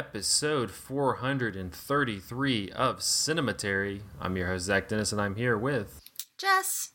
episode 0.00 0.70
433 0.70 2.70
of 2.70 3.00
Cinematary. 3.00 4.00
I'm 4.18 4.34
your 4.34 4.46
host, 4.46 4.64
Zach 4.64 4.88
Dennis, 4.88 5.12
and 5.12 5.20
I'm 5.20 5.34
here 5.34 5.58
with 5.58 6.00
Jess. 6.38 6.92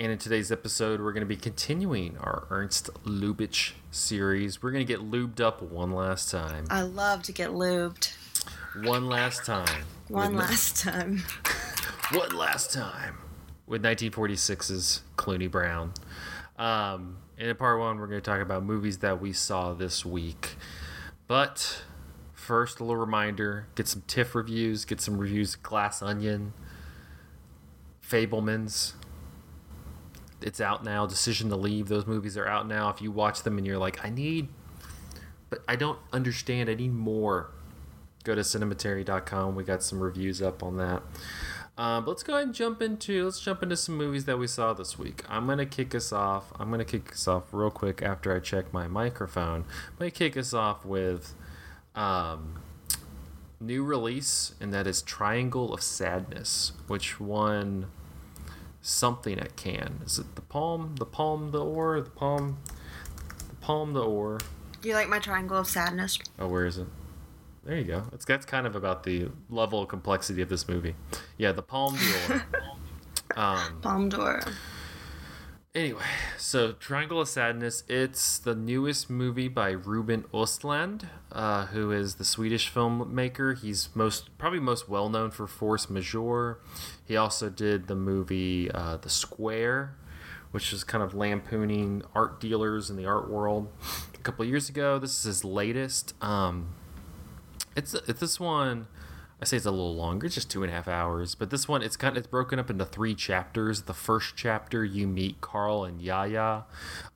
And 0.00 0.10
in 0.10 0.16
today's 0.16 0.50
episode, 0.50 1.02
we're 1.02 1.12
going 1.12 1.20
to 1.20 1.26
be 1.26 1.36
continuing 1.36 2.16
our 2.16 2.46
Ernst 2.48 2.88
Lubitsch 3.04 3.72
series. 3.90 4.62
We're 4.62 4.70
going 4.70 4.86
to 4.86 4.90
get 4.90 5.10
lubed 5.10 5.42
up 5.42 5.60
one 5.60 5.92
last 5.92 6.30
time. 6.30 6.64
I 6.70 6.80
love 6.80 7.22
to 7.24 7.32
get 7.32 7.50
lubed. 7.50 8.16
One 8.82 9.08
last 9.08 9.44
time. 9.44 9.84
One 10.08 10.34
last 10.34 10.82
time. 10.82 11.24
One 12.12 12.34
last 12.34 12.72
time. 12.72 13.18
With 13.66 13.82
1946's 13.82 15.02
Cluny 15.16 15.48
Brown. 15.48 15.92
Um, 16.56 17.18
and 17.36 17.50
in 17.50 17.56
part 17.56 17.78
one, 17.78 17.98
we're 17.98 18.06
going 18.06 18.22
to 18.22 18.30
talk 18.30 18.40
about 18.40 18.64
movies 18.64 19.00
that 19.00 19.20
we 19.20 19.34
saw 19.34 19.74
this 19.74 20.06
week. 20.06 20.56
But 21.26 21.82
first, 22.42 22.80
a 22.80 22.84
little 22.84 22.96
reminder 22.96 23.66
get 23.74 23.88
some 23.88 24.02
TIFF 24.06 24.34
reviews, 24.34 24.84
get 24.84 25.00
some 25.00 25.18
reviews 25.18 25.54
of 25.54 25.62
Glass 25.62 26.02
Onion, 26.02 26.52
Fabelmans. 28.06 28.92
It's 30.40 30.60
out 30.60 30.84
now. 30.84 31.06
Decision 31.06 31.50
to 31.50 31.56
Leave. 31.56 31.88
Those 31.88 32.06
movies 32.06 32.36
are 32.36 32.46
out 32.46 32.66
now. 32.66 32.88
If 32.88 33.00
you 33.00 33.12
watch 33.12 33.42
them 33.42 33.58
and 33.58 33.66
you're 33.66 33.78
like, 33.78 34.04
I 34.04 34.10
need, 34.10 34.48
but 35.50 35.60
I 35.68 35.76
don't 35.76 35.98
understand, 36.12 36.68
I 36.68 36.74
need 36.74 36.92
more, 36.92 37.50
go 38.24 38.34
to 38.34 38.40
cinematary.com. 38.40 39.54
We 39.54 39.62
got 39.64 39.82
some 39.82 40.02
reviews 40.02 40.42
up 40.42 40.62
on 40.62 40.78
that. 40.78 41.02
Um, 41.78 42.04
but 42.04 42.10
let's 42.10 42.22
go 42.22 42.34
ahead 42.34 42.46
and 42.46 42.54
jump 42.54 42.82
into 42.82 43.24
let's 43.24 43.40
jump 43.40 43.62
into 43.62 43.76
some 43.78 43.96
movies 43.96 44.26
that 44.26 44.38
we 44.38 44.46
saw 44.46 44.74
this 44.74 44.98
week. 44.98 45.24
I'm 45.28 45.46
gonna 45.46 45.64
kick 45.64 45.94
us 45.94 46.12
off. 46.12 46.52
I'm 46.58 46.70
gonna 46.70 46.84
kick 46.84 47.12
us 47.12 47.26
off 47.26 47.44
real 47.52 47.70
quick 47.70 48.02
after 48.02 48.34
I 48.34 48.40
check 48.40 48.72
my 48.74 48.86
microphone. 48.86 49.64
I'm 49.88 49.98
gonna 49.98 50.10
kick 50.10 50.36
us 50.36 50.52
off 50.52 50.84
with 50.84 51.34
um, 51.94 52.60
new 53.60 53.82
release, 53.84 54.54
and 54.60 54.72
that 54.72 54.86
is 54.86 55.02
Triangle 55.02 55.72
of 55.72 55.82
Sadness, 55.82 56.72
which 56.86 57.20
won 57.20 57.86
something 58.80 59.38
at 59.38 59.56
Cannes. 59.56 60.00
Is 60.04 60.18
it 60.18 60.34
the 60.34 60.42
Palm, 60.42 60.96
the 60.96 61.06
Palm, 61.06 61.50
the 61.50 61.64
Or, 61.64 62.00
the 62.00 62.10
Palm, 62.10 62.58
the 63.48 63.54
Palm, 63.60 63.92
the 63.92 64.02
Or? 64.02 64.38
Do 64.80 64.88
you 64.88 64.94
like 64.94 65.08
my 65.08 65.20
triangle 65.20 65.58
of 65.58 65.68
sadness? 65.68 66.18
Oh, 66.38 66.48
where 66.48 66.66
is 66.66 66.78
it? 66.78 66.88
There 67.64 67.76
you 67.78 67.84
go. 67.84 68.02
It's 68.12 68.24
that's 68.24 68.44
kind 68.44 68.66
of 68.66 68.74
about 68.74 69.04
the 69.04 69.28
level 69.48 69.80
of 69.82 69.88
complexity 69.88 70.42
of 70.42 70.48
this 70.48 70.66
movie. 70.68 70.96
Yeah, 71.38 71.52
the 71.52 71.62
Palm 71.62 71.96
d'Or. 72.28 72.42
um, 73.36 73.78
Palme 73.80 74.08
d'Or. 74.08 74.40
Anyway, 75.74 76.02
so 76.38 76.72
Triangle 76.72 77.20
of 77.20 77.28
Sadness. 77.28 77.84
It's 77.88 78.38
the 78.38 78.54
newest 78.54 79.08
movie 79.08 79.48
by 79.48 79.70
Ruben 79.70 80.24
Östlund, 80.32 81.06
uh, 81.30 81.66
who 81.66 81.90
is 81.92 82.16
the 82.16 82.24
Swedish 82.24 82.72
filmmaker. 82.72 83.58
He's 83.58 83.88
most 83.94 84.36
probably 84.38 84.60
most 84.60 84.88
well 84.88 85.08
known 85.08 85.30
for 85.30 85.46
Force 85.46 85.88
Majeure. 85.88 86.58
He 87.04 87.16
also 87.16 87.48
did 87.48 87.86
the 87.86 87.94
movie 87.94 88.70
uh, 88.70 88.98
The 88.98 89.10
Square, 89.10 89.94
which 90.50 90.72
is 90.72 90.84
kind 90.84 91.02
of 91.02 91.14
lampooning 91.14 92.02
art 92.14 92.40
dealers 92.40 92.90
in 92.90 92.96
the 92.96 93.06
art 93.06 93.30
world. 93.30 93.68
A 94.14 94.18
couple 94.18 94.44
years 94.44 94.68
ago, 94.68 94.98
this 94.98 95.18
is 95.18 95.24
his 95.24 95.44
latest. 95.44 96.14
Um, 96.22 96.74
it's, 97.74 97.94
it's 97.94 98.20
this 98.20 98.38
one. 98.38 98.86
I 99.42 99.44
say 99.44 99.56
it's 99.56 99.66
a 99.66 99.72
little 99.72 99.96
longer, 99.96 100.26
it's 100.26 100.36
just 100.36 100.52
two 100.52 100.62
and 100.62 100.70
a 100.70 100.74
half 100.76 100.86
hours. 100.86 101.34
But 101.34 101.50
this 101.50 101.66
one, 101.66 101.82
it's 101.82 101.96
kind 101.96 102.16
of 102.16 102.18
it's 102.18 102.28
broken 102.28 102.60
up 102.60 102.70
into 102.70 102.84
three 102.84 103.12
chapters. 103.12 103.82
The 103.82 103.92
first 103.92 104.36
chapter, 104.36 104.84
you 104.84 105.08
meet 105.08 105.40
Carl 105.40 105.82
and 105.82 106.00
Yaya. 106.00 106.62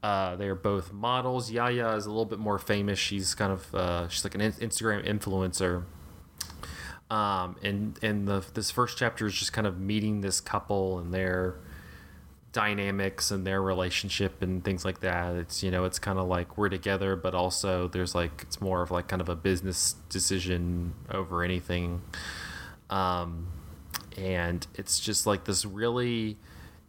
Uh, 0.03 0.34
they're 0.34 0.56
both 0.56 0.93
models. 0.93 1.53
Yaya 1.53 1.95
is 1.95 2.05
a 2.05 2.09
little 2.09 2.25
bit 2.25 2.41
more 2.41 2.59
famous. 2.59 2.99
She's 2.99 3.37
kind 3.37 3.53
of 3.53 3.73
uh, 3.73 4.09
she's 4.09 4.25
like 4.25 4.34
an 4.34 4.41
in- 4.41 4.55
Instagram 4.55 5.06
influencer. 5.06 5.84
Um, 7.15 7.55
and 7.62 7.97
and 8.03 8.27
the 8.27 8.45
this 8.55 8.73
first 8.73 8.99
chapter 8.99 9.27
is 9.27 9.34
just 9.34 9.53
kind 9.53 9.69
of 9.69 9.79
meeting 9.79 10.21
this 10.21 10.41
couple 10.41 10.99
and 10.99 11.15
their 11.15 11.61
dynamics 12.56 13.31
and 13.31 13.47
their 13.47 13.61
relationship 13.61 14.41
and 14.41 14.65
things 14.65 14.83
like 14.83 15.00
that. 15.00 15.37
It's 15.37 15.62
you 15.62 15.71
know 15.71 15.84
it's 15.84 15.99
kind 15.99 16.19
of 16.19 16.27
like 16.27 16.56
we're 16.56 16.71
together, 16.71 17.15
but 17.15 17.34
also 17.34 17.87
there's 17.87 18.15
like 18.15 18.33
it's 18.41 18.62
more 18.62 18.81
of 18.81 18.91
like 18.91 19.09
kind 19.09 19.21
of 19.21 19.28
a 19.28 19.37
business 19.37 19.94
decision 20.09 20.94
over 21.11 21.43
anything, 21.43 22.00
um, 22.89 23.49
and 24.17 24.67
it's 24.75 24.99
just 24.99 25.27
like 25.27 25.44
this 25.44 25.67
really 25.67 26.39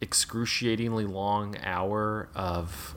excruciatingly 0.00 1.04
long 1.04 1.54
hour 1.62 2.30
of 2.34 2.94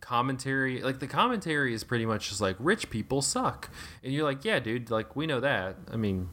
commentary 0.00 0.82
like 0.82 1.00
the 1.00 1.06
commentary 1.06 1.72
is 1.72 1.82
pretty 1.82 2.04
much 2.04 2.28
just 2.28 2.38
like 2.38 2.56
rich 2.58 2.90
people 2.90 3.22
suck 3.22 3.70
and 4.02 4.12
you're 4.12 4.22
like 4.22 4.44
yeah 4.44 4.58
dude 4.58 4.90
like 4.90 5.16
we 5.16 5.26
know 5.26 5.40
that 5.40 5.76
i 5.90 5.96
mean 5.96 6.28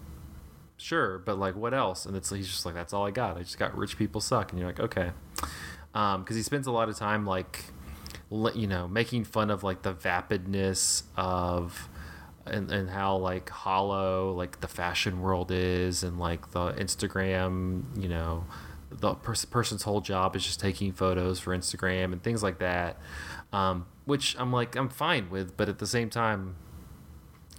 sure, 0.82 1.20
but 1.20 1.38
like, 1.38 1.56
what 1.56 1.74
else? 1.74 2.06
And 2.06 2.18
it's 2.18 2.30
he's 2.30 2.48
just 2.48 2.66
like, 2.66 2.76
that's 2.76 2.94
all 2.94 3.06
I 3.06 3.12
got. 3.12 3.38
I 3.38 3.42
just 3.42 3.60
got 3.60 3.78
rich 3.78 3.98
people 3.98 4.20
suck, 4.20 4.52
and 4.52 4.60
you're 4.60 4.68
like, 4.68 4.80
okay, 4.80 5.12
because 5.92 6.16
um, 6.16 6.36
he 6.36 6.42
spends 6.42 6.68
a 6.68 6.72
lot 6.72 6.90
of 6.90 6.98
time 6.98 7.26
like, 7.26 7.66
you 8.56 8.68
know, 8.68 8.88
making 8.88 9.26
fun 9.26 9.50
of 9.50 9.64
like 9.64 9.82
the 9.82 9.94
vapidness 9.94 11.04
of. 11.16 11.88
And, 12.44 12.72
and 12.72 12.90
how 12.90 13.18
like 13.18 13.52
hollow 13.52 14.34
like 14.34 14.62
the 14.62 14.68
fashion 14.68 15.22
world 15.22 15.52
is 15.52 16.02
and 16.02 16.18
like 16.18 16.50
the 16.54 16.72
instagram 16.74 17.84
you 18.02 18.10
know 18.10 18.46
the 18.90 19.14
pers- 19.14 19.46
person's 19.46 19.84
whole 19.84 20.02
job 20.02 20.36
is 20.36 20.44
just 20.44 20.60
taking 20.60 20.92
photos 20.92 21.40
for 21.40 21.56
instagram 21.56 22.12
and 22.12 22.24
things 22.24 22.42
like 22.42 22.58
that 22.58 22.98
um, 23.54 23.86
which 24.06 24.36
i'm 24.40 24.52
like 24.52 24.76
i'm 24.76 24.90
fine 24.90 25.30
with 25.30 25.56
but 25.56 25.70
at 25.70 25.78
the 25.78 25.86
same 25.86 26.10
time 26.10 26.56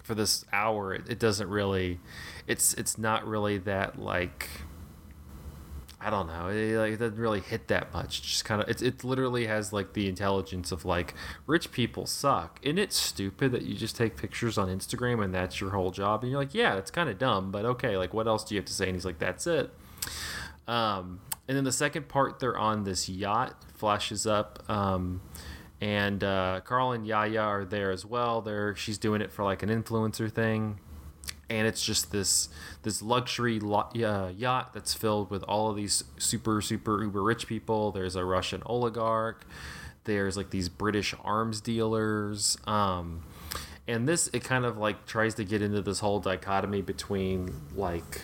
for 0.03 0.15
this 0.15 0.45
hour 0.53 0.95
it, 0.95 1.09
it 1.09 1.19
doesn't 1.19 1.49
really 1.49 2.01
it's 2.47 2.75
it's 2.75 2.99
not 2.99 3.27
really 3.27 3.59
that 3.59 3.99
like 3.99 4.49
I 6.05 6.11
don't 6.11 6.27
know. 6.27 6.49
It, 6.49 6.77
like, 6.77 6.93
it 6.95 6.97
doesn't 6.99 7.19
really 7.19 7.41
hit 7.41 7.69
that 7.69 7.93
much. 7.93 8.23
Just 8.23 8.45
kind 8.45 8.61
of, 8.61 8.69
it, 8.69 8.83
it 8.83 9.05
literally 9.05 9.47
has 9.47 9.73
like 9.73 9.93
the 9.93 10.09
intelligence 10.09 10.73
of 10.73 10.85
like 10.85 11.15
rich 11.47 11.71
people 11.71 12.07
suck. 12.07 12.59
Isn't 12.63 12.79
it 12.79 12.93
stupid 12.93 13.53
that 13.53 13.63
you 13.63 13.75
just 13.75 13.97
take 13.97 14.17
pictures 14.17 14.59
on 14.59 14.69
Instagram 14.69 15.23
and 15.23 15.33
that's 15.33 15.61
your 15.61 15.71
whole 15.71 15.93
job? 15.93 16.23
And 16.23 16.31
you're 16.33 16.41
like, 16.41 16.55
yeah, 16.55 16.77
it's 16.77 16.91
kind 16.91 17.09
of 17.09 17.19
dumb, 17.19 17.53
but 17.53 17.65
okay. 17.65 17.97
Like, 17.97 18.13
what 18.13 18.27
else 18.27 18.45
do 18.45 18.55
you 18.55 18.61
have 18.61 18.67
to 18.67 18.73
say? 18.73 18.87
And 18.87 18.97
he's 18.97 19.05
like, 19.05 19.19
that's 19.19 19.47
it. 19.47 19.71
Um, 20.67 21.21
and 21.47 21.57
then 21.57 21.65
the 21.65 21.73
second 21.73 22.09
part, 22.09 22.41
they're 22.41 22.59
on 22.59 22.85
this 22.85 23.09
yacht. 23.09 23.55
Flashes 23.75 24.27
up. 24.27 24.69
Um, 24.69 25.21
and 25.81 26.23
uh, 26.23 26.61
Carl 26.65 26.93
and 26.93 27.07
Yaya 27.07 27.41
are 27.41 27.65
there 27.65 27.91
as 27.91 28.05
well. 28.07 28.41
They're 28.41 28.75
she's 28.75 28.99
doing 28.99 29.21
it 29.21 29.33
for 29.33 29.45
like 29.45 29.63
an 29.63 29.69
influencer 29.69 30.31
thing 30.31 30.79
and 31.51 31.67
it's 31.67 31.85
just 31.85 32.13
this 32.13 32.49
this 32.83 33.03
luxury 33.03 33.61
uh, 33.61 34.29
yacht 34.29 34.73
that's 34.73 34.95
filled 34.95 35.31
with 35.31 35.43
all 35.45 35.71
of 35.71 35.77
these 35.77 36.05
super 36.19 36.61
super 36.61 37.03
uber 37.03 37.23
rich 37.23 37.47
people. 37.47 37.93
There's 37.93 38.17
a 38.17 38.25
Russian 38.25 38.63
oligarch. 38.67 39.45
There's 40.05 40.37
like 40.37 40.51
these 40.51 40.69
British 40.69 41.15
arms 41.23 41.61
dealers. 41.61 42.59
Um, 42.67 43.23
and 43.87 44.09
this 44.09 44.29
it 44.33 44.45
kind 44.45 44.65
of 44.65 44.79
like 44.79 45.07
tries 45.07 45.35
to 45.35 45.45
get 45.45 45.63
into 45.63 45.83
this 45.83 46.01
whole 46.01 46.21
dichotomy 46.21 46.83
between 46.83 47.53
like 47.75 48.23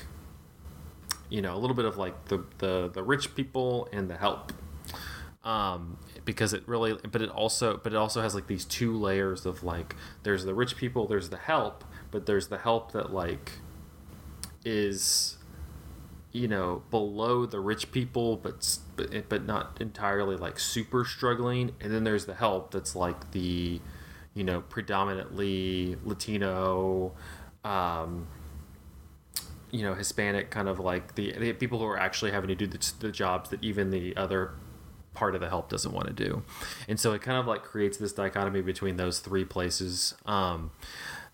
you 1.29 1.43
know 1.43 1.55
a 1.55 1.59
little 1.59 1.77
bit 1.77 1.85
of 1.85 1.97
like 1.97 2.27
the 2.27 2.45
the, 2.59 2.91
the 2.93 3.03
rich 3.03 3.35
people 3.35 3.89
and 3.93 4.09
the 4.09 4.17
help 4.17 4.53
um, 5.45 5.99
because 6.25 6.53
it 6.53 6.63
really 6.67 6.97
but 7.11 7.23
it 7.23 7.31
also 7.31 7.81
but 7.83 7.93
it 7.93 7.97
also 7.97 8.21
has 8.21 8.35
like 8.35 8.47
these 8.47 8.65
two 8.65 8.97
layers 8.97 9.47
of 9.47 9.63
like 9.63 9.95
there's 10.23 10.45
the 10.45 10.55
rich 10.55 10.77
people 10.77 11.07
there's 11.07 11.31
the 11.31 11.37
help 11.37 11.85
but 12.11 12.27
there's 12.27 12.49
the 12.49 12.59
help 12.59 12.93
that 12.93 13.13
like 13.13 13.53
is 14.65 15.37
you 16.33 16.47
know 16.47 16.83
below 16.91 17.47
the 17.47 17.59
rich 17.59 17.91
people 17.91 18.37
but 18.37 18.79
but, 18.97 19.29
but 19.29 19.47
not 19.47 19.79
entirely 19.81 20.37
like 20.37 20.59
super 20.59 21.05
struggling. 21.05 21.73
And 21.81 21.93
then 21.93 22.05
there's 22.05 22.27
the 22.27 22.35
help 22.35 22.71
that's 22.71 22.95
like 22.95 23.33
the 23.33 23.81
you 24.35 24.45
know 24.45 24.61
predominantly 24.63 25.97
latino 26.05 27.13
um, 27.65 28.27
you 29.71 29.83
know 29.83 29.95
hispanic 29.95 30.51
kind 30.51 30.69
of 30.69 30.79
like 30.79 31.15
the, 31.15 31.33
the 31.33 31.53
people 31.53 31.79
who 31.79 31.87
are 31.87 31.99
actually 31.99 32.31
having 32.31 32.49
to 32.49 32.55
do 32.55 32.67
the, 32.67 32.93
the 33.01 33.11
jobs 33.11 33.51
that 33.51 33.63
even 33.63 33.91
the 33.91 34.17
other 34.17 34.53
part 35.15 35.35
of 35.35 35.41
the 35.41 35.49
help 35.49 35.69
doesn't 35.69 35.93
want 35.93 36.07
to 36.07 36.13
do. 36.13 36.43
And 36.87 36.99
so 37.01 37.13
it 37.13 37.23
kind 37.23 37.39
of 37.39 37.47
like 37.47 37.65
creates 37.65 37.97
this 37.99 38.13
dichotomy 38.13 38.63
between 38.63 38.97
those 38.97 39.19
three 39.19 39.45
places. 39.45 40.15
Um, 40.27 40.71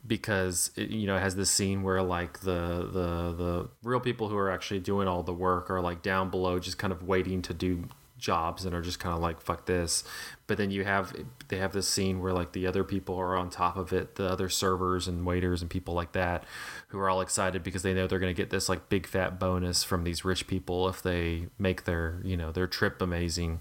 because 0.06 0.70
it, 0.76 0.90
you 0.90 1.06
know 1.06 1.16
it 1.16 1.20
has 1.20 1.36
this 1.36 1.50
scene 1.50 1.82
where 1.82 2.02
like 2.02 2.40
the 2.40 2.88
the 2.92 3.34
the 3.36 3.68
real 3.82 4.00
people 4.00 4.28
who 4.28 4.36
are 4.36 4.50
actually 4.50 4.80
doing 4.80 5.08
all 5.08 5.22
the 5.22 5.32
work 5.32 5.70
are 5.70 5.80
like 5.80 6.02
down 6.02 6.30
below 6.30 6.58
just 6.58 6.78
kind 6.78 6.92
of 6.92 7.02
waiting 7.02 7.42
to 7.42 7.54
do 7.54 7.84
jobs 8.24 8.64
and 8.64 8.74
are 8.74 8.80
just 8.80 8.98
kind 8.98 9.14
of 9.14 9.20
like 9.20 9.40
fuck 9.40 9.66
this. 9.66 10.02
But 10.46 10.58
then 10.58 10.70
you 10.70 10.84
have 10.84 11.14
they 11.48 11.58
have 11.58 11.72
this 11.72 11.88
scene 11.88 12.20
where 12.20 12.32
like 12.32 12.52
the 12.52 12.66
other 12.66 12.84
people 12.84 13.16
are 13.16 13.36
on 13.36 13.50
top 13.50 13.76
of 13.76 13.92
it 13.92 14.16
the 14.16 14.26
other 14.26 14.48
servers 14.48 15.06
and 15.06 15.26
waiters 15.26 15.60
and 15.60 15.70
people 15.70 15.94
like 15.94 16.12
that 16.12 16.44
who 16.88 16.98
are 16.98 17.10
all 17.10 17.20
excited 17.20 17.62
because 17.62 17.82
they 17.82 17.94
know 17.94 18.06
they're 18.06 18.18
going 18.18 18.34
to 18.34 18.42
get 18.42 18.50
this 18.50 18.68
like 18.68 18.88
big 18.88 19.06
fat 19.06 19.38
bonus 19.38 19.84
from 19.84 20.04
these 20.04 20.24
rich 20.24 20.46
people 20.46 20.88
if 20.88 21.02
they 21.02 21.46
make 21.58 21.84
their 21.84 22.20
you 22.24 22.36
know 22.36 22.50
their 22.50 22.66
trip 22.66 23.00
amazing. 23.02 23.60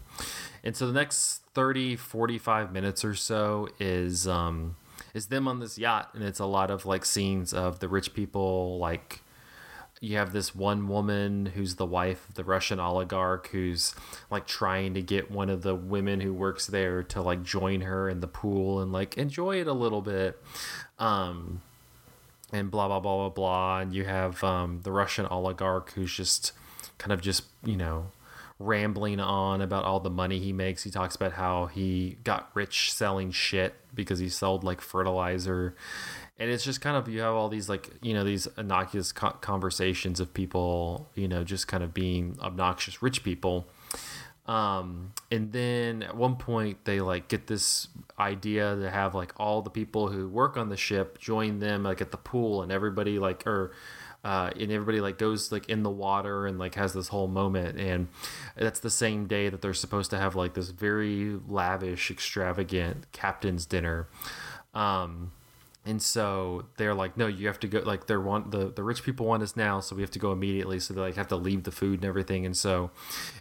And 0.63 0.75
so 0.75 0.87
the 0.87 0.93
next 0.93 1.41
30 1.53 1.95
45 1.97 2.71
minutes 2.71 3.03
or 3.03 3.15
so 3.15 3.69
is 3.79 4.27
um 4.27 4.75
is 5.13 5.27
them 5.27 5.47
on 5.47 5.59
this 5.59 5.77
yacht, 5.77 6.09
and 6.13 6.23
it's 6.23 6.39
a 6.39 6.45
lot 6.45 6.71
of 6.71 6.85
like 6.85 7.05
scenes 7.05 7.53
of 7.53 7.79
the 7.79 7.87
rich 7.87 8.13
people 8.13 8.77
like 8.79 9.21
you 10.03 10.17
have 10.17 10.33
this 10.33 10.53
one 10.53 10.89
woman 10.89 11.45
who's 11.45 11.75
the 11.75 11.85
wife 11.85 12.27
of 12.27 12.35
the 12.35 12.43
Russian 12.43 12.77
oligarch 12.77 13.47
who's 13.47 13.95
like 14.29 14.45
trying 14.45 14.93
to 14.95 15.01
get 15.01 15.31
one 15.31 15.49
of 15.49 15.61
the 15.61 15.73
women 15.73 16.19
who 16.19 16.33
works 16.33 16.67
there 16.67 17.03
to 17.03 17.21
like 17.21 17.41
join 17.41 17.79
her 17.81 18.09
in 18.09 18.19
the 18.19 18.27
pool 18.27 18.81
and 18.81 18.91
like 18.91 19.17
enjoy 19.17 19.61
it 19.61 19.67
a 19.67 19.71
little 19.73 20.01
bit. 20.01 20.37
Um 20.99 21.61
and 22.51 22.69
blah 22.69 22.87
blah 22.87 22.99
blah 22.99 23.15
blah 23.15 23.29
blah 23.29 23.79
and 23.79 23.93
you 23.93 24.03
have 24.03 24.43
um 24.43 24.81
the 24.83 24.91
Russian 24.91 25.25
oligarch 25.27 25.93
who's 25.93 26.13
just 26.13 26.51
kind 26.97 27.13
of 27.13 27.21
just, 27.21 27.43
you 27.63 27.77
know, 27.77 28.11
rambling 28.59 29.19
on 29.19 29.61
about 29.61 29.83
all 29.83 29.99
the 29.99 30.09
money 30.09 30.39
he 30.39 30.53
makes. 30.53 30.83
He 30.83 30.91
talks 30.91 31.15
about 31.15 31.33
how 31.33 31.67
he 31.67 32.17
got 32.23 32.49
rich 32.53 32.93
selling 32.93 33.31
shit 33.31 33.75
because 33.93 34.19
he 34.19 34.29
sold 34.29 34.63
like 34.63 34.81
fertilizer 34.81 35.75
and 36.39 36.49
it's 36.49 36.63
just 36.63 36.81
kind 36.81 36.97
of 36.97 37.07
you 37.07 37.21
have 37.21 37.33
all 37.33 37.49
these 37.49 37.69
like 37.69 37.89
you 38.01 38.13
know 38.13 38.23
these 38.23 38.47
innocuous 38.57 39.11
co- 39.11 39.37
conversations 39.41 40.19
of 40.19 40.33
people 40.33 41.09
you 41.15 41.27
know 41.27 41.43
just 41.43 41.67
kind 41.67 41.83
of 41.83 41.93
being 41.93 42.37
obnoxious 42.41 43.01
rich 43.01 43.23
people 43.23 43.67
um 44.45 45.13
and 45.31 45.53
then 45.53 46.03
at 46.03 46.17
one 46.17 46.35
point 46.35 46.77
they 46.83 46.99
like 46.99 47.27
get 47.29 47.47
this 47.47 47.87
idea 48.19 48.75
to 48.75 48.89
have 48.89 49.15
like 49.15 49.31
all 49.37 49.61
the 49.61 49.69
people 49.69 50.09
who 50.09 50.27
work 50.27 50.57
on 50.57 50.69
the 50.69 50.75
ship 50.77 51.17
join 51.17 51.59
them 51.59 51.83
like 51.83 52.01
at 52.01 52.11
the 52.11 52.17
pool 52.17 52.61
and 52.61 52.71
everybody 52.71 53.19
like 53.19 53.45
or 53.47 53.71
uh, 54.23 54.51
and 54.59 54.71
everybody 54.71 55.01
like 55.01 55.17
goes 55.17 55.51
like 55.51 55.69
in 55.69 55.83
the 55.83 55.89
water 55.89 56.47
and 56.47 56.57
like 56.57 56.75
has 56.75 56.93
this 56.93 57.09
whole 57.09 57.27
moment. 57.27 57.79
And 57.79 58.07
that's 58.55 58.79
the 58.79 58.89
same 58.89 59.27
day 59.27 59.49
that 59.49 59.61
they're 59.61 59.73
supposed 59.73 60.11
to 60.11 60.17
have 60.17 60.35
like 60.35 60.53
this 60.53 60.69
very 60.69 61.39
lavish 61.47 62.09
extravagant 62.09 63.11
captain's 63.11 63.65
dinner. 63.65 64.07
Um 64.73 65.31
and 65.85 66.01
so 66.01 66.65
they're 66.77 66.93
like 66.93 67.17
no 67.17 67.27
you 67.27 67.47
have 67.47 67.59
to 67.59 67.67
go 67.67 67.79
like 67.79 68.07
they're 68.07 68.21
want 68.21 68.51
the, 68.51 68.69
the 68.69 68.83
rich 68.83 69.03
people 69.03 69.25
want 69.25 69.43
us 69.43 69.57
now 69.57 69.81
so 69.81 69.95
we 69.95 70.01
have 70.01 70.11
to 70.11 70.19
go 70.19 70.31
immediately 70.31 70.79
so 70.79 70.93
they 70.93 71.01
like 71.01 71.15
have 71.15 71.27
to 71.27 71.35
leave 71.35 71.63
the 71.63 71.71
food 71.71 71.99
and 71.99 72.05
everything. 72.05 72.45
And 72.45 72.55
so 72.55 72.91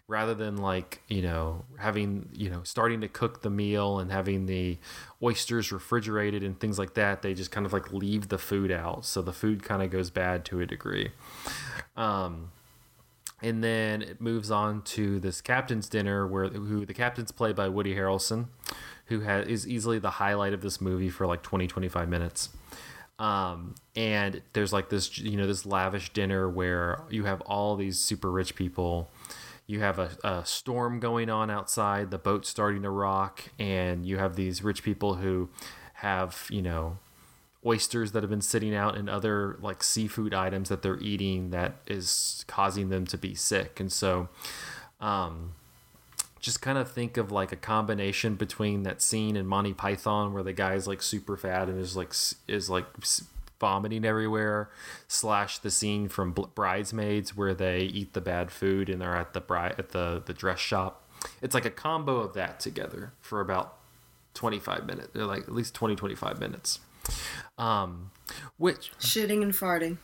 rather 0.08 0.34
than 0.34 0.56
like 0.56 1.02
you 1.08 1.22
know 1.22 1.64
having 1.78 2.28
you 2.32 2.50
know 2.50 2.62
starting 2.64 3.00
to 3.00 3.08
cook 3.08 3.42
the 3.42 3.50
meal 3.50 3.98
and 3.98 4.10
having 4.10 4.46
the 4.46 4.78
oysters 5.22 5.70
refrigerated 5.70 6.42
and 6.42 6.58
things 6.58 6.78
like 6.78 6.94
that 6.94 7.22
they 7.22 7.32
just 7.32 7.52
kind 7.52 7.64
of 7.64 7.72
like 7.72 7.92
leave 7.92 8.28
the 8.28 8.38
food 8.38 8.72
out. 8.72 9.04
So 9.04 9.22
the 9.22 9.32
food 9.32 9.62
kind 9.62 9.82
of 9.82 9.90
goes 9.90 10.10
bad 10.10 10.44
to 10.46 10.60
a 10.60 10.66
degree. 10.66 11.12
Um 11.96 12.50
and 13.40 13.62
then 13.62 14.02
it 14.02 14.20
moves 14.20 14.50
on 14.52 14.82
to 14.82 15.18
this 15.18 15.40
captain's 15.40 15.88
dinner 15.88 16.26
where 16.26 16.48
who 16.48 16.86
the 16.86 16.94
captain's 16.94 17.32
played 17.32 17.56
by 17.56 17.68
woody 17.68 17.94
harrelson 17.94 18.46
who 19.12 19.20
has 19.20 19.46
is 19.46 19.68
easily 19.68 19.98
the 19.98 20.10
highlight 20.10 20.52
of 20.54 20.62
this 20.62 20.80
movie 20.80 21.10
for 21.10 21.26
like 21.26 21.42
20 21.42 21.66
25 21.66 22.08
minutes. 22.08 22.48
Um, 23.18 23.74
and 23.94 24.42
there's 24.52 24.72
like 24.72 24.88
this 24.88 25.18
you 25.18 25.36
know 25.36 25.46
this 25.46 25.66
lavish 25.66 26.12
dinner 26.12 26.48
where 26.48 27.02
you 27.10 27.24
have 27.24 27.40
all 27.42 27.76
these 27.76 27.98
super 27.98 28.30
rich 28.30 28.54
people. 28.54 29.10
You 29.66 29.80
have 29.80 29.98
a, 29.98 30.10
a 30.24 30.44
storm 30.44 30.98
going 30.98 31.30
on 31.30 31.50
outside. 31.50 32.10
The 32.10 32.18
boat's 32.18 32.48
starting 32.48 32.82
to 32.82 32.90
rock. 32.90 33.44
And 33.58 34.04
you 34.04 34.18
have 34.18 34.34
these 34.34 34.64
rich 34.64 34.82
people 34.82 35.14
who 35.14 35.50
have 35.94 36.46
you 36.50 36.62
know 36.62 36.98
oysters 37.64 38.10
that 38.12 38.24
have 38.24 38.30
been 38.30 38.40
sitting 38.40 38.74
out 38.74 38.96
and 38.96 39.08
other 39.08 39.56
like 39.60 39.84
seafood 39.84 40.34
items 40.34 40.68
that 40.68 40.82
they're 40.82 40.98
eating 40.98 41.50
that 41.50 41.76
is 41.86 42.44
causing 42.48 42.88
them 42.88 43.06
to 43.06 43.16
be 43.16 43.34
sick. 43.34 43.78
And 43.78 43.92
so 43.92 44.28
um, 45.00 45.52
just 46.42 46.60
kind 46.60 46.76
of 46.76 46.90
think 46.90 47.16
of 47.16 47.30
like 47.30 47.52
a 47.52 47.56
combination 47.56 48.34
between 48.34 48.82
that 48.82 49.00
scene 49.00 49.36
in 49.36 49.46
Monty 49.46 49.72
Python 49.72 50.34
where 50.34 50.42
the 50.42 50.52
guy's 50.52 50.88
like 50.88 51.00
super 51.00 51.36
fat 51.36 51.68
and 51.68 51.80
is 51.80 51.96
like 51.96 52.12
is 52.48 52.68
like 52.68 52.86
vomiting 53.60 54.04
everywhere, 54.04 54.68
slash 55.06 55.58
the 55.58 55.70
scene 55.70 56.08
from 56.08 56.32
Bridesmaids 56.32 57.36
where 57.36 57.54
they 57.54 57.82
eat 57.82 58.12
the 58.12 58.20
bad 58.20 58.50
food 58.50 58.90
and 58.90 59.00
they're 59.00 59.16
at 59.16 59.32
the 59.34 59.40
bride 59.40 59.76
at 59.78 59.90
the 59.90 60.20
the 60.26 60.34
dress 60.34 60.58
shop. 60.58 61.08
It's 61.40 61.54
like 61.54 61.64
a 61.64 61.70
combo 61.70 62.18
of 62.18 62.34
that 62.34 62.58
together 62.58 63.12
for 63.20 63.40
about 63.40 63.76
25 64.34 64.84
minutes. 64.84 65.08
They're 65.14 65.24
like 65.24 65.42
at 65.42 65.54
least 65.54 65.74
20 65.74 65.94
25 65.94 66.40
minutes. 66.40 66.80
Um 67.56 68.10
which 68.58 68.90
shitting 68.98 69.42
and 69.42 69.52
farting. 69.52 69.98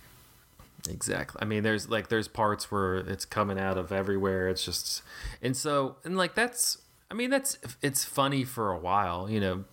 Exactly. 0.89 1.39
I 1.41 1.45
mean, 1.45 1.63
there's 1.63 1.89
like 1.89 2.09
there's 2.09 2.29
parts 2.29 2.71
where 2.71 2.97
it's 2.97 3.25
coming 3.25 3.59
out 3.59 3.79
of 3.79 3.93
everywhere. 3.93 4.49
It's 4.49 4.65
just, 4.65 5.03
and 5.43 5.57
so 5.57 5.97
and 6.05 6.17
like 6.17 6.35
that's. 6.35 6.79
I 7.11 7.15
mean, 7.15 7.31
that's 7.31 7.59
it's 7.81 8.05
funny 8.05 8.45
for 8.45 8.71
a 8.71 8.79
while. 8.79 9.31
You 9.31 9.41
know, 9.41 9.65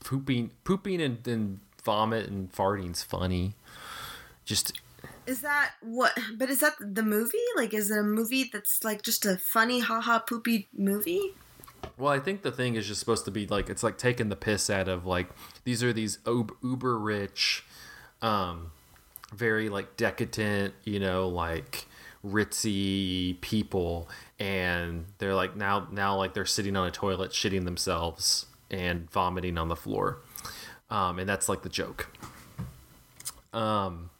pooping, 0.00 0.52
pooping, 0.64 1.02
and, 1.02 1.26
and 1.26 1.60
vomit 1.84 2.28
and 2.28 2.52
farting's 2.52 3.02
funny. 3.02 3.54
Just. 4.44 4.80
Is 5.26 5.42
that 5.42 5.72
what? 5.82 6.18
But 6.36 6.48
is 6.48 6.60
that 6.60 6.74
the 6.80 7.02
movie? 7.02 7.38
Like, 7.56 7.74
is 7.74 7.90
it 7.90 7.98
a 7.98 8.02
movie 8.02 8.48
that's 8.50 8.82
like 8.82 9.02
just 9.02 9.26
a 9.26 9.36
funny, 9.36 9.80
haha, 9.80 10.18
poopy 10.20 10.68
movie? 10.72 11.34
Well, 11.96 12.12
I 12.12 12.18
think 12.18 12.42
the 12.42 12.52
thing 12.52 12.76
is 12.76 12.86
just 12.86 13.00
supposed 13.00 13.24
to 13.26 13.30
be 13.30 13.46
like 13.46 13.68
it's 13.68 13.82
like 13.82 13.98
taking 13.98 14.28
the 14.28 14.36
piss 14.36 14.70
out 14.70 14.88
of 14.88 15.06
like 15.06 15.28
these 15.64 15.82
are 15.82 15.92
these 15.92 16.18
uber 16.26 16.98
rich, 16.98 17.64
um, 18.22 18.72
very 19.34 19.68
like 19.68 19.96
decadent, 19.96 20.74
you 20.84 21.00
know, 21.00 21.28
like 21.28 21.86
ritzy 22.24 23.40
people 23.40 24.08
and 24.40 25.06
they're 25.18 25.34
like 25.34 25.54
now 25.54 25.86
now 25.92 26.16
like 26.16 26.34
they're 26.34 26.44
sitting 26.44 26.76
on 26.76 26.86
a 26.86 26.90
toilet 26.90 27.30
shitting 27.30 27.64
themselves 27.64 28.46
and 28.70 29.10
vomiting 29.10 29.56
on 29.58 29.68
the 29.68 29.76
floor. 29.76 30.18
Um, 30.90 31.18
and 31.18 31.28
that's 31.28 31.48
like 31.48 31.62
the 31.62 31.68
joke. 31.68 32.08
Um, 33.52 34.10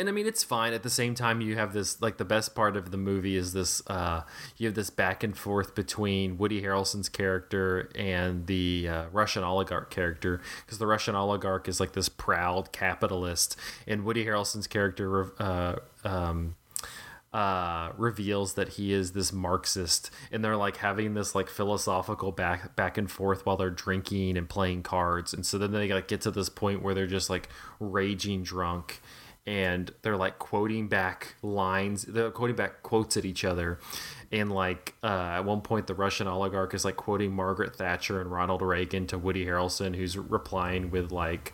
and 0.00 0.08
I 0.08 0.12
mean 0.12 0.26
it's 0.26 0.42
fine. 0.42 0.72
At 0.72 0.82
the 0.82 0.90
same 0.90 1.14
time, 1.14 1.42
you 1.42 1.56
have 1.56 1.74
this 1.74 2.00
like 2.00 2.16
the 2.16 2.24
best 2.24 2.54
part 2.54 2.76
of 2.76 2.90
the 2.90 2.96
movie 2.96 3.36
is 3.36 3.52
this 3.52 3.82
uh, 3.86 4.22
you 4.56 4.66
have 4.66 4.74
this 4.74 4.88
back 4.88 5.22
and 5.22 5.36
forth 5.36 5.74
between 5.74 6.38
Woody 6.38 6.62
Harrelson's 6.62 7.10
character 7.10 7.90
and 7.94 8.46
the 8.46 8.88
uh, 8.88 9.04
Russian 9.12 9.44
oligarch 9.44 9.90
character 9.90 10.40
because 10.64 10.78
the 10.78 10.86
Russian 10.86 11.14
oligarch 11.14 11.68
is 11.68 11.78
like 11.78 11.92
this 11.92 12.08
proud 12.08 12.72
capitalist, 12.72 13.56
and 13.86 14.04
Woody 14.04 14.24
Harrelson's 14.24 14.66
character 14.66 15.32
uh, 15.38 15.76
um, 16.02 16.56
uh, 17.34 17.92
reveals 17.98 18.54
that 18.54 18.70
he 18.70 18.94
is 18.94 19.12
this 19.12 19.34
Marxist, 19.34 20.10
and 20.32 20.42
they're 20.42 20.56
like 20.56 20.78
having 20.78 21.12
this 21.12 21.34
like 21.34 21.50
philosophical 21.50 22.32
back 22.32 22.74
back 22.74 22.96
and 22.96 23.10
forth 23.10 23.44
while 23.44 23.58
they're 23.58 23.68
drinking 23.68 24.38
and 24.38 24.48
playing 24.48 24.82
cards, 24.82 25.34
and 25.34 25.44
so 25.44 25.58
then 25.58 25.72
they 25.72 25.92
like 25.92 26.08
get 26.08 26.22
to 26.22 26.30
this 26.30 26.48
point 26.48 26.82
where 26.82 26.94
they're 26.94 27.06
just 27.06 27.28
like 27.28 27.50
raging 27.78 28.42
drunk 28.42 29.02
and 29.46 29.92
they're 30.02 30.16
like 30.16 30.38
quoting 30.38 30.88
back 30.88 31.34
lines 31.42 32.02
they're 32.02 32.30
quoting 32.30 32.56
back 32.56 32.82
quotes 32.82 33.16
at 33.16 33.24
each 33.24 33.44
other. 33.44 33.78
And 34.32 34.52
like 34.52 34.94
uh, 35.02 35.36
at 35.36 35.44
one 35.44 35.60
point 35.60 35.86
the 35.86 35.94
russian 35.94 36.26
oligarch 36.28 36.74
is 36.74 36.84
like 36.84 36.96
quoting 36.96 37.32
margaret 37.32 37.74
thatcher 37.76 38.20
and 38.20 38.30
ronald 38.30 38.62
reagan 38.62 39.06
to 39.08 39.18
woody 39.18 39.44
harrelson 39.44 39.96
who's 39.96 40.16
replying 40.16 40.90
with 40.90 41.10
like 41.10 41.52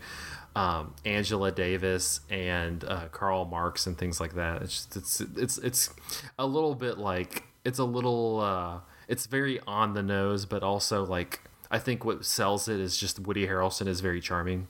um, 0.55 0.95
angela 1.05 1.53
davis 1.53 2.21
and 2.31 2.85
uh, 2.85 3.09
karl 3.13 3.45
marx 3.45 3.87
and 3.87 3.97
things 3.99 4.21
like 4.21 4.35
that. 4.35 4.63
It's 4.63 4.87
just, 4.87 4.97
it's 4.97 5.21
it's 5.37 5.59
it's 5.59 5.91
a 6.39 6.47
little 6.47 6.75
bit 6.75 6.99
like 6.99 7.45
it's 7.65 7.79
a 7.79 7.85
little 7.85 8.41
uh, 8.41 8.81
it's 9.09 9.27
very 9.27 9.61
on 9.67 9.95
the 9.95 10.03
nose 10.03 10.47
but 10.47 10.63
also 10.63 11.05
like 11.05 11.41
i 11.71 11.79
think 11.79 12.05
what 12.05 12.25
sells 12.25 12.69
it 12.69 12.79
is 12.79 12.97
just 12.97 13.19
woody 13.19 13.47
harrelson 13.47 13.87
is 13.89 14.01
very 14.01 14.21
charming 14.21 14.69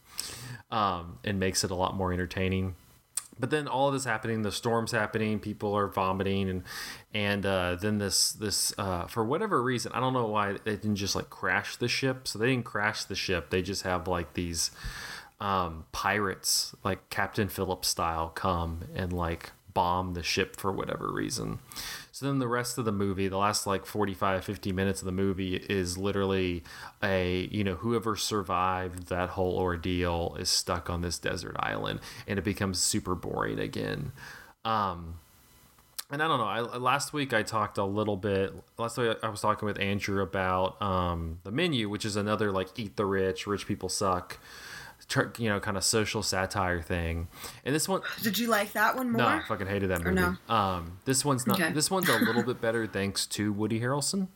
um, 0.70 1.18
and 1.24 1.38
makes 1.38 1.62
it 1.62 1.70
a 1.70 1.74
lot 1.74 1.94
more 1.94 2.12
entertaining 2.12 2.74
but 3.38 3.50
then 3.50 3.68
all 3.68 3.88
of 3.88 3.94
this 3.94 4.04
happening 4.04 4.42
the 4.42 4.52
storm's 4.52 4.92
happening 4.92 5.38
people 5.38 5.74
are 5.76 5.88
vomiting 5.88 6.48
and 6.48 6.62
and 7.14 7.46
uh, 7.46 7.76
then 7.76 7.98
this 7.98 8.32
this 8.32 8.74
uh, 8.78 9.06
for 9.06 9.24
whatever 9.24 9.62
reason 9.62 9.92
i 9.92 10.00
don't 10.00 10.12
know 10.12 10.26
why 10.26 10.52
they 10.64 10.76
didn't 10.76 10.96
just 10.96 11.14
like 11.14 11.30
crash 11.30 11.76
the 11.76 11.88
ship. 11.88 12.26
So 12.26 12.38
they 12.38 12.46
didn't 12.46 12.64
crash 12.64 13.04
the 13.04 13.14
ship. 13.14 13.50
They 13.50 13.62
just 13.62 13.82
have 13.82 14.08
like 14.08 14.34
these 14.34 14.70
um, 15.40 15.84
pirates 15.92 16.74
like 16.82 17.10
captain 17.10 17.48
phillips 17.48 17.88
style 17.88 18.30
come 18.30 18.84
and 18.94 19.12
like 19.12 19.52
bomb 19.74 20.14
the 20.14 20.22
ship 20.22 20.56
for 20.56 20.72
whatever 20.72 21.12
reason 21.12 21.58
so 22.16 22.24
then 22.24 22.38
the 22.38 22.48
rest 22.48 22.78
of 22.78 22.86
the 22.86 22.92
movie, 22.92 23.28
the 23.28 23.36
last 23.36 23.66
like 23.66 23.84
45, 23.84 24.42
50 24.42 24.72
minutes 24.72 25.02
of 25.02 25.04
the 25.04 25.12
movie 25.12 25.56
is 25.56 25.98
literally 25.98 26.64
a, 27.02 27.46
you 27.52 27.62
know, 27.62 27.74
whoever 27.74 28.16
survived 28.16 29.08
that 29.08 29.28
whole 29.28 29.58
ordeal 29.58 30.34
is 30.40 30.48
stuck 30.48 30.88
on 30.88 31.02
this 31.02 31.18
desert 31.18 31.54
island 31.58 32.00
and 32.26 32.38
it 32.38 32.42
becomes 32.42 32.78
super 32.78 33.14
boring 33.14 33.58
again. 33.58 34.12
Um, 34.64 35.16
and 36.10 36.22
I 36.22 36.26
don't 36.26 36.38
know. 36.38 36.46
I, 36.46 36.60
last 36.78 37.12
week 37.12 37.34
I 37.34 37.42
talked 37.42 37.76
a 37.76 37.84
little 37.84 38.16
bit. 38.16 38.54
Last 38.78 38.96
week 38.96 39.18
I 39.22 39.28
was 39.28 39.42
talking 39.42 39.66
with 39.66 39.78
Andrew 39.78 40.22
about 40.22 40.80
um, 40.80 41.40
the 41.44 41.50
menu, 41.50 41.90
which 41.90 42.06
is 42.06 42.16
another 42.16 42.50
like 42.50 42.68
eat 42.78 42.96
the 42.96 43.04
rich, 43.04 43.46
rich 43.46 43.66
people 43.66 43.90
suck 43.90 44.38
you 45.38 45.48
know, 45.48 45.60
kind 45.60 45.76
of 45.76 45.84
social 45.84 46.22
satire 46.22 46.82
thing. 46.82 47.28
And 47.64 47.74
this 47.74 47.88
one, 47.88 48.00
did 48.22 48.38
you 48.38 48.48
like 48.48 48.72
that 48.72 48.96
one 48.96 49.10
more? 49.12 49.22
No, 49.22 49.26
I 49.26 49.42
fucking 49.46 49.66
hated 49.66 49.90
that 49.90 50.02
movie. 50.02 50.16
no? 50.16 50.36
Um, 50.54 50.98
this 51.04 51.24
one's 51.24 51.46
not. 51.46 51.60
Okay. 51.60 51.72
This 51.72 51.90
one's 51.90 52.08
a 52.08 52.18
little 52.18 52.42
bit 52.42 52.60
better 52.60 52.86
thanks 52.86 53.26
to 53.28 53.52
Woody 53.52 53.80
Harrelson. 53.80 54.28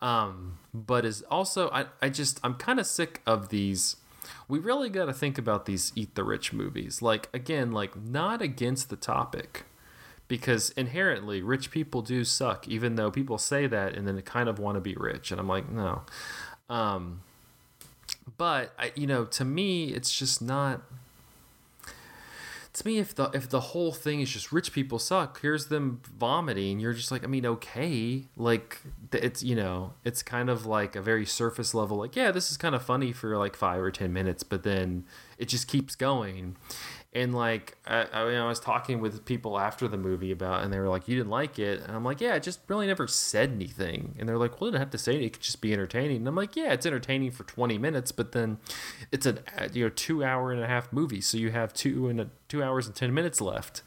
Um, 0.00 0.58
but 0.72 1.04
is 1.04 1.22
also 1.22 1.70
I, 1.70 1.86
I 2.00 2.08
just 2.08 2.40
I'm 2.44 2.54
kind 2.54 2.78
of 2.78 2.86
sick 2.86 3.20
of 3.26 3.48
these 3.48 3.96
we 4.46 4.58
really 4.58 4.88
got 4.88 5.06
to 5.06 5.12
think 5.12 5.38
about 5.38 5.66
these 5.66 5.92
eat 5.96 6.14
the 6.14 6.24
rich 6.24 6.52
movies. 6.52 7.02
Like 7.02 7.28
again, 7.34 7.72
like 7.72 7.96
not 7.96 8.40
against 8.40 8.90
the 8.90 8.96
topic 8.96 9.64
because 10.28 10.70
inherently 10.70 11.42
rich 11.42 11.70
people 11.70 12.02
do 12.02 12.22
suck 12.24 12.68
even 12.68 12.94
though 12.96 13.10
people 13.10 13.38
say 13.38 13.66
that 13.66 13.94
and 13.94 14.06
then 14.06 14.14
they 14.14 14.22
kind 14.22 14.48
of 14.48 14.58
want 14.58 14.76
to 14.76 14.80
be 14.80 14.94
rich 14.94 15.30
and 15.30 15.40
I'm 15.40 15.48
like, 15.48 15.68
no. 15.70 16.02
Um 16.68 17.22
but 18.36 18.72
I, 18.78 18.92
you 18.94 19.06
know, 19.06 19.24
to 19.24 19.44
me 19.44 19.90
it's 19.90 20.16
just 20.16 20.42
not 20.42 20.82
to 22.78 22.86
me 22.86 22.98
if 22.98 23.14
the 23.14 23.30
if 23.34 23.48
the 23.48 23.60
whole 23.60 23.92
thing 23.92 24.20
is 24.20 24.30
just 24.30 24.52
rich 24.52 24.72
people 24.72 24.98
suck 24.98 25.40
here's 25.40 25.66
them 25.66 26.00
vomiting 26.18 26.78
you're 26.78 26.92
just 26.92 27.10
like 27.10 27.24
i 27.24 27.26
mean 27.26 27.44
okay 27.44 28.24
like 28.36 28.80
it's 29.12 29.42
you 29.42 29.56
know 29.56 29.92
it's 30.04 30.22
kind 30.22 30.48
of 30.48 30.64
like 30.64 30.94
a 30.94 31.02
very 31.02 31.26
surface 31.26 31.74
level 31.74 31.96
like 31.96 32.14
yeah 32.14 32.30
this 32.30 32.50
is 32.50 32.56
kind 32.56 32.74
of 32.74 32.82
funny 32.82 33.12
for 33.12 33.36
like 33.36 33.56
five 33.56 33.80
or 33.80 33.90
ten 33.90 34.12
minutes 34.12 34.42
but 34.44 34.62
then 34.62 35.04
it 35.38 35.48
just 35.48 35.66
keeps 35.66 35.96
going 35.96 36.56
and 37.12 37.34
like 37.34 37.76
I, 37.86 38.02
I, 38.12 38.20
I 38.34 38.46
was 38.46 38.60
talking 38.60 39.00
with 39.00 39.24
people 39.24 39.58
after 39.58 39.88
the 39.88 39.96
movie 39.96 40.30
about 40.30 40.62
and 40.62 40.72
they 40.72 40.78
were 40.78 40.88
like 40.88 41.08
you 41.08 41.16
didn't 41.16 41.30
like 41.30 41.58
it. 41.58 41.80
And 41.80 41.96
i'm 41.96 42.04
like 42.04 42.20
yeah 42.20 42.34
i 42.34 42.38
just 42.38 42.60
really 42.68 42.86
never 42.86 43.06
said 43.06 43.50
anything. 43.50 44.14
And 44.18 44.28
they're 44.28 44.38
like 44.38 44.60
well 44.60 44.68
you 44.68 44.72
didn't 44.72 44.82
have 44.82 44.90
to 44.90 44.98
say 44.98 45.14
it. 45.14 45.22
It 45.22 45.32
could 45.34 45.42
just 45.42 45.60
be 45.60 45.72
entertaining. 45.72 46.18
And 46.18 46.28
i'm 46.28 46.36
like 46.36 46.54
yeah 46.54 46.72
it's 46.72 46.86
entertaining 46.86 47.30
for 47.30 47.44
20 47.44 47.78
minutes 47.78 48.12
but 48.12 48.32
then 48.32 48.58
it's 49.10 49.26
a 49.26 49.38
you 49.72 49.84
know 49.84 49.90
two 49.90 50.22
hour 50.22 50.52
and 50.52 50.62
a 50.62 50.66
half 50.66 50.92
movie 50.92 51.20
so 51.20 51.38
you 51.38 51.50
have 51.50 51.72
two 51.72 52.08
and 52.08 52.20
a, 52.20 52.30
two 52.48 52.62
hours 52.62 52.86
and 52.86 52.94
10 52.94 53.12
minutes 53.14 53.40
left. 53.40 53.82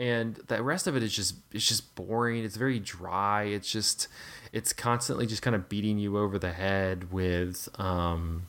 And 0.00 0.36
the 0.46 0.62
rest 0.62 0.86
of 0.86 0.96
it 0.96 1.02
is 1.02 1.12
just 1.12 1.34
it's 1.52 1.66
just 1.66 1.96
boring. 1.96 2.44
It's 2.44 2.56
very 2.56 2.78
dry. 2.78 3.44
It's 3.44 3.70
just 3.70 4.06
it's 4.52 4.72
constantly 4.72 5.26
just 5.26 5.42
kind 5.42 5.56
of 5.56 5.68
beating 5.68 5.98
you 5.98 6.16
over 6.18 6.38
the 6.38 6.52
head 6.52 7.12
with 7.12 7.68
um 7.80 8.46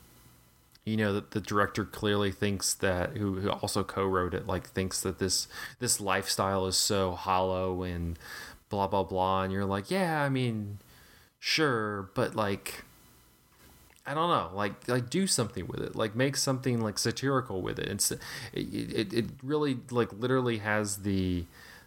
you 0.84 0.96
know 0.96 1.12
that 1.12 1.32
the 1.32 1.40
director 1.40 1.84
clearly 1.84 2.32
thinks 2.32 2.74
that 2.74 3.16
who, 3.16 3.40
who 3.40 3.50
also 3.50 3.84
co-wrote 3.84 4.34
it 4.34 4.46
like 4.46 4.66
thinks 4.68 5.00
that 5.02 5.18
this 5.18 5.46
this 5.78 6.00
lifestyle 6.00 6.66
is 6.66 6.76
so 6.76 7.12
hollow 7.12 7.82
and 7.82 8.18
blah 8.68 8.86
blah 8.86 9.02
blah. 9.04 9.42
And 9.42 9.52
you're 9.52 9.64
like 9.64 9.90
yeah 9.90 10.22
i 10.22 10.28
mean 10.28 10.78
sure 11.38 12.10
but 12.14 12.34
like 12.34 12.84
i 14.06 14.14
don't 14.14 14.30
know. 14.30 14.50
Like 14.54 14.88
like 14.88 15.10
do 15.10 15.26
something 15.26 15.66
with 15.66 15.80
it. 15.80 15.94
Like 15.94 16.16
make 16.16 16.36
something 16.36 16.80
like 16.80 16.98
satirical 16.98 17.62
with 17.62 17.78
it. 17.78 17.88
And 17.88 18.18
it, 18.52 18.92
it, 18.92 19.12
it 19.12 19.24
really 19.42 19.78
like 19.90 20.12
literally 20.12 20.58
has 20.58 20.98
the 20.98 21.44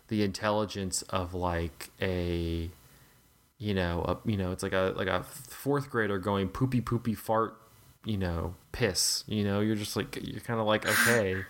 the 0.08 0.24
intelligence 0.24 1.02
of 1.04 1.34
like 1.34 1.90
a 2.02 2.70
you 3.58 3.74
know 3.74 4.04
a, 4.04 4.30
you 4.30 4.38
know 4.38 4.52
it's 4.52 4.64
like 4.64 4.74
a 4.74 4.94
like 4.96 5.08
a 5.08 5.24
fourth 5.24 5.90
grader 5.90 6.18
going 6.20 6.50
poopy 6.50 6.82
poopy 6.82 7.16
fart 7.16 7.56
you 8.06 8.18
know 8.18 8.54
piss 8.72 9.24
you 9.28 9.44
know? 9.44 9.60
You're 9.60 9.76
just 9.76 9.96
like 9.96 10.18
you're 10.22 10.42
kind 10.42 10.60
of 10.60 10.66
like 10.66 10.86
okay. 10.86 11.44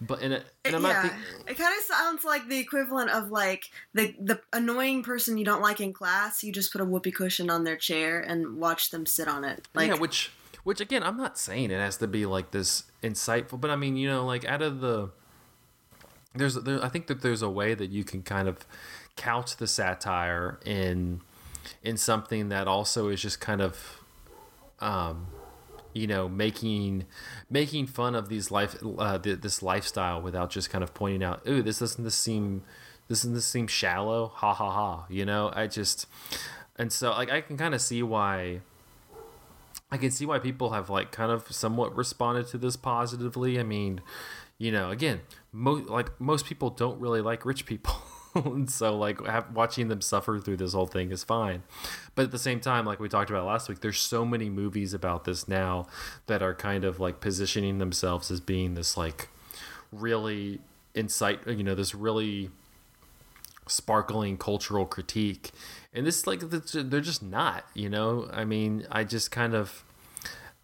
But 0.00 0.22
in 0.22 0.32
it 0.32 0.44
and 0.64 0.76
i'm 0.76 0.82
yeah. 0.82 0.92
not 0.92 1.02
think- 1.02 1.48
it 1.48 1.58
kind 1.58 1.74
of 1.76 1.84
sounds 1.84 2.24
like 2.24 2.48
the 2.48 2.58
equivalent 2.58 3.10
of 3.10 3.30
like 3.30 3.64
the 3.94 4.14
the 4.20 4.40
annoying 4.52 5.02
person 5.02 5.36
you 5.36 5.44
don't 5.44 5.62
like 5.62 5.80
in 5.80 5.92
class 5.92 6.42
you 6.42 6.52
just 6.52 6.72
put 6.72 6.80
a 6.80 6.84
whoopee 6.84 7.10
cushion 7.10 7.50
on 7.50 7.64
their 7.64 7.76
chair 7.76 8.20
and 8.20 8.58
watch 8.58 8.90
them 8.90 9.06
sit 9.06 9.28
on 9.28 9.44
it. 9.44 9.66
Like 9.74 9.88
yeah 9.88 9.94
which 9.94 10.30
which 10.64 10.80
again 10.80 11.02
i'm 11.02 11.16
not 11.16 11.38
saying 11.38 11.70
it 11.70 11.80
has 11.80 11.96
to 11.96 12.06
be 12.06 12.26
like 12.26 12.50
this 12.50 12.84
insightful 13.02 13.60
but 13.60 13.70
i 13.70 13.76
mean 13.76 13.96
you 13.96 14.08
know 14.08 14.24
like 14.24 14.44
out 14.44 14.62
of 14.62 14.80
the 14.80 15.10
there's 16.34 16.54
there, 16.54 16.84
i 16.84 16.88
think 16.88 17.06
that 17.06 17.22
there's 17.22 17.42
a 17.42 17.50
way 17.50 17.74
that 17.74 17.90
you 17.90 18.04
can 18.04 18.22
kind 18.22 18.48
of 18.48 18.66
couch 19.16 19.56
the 19.56 19.66
satire 19.66 20.60
in 20.64 21.20
in 21.82 21.96
something 21.96 22.50
that 22.50 22.68
also 22.68 23.08
is 23.08 23.20
just 23.20 23.40
kind 23.40 23.60
of 23.60 24.00
um 24.80 25.26
you 25.92 26.06
know 26.06 26.28
making 26.28 27.04
making 27.50 27.86
fun 27.86 28.14
of 28.14 28.28
these 28.28 28.50
life 28.50 28.76
uh, 28.98 29.18
this 29.18 29.62
lifestyle 29.62 30.20
without 30.20 30.50
just 30.50 30.70
kind 30.70 30.84
of 30.84 30.94
pointing 30.94 31.22
out 31.22 31.42
ooh 31.48 31.62
this 31.62 31.78
doesn't 31.78 32.04
this 32.04 32.14
seem 32.14 32.62
this 33.08 33.22
doesn't 33.22 33.34
this 33.34 33.46
seem 33.46 33.66
shallow. 33.66 34.32
Ha 34.34 34.52
ha 34.52 34.70
ha 34.70 35.06
you 35.08 35.24
know? 35.24 35.50
I 35.54 35.66
just 35.66 36.06
and 36.76 36.92
so 36.92 37.10
like 37.10 37.30
i 37.30 37.40
can 37.40 37.56
kind 37.56 37.74
of 37.74 37.80
see 37.80 38.02
why 38.02 38.60
i 39.90 39.96
can 39.96 40.10
see 40.10 40.26
why 40.26 40.38
people 40.38 40.70
have 40.70 40.88
like 40.90 41.10
kind 41.10 41.32
of 41.32 41.50
somewhat 41.50 41.96
responded 41.96 42.46
to 42.48 42.58
this 42.58 42.76
positively. 42.76 43.58
I 43.58 43.62
mean 43.62 44.00
you 44.58 44.70
know 44.72 44.90
again 44.90 45.20
mo- 45.52 45.84
like 45.88 46.20
most 46.20 46.46
people 46.46 46.70
don't 46.70 47.00
really 47.00 47.20
like 47.20 47.44
rich 47.46 47.64
people 47.66 47.94
and 48.44 48.70
so 48.70 48.96
like 48.96 49.20
watching 49.54 49.88
them 49.88 50.00
suffer 50.00 50.38
through 50.38 50.56
this 50.56 50.72
whole 50.72 50.86
thing 50.86 51.10
is 51.10 51.24
fine. 51.24 51.62
But 52.14 52.26
at 52.26 52.30
the 52.30 52.38
same 52.38 52.60
time 52.60 52.84
like 52.84 53.00
we 53.00 53.08
talked 53.08 53.30
about 53.30 53.46
last 53.46 53.68
week 53.68 53.80
there's 53.80 53.98
so 53.98 54.24
many 54.24 54.50
movies 54.50 54.94
about 54.94 55.24
this 55.24 55.48
now 55.48 55.86
that 56.26 56.42
are 56.42 56.54
kind 56.54 56.84
of 56.84 57.00
like 57.00 57.20
positioning 57.20 57.78
themselves 57.78 58.30
as 58.30 58.40
being 58.40 58.74
this 58.74 58.96
like 58.96 59.28
really 59.92 60.60
insight 60.94 61.46
you 61.46 61.62
know 61.62 61.74
this 61.74 61.94
really 61.94 62.50
sparkling 63.66 64.36
cultural 64.36 64.86
critique. 64.86 65.50
And 65.92 66.06
this 66.06 66.26
like 66.26 66.40
they're 66.40 67.00
just 67.00 67.22
not 67.22 67.64
you 67.74 67.88
know? 67.88 68.28
I 68.32 68.44
mean 68.44 68.86
i 68.90 69.04
just 69.04 69.30
kind 69.30 69.54
of 69.54 69.84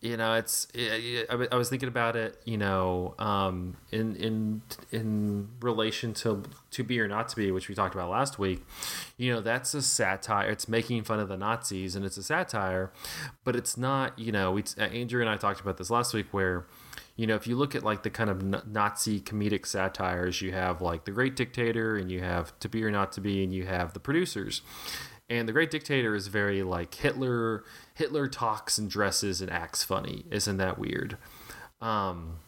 you 0.05 0.19
know 0.19 0.35
it's 0.35 0.69
it, 0.75 1.27
I, 1.31 1.57
was 1.57 1.71
thinking 1.71 1.89
about 1.89 2.15
it 2.15 2.41
you 2.45 2.59
know 2.59 3.15
um, 3.19 3.77
in 3.91 4.15
in 4.17 4.63
in 4.93 5.49
relation 5.61 6.13
to 6.15 6.43
to 6.73 6.85
be 6.85 7.01
or 7.01 7.09
not 7.09 7.29
to 7.31 7.37
be 7.37 7.51
which 7.51 7.69
we 7.69 7.75
talked 7.75 7.95
about 7.95 8.11
last 8.11 8.39
week 8.39 8.65
you 9.17 9.33
know 9.33 9.41
that's 9.41 9.73
a 9.73 9.81
satire. 9.81 10.51
It's 10.51 10.69
making 10.69 11.05
fun 11.05 11.21
of 11.21 11.29
the 11.29 11.39
nazis 11.39 11.97
and 11.97 12.05
it's 12.05 12.19
a 12.19 12.23
satire 12.23 12.93
but 13.45 13.57
it's 13.57 13.79
not 13.79 14.19
you 14.19 14.31
know 14.31 14.53
we 14.53 14.65
andrew 14.79 15.23
and 15.23 15.31
i 15.31 15.37
talked 15.37 15.61
about 15.61 15.79
this 15.79 15.89
last 15.89 16.13
week 16.13 16.27
where 16.33 16.67
you 17.17 17.27
know 17.27 17.35
if 17.35 17.47
you 17.47 17.57
look 17.57 17.75
at 17.75 17.83
like 17.83 18.03
the 18.03 18.11
kind 18.11 18.29
of 18.29 18.67
nazi 18.69 19.21
comedic 19.21 19.65
satires 19.65 20.43
you 20.43 20.53
have 20.53 20.83
like 20.83 21.07
the 21.07 21.13
great 21.13 21.35
dictator 21.35 21.97
and 21.97 22.11
you 22.11 22.21
have 22.21 22.57
to 22.61 22.69
be 22.69 22.85
or 22.85 22.91
not 22.91 23.11
to 23.13 23.23
be 23.23 23.43
and 23.43 23.55
you 23.55 23.65
have 23.65 23.95
the 23.95 24.01
producers. 24.01 24.61
And 25.31 25.49
the 25.49 25.53
great 25.53 25.71
dictator 25.71 26.15
is 26.15 26.27
very 26.27 26.63
like 26.63 26.95
hitler 26.95 27.65
hitler 27.95 28.27
talks 28.29 28.79
and 28.79 28.91
dresses 28.91 29.41
and 29.41 29.51
acts 29.51 29.85
funny. 29.85 30.25
Isn't 30.31 30.57
that 30.59 30.79
weird? 30.79 31.17
Um, 31.81 32.39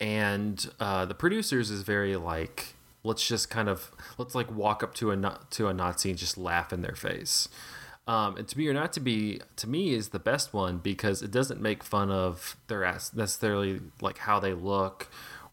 and 0.00 0.70
uh, 0.80 1.04
the 1.04 1.14
producers 1.14 1.70
is 1.70 1.82
very 1.82 2.16
like 2.16 2.74
let's 3.04 3.26
just 3.26 3.50
kind 3.50 3.68
of 3.68 3.90
let's 4.18 4.34
like 4.34 4.50
walk 4.50 4.82
up 4.82 4.94
to 4.94 5.10
a 5.10 5.38
to 5.50 5.68
a 5.68 5.74
nazi 5.74 6.10
and 6.10 6.18
just 6.18 6.38
laugh 6.38 6.72
in 6.72 6.82
their 6.82 6.94
face. 6.94 7.48
Um, 8.08 8.36
and 8.36 8.48
to 8.48 8.56
be 8.56 8.68
or 8.68 8.74
not 8.74 8.92
to 8.94 9.00
be 9.00 9.40
to 9.56 9.68
me 9.68 9.94
is 9.94 10.08
the 10.08 10.18
best 10.18 10.52
one 10.52 10.78
because 10.78 11.22
it 11.22 11.30
doesn't 11.30 11.60
make 11.60 11.84
fun 11.84 12.10
of 12.10 12.56
their 12.66 12.84
ass 12.84 13.14
necessarily 13.14 13.80
like 14.00 14.18
how 14.18 14.40
they 14.40 14.54
look 14.54 15.08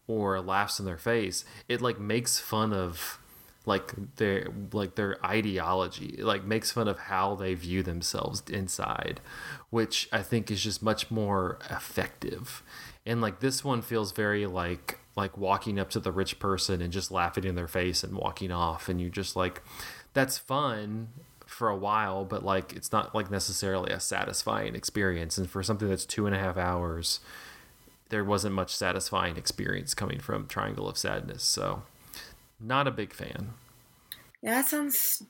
or 0.08 0.40
laughs 0.40 0.80
in 0.80 0.86
their 0.86 0.98
face. 0.98 1.44
It 1.68 1.80
like 1.80 2.00
makes 2.00 2.40
fun 2.40 2.72
of 2.72 3.19
like 3.66 3.92
their 4.16 4.48
like 4.72 4.94
their 4.94 5.24
ideology 5.24 6.16
like 6.22 6.44
makes 6.44 6.72
fun 6.72 6.88
of 6.88 6.98
how 6.98 7.34
they 7.34 7.52
view 7.54 7.82
themselves 7.82 8.42
inside 8.48 9.20
which 9.68 10.08
i 10.12 10.22
think 10.22 10.50
is 10.50 10.62
just 10.62 10.82
much 10.82 11.10
more 11.10 11.58
effective. 11.70 12.62
And 13.06 13.20
like 13.20 13.40
this 13.40 13.64
one 13.64 13.82
feels 13.82 14.12
very 14.12 14.46
like 14.46 14.98
like 15.16 15.36
walking 15.36 15.78
up 15.78 15.90
to 15.90 16.00
the 16.00 16.12
rich 16.12 16.38
person 16.38 16.80
and 16.80 16.92
just 16.92 17.10
laughing 17.10 17.44
in 17.44 17.54
their 17.54 17.68
face 17.68 18.04
and 18.04 18.14
walking 18.14 18.52
off 18.52 18.88
and 18.88 19.00
you 19.00 19.10
just 19.10 19.36
like 19.36 19.62
that's 20.12 20.38
fun 20.38 21.08
for 21.46 21.68
a 21.68 21.76
while 21.76 22.24
but 22.24 22.44
like 22.44 22.72
it's 22.74 22.92
not 22.92 23.14
like 23.14 23.30
necessarily 23.30 23.90
a 23.92 24.00
satisfying 24.00 24.74
experience. 24.74 25.38
And 25.38 25.50
for 25.50 25.62
something 25.62 25.88
that's 25.88 26.04
two 26.04 26.26
and 26.26 26.34
a 26.34 26.38
half 26.38 26.56
hours 26.56 27.20
there 28.10 28.24
wasn't 28.24 28.54
much 28.54 28.74
satisfying 28.74 29.36
experience 29.36 29.94
coming 29.94 30.18
from 30.18 30.46
triangle 30.46 30.88
of 30.88 30.98
sadness 30.98 31.42
so 31.42 31.82
not 32.60 32.86
a 32.86 32.90
big 32.90 33.12
fan. 33.12 33.54
Yeah, 34.42 34.54
that 34.54 34.66
sounds 34.66 35.22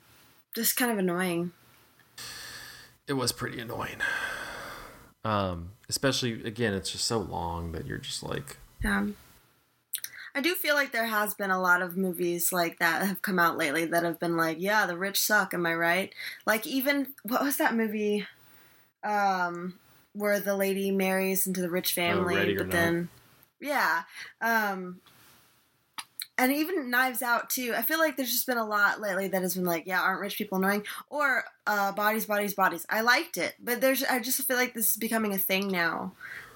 just 0.55 0.77
kind 0.77 0.91
of 0.91 0.99
annoying. 0.99 1.53
It 3.07 3.15
was 3.15 3.33
pretty 3.33 3.61
annoying. 3.61 3.99
Um, 5.25 5.73
especially 5.89 6.45
again, 6.45 6.75
it's 6.75 6.91
just 6.91 7.05
so 7.05 7.19
long 7.19 7.73
that 7.73 7.87
you're 7.87 7.99
just 7.99 8.23
like. 8.23 8.59
Yeah. 8.83 9.07
I 10.35 10.41
do 10.41 10.55
feel 10.55 10.77
like 10.77 10.93
there 10.93 11.07
has 11.07 11.35
been 11.35 11.51
a 11.51 11.61
lot 11.61 11.83
of 11.83 11.97
movies 11.97 12.53
like 12.53 12.79
that 12.79 13.05
have 13.05 13.21
come 13.21 13.39
out 13.39 13.59
lately 13.59 13.85
that 13.87 14.05
have 14.05 14.21
been 14.21 14.37
like, 14.37 14.59
yeah, 14.61 14.87
the 14.87 14.97
rich 14.97 15.19
suck, 15.19 15.53
am 15.55 15.67
I 15.67 15.75
right? 15.75 16.15
Like 16.47 16.67
even 16.67 17.09
what 17.25 17.43
was 17.43 17.57
that 17.57 17.75
movie 17.75 18.27
um 19.03 19.79
where 20.13 20.41
the 20.41 20.57
lady 20.57 20.91
marries 20.91 21.47
into 21.47 21.63
the 21.63 21.71
rich 21.71 21.95
oh, 21.97 22.01
family 22.01 22.55
oh, 22.55 22.59
but 22.59 22.71
then 22.71 23.09
yeah. 23.61 24.03
Um 24.41 25.01
and 26.41 26.53
even 26.53 26.89
Knives 26.91 27.21
Out 27.21 27.51
too. 27.51 27.75
I 27.77 27.83
feel 27.83 27.99
like 27.99 28.17
there's 28.17 28.33
just 28.33 28.47
been 28.47 28.57
a 28.57 28.65
lot 28.65 28.99
lately 28.99 29.29
that 29.29 29.43
has 29.43 29.55
been 29.55 29.67
like, 29.67 29.87
yeah, 29.87 30.01
aren't 30.01 30.23
rich 30.23 30.39
people 30.39 30.57
annoying? 30.57 30.85
Or 31.11 31.45
uh, 31.67 31.93
bodies, 31.93 32.25
bodies, 32.25 32.55
bodies. 32.55 32.87
I 32.89 33.03
liked 33.03 33.37
it, 33.37 33.55
but 33.61 33.83
there's 33.83 34.03
I 34.03 34.21
just 34.21 34.43
feel 34.45 34.57
like 34.57 34.73
this 34.73 34.93
is 34.93 34.97
becoming 34.97 35.35
a 35.35 35.39
thing 35.39 35.69
now, 35.69 36.13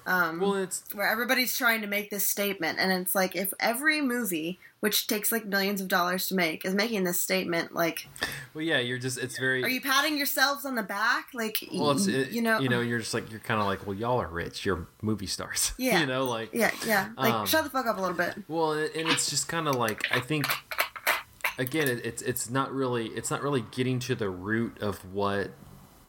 Um, 0.07 0.39
Well, 0.39 0.55
it's 0.55 0.83
where 0.93 1.07
everybody's 1.07 1.57
trying 1.57 1.81
to 1.81 1.87
make 1.87 2.09
this 2.09 2.27
statement, 2.27 2.77
and 2.79 2.91
it's 2.91 3.15
like 3.15 3.35
if 3.35 3.53
every 3.59 4.01
movie, 4.01 4.59
which 4.79 5.07
takes 5.07 5.31
like 5.31 5.45
millions 5.45 5.81
of 5.81 5.87
dollars 5.87 6.27
to 6.27 6.35
make, 6.35 6.63
is 6.63 6.75
making 6.75 7.05
this 7.05 7.19
statement, 7.21 7.73
like, 7.73 8.07
well, 8.53 8.63
yeah. 8.63 8.77
You're 8.79 8.99
just 8.99 9.17
it's 9.17 9.37
very. 9.39 9.63
are 9.63 9.67
you 9.69 9.81
patting 9.81 10.15
yourselves 10.17 10.63
on 10.65 10.75
the 10.75 10.83
back? 10.83 11.27
Like, 11.33 11.57
well, 11.73 11.91
it's 11.91 12.05
it, 12.07 12.29
you 12.31 12.41
know, 12.43 12.59
you 12.59 12.69
know, 12.69 12.81
you're 12.81 12.99
just 12.99 13.13
like 13.15 13.31
you're 13.31 13.39
kind 13.39 13.59
of 13.59 13.65
like, 13.65 13.87
well, 13.87 13.95
y'all 13.95 14.21
are 14.21 14.27
rich. 14.27 14.63
You're 14.65 14.87
movie 15.01 15.27
stars. 15.27 15.73
Yeah. 15.79 15.99
you 16.01 16.05
know, 16.05 16.25
like 16.25 16.49
yeah, 16.53 16.71
yeah. 16.85 17.09
Like, 17.17 17.33
Um, 17.33 17.45
shut 17.47 17.63
the 17.63 17.69
fuck 17.69 17.85
up 17.87 17.97
a 17.97 18.01
little 18.01 18.15
bit. 18.17 18.35
Well, 18.47 18.73
and 18.73 19.07
it's 19.09 19.29
just 19.29 19.47
kind 19.47 19.67
of 19.67 19.75
like 19.75 20.05
I 20.11 20.19
think 20.19 20.45
again, 21.57 21.87
it, 21.87 22.05
it's 22.05 22.21
it's 22.21 22.49
not 22.49 22.71
really 22.73 23.07
it's 23.07 23.31
not 23.31 23.41
really 23.41 23.65
getting 23.71 23.99
to 23.99 24.15
the 24.15 24.29
root 24.29 24.77
of 24.81 24.97
what 25.13 25.51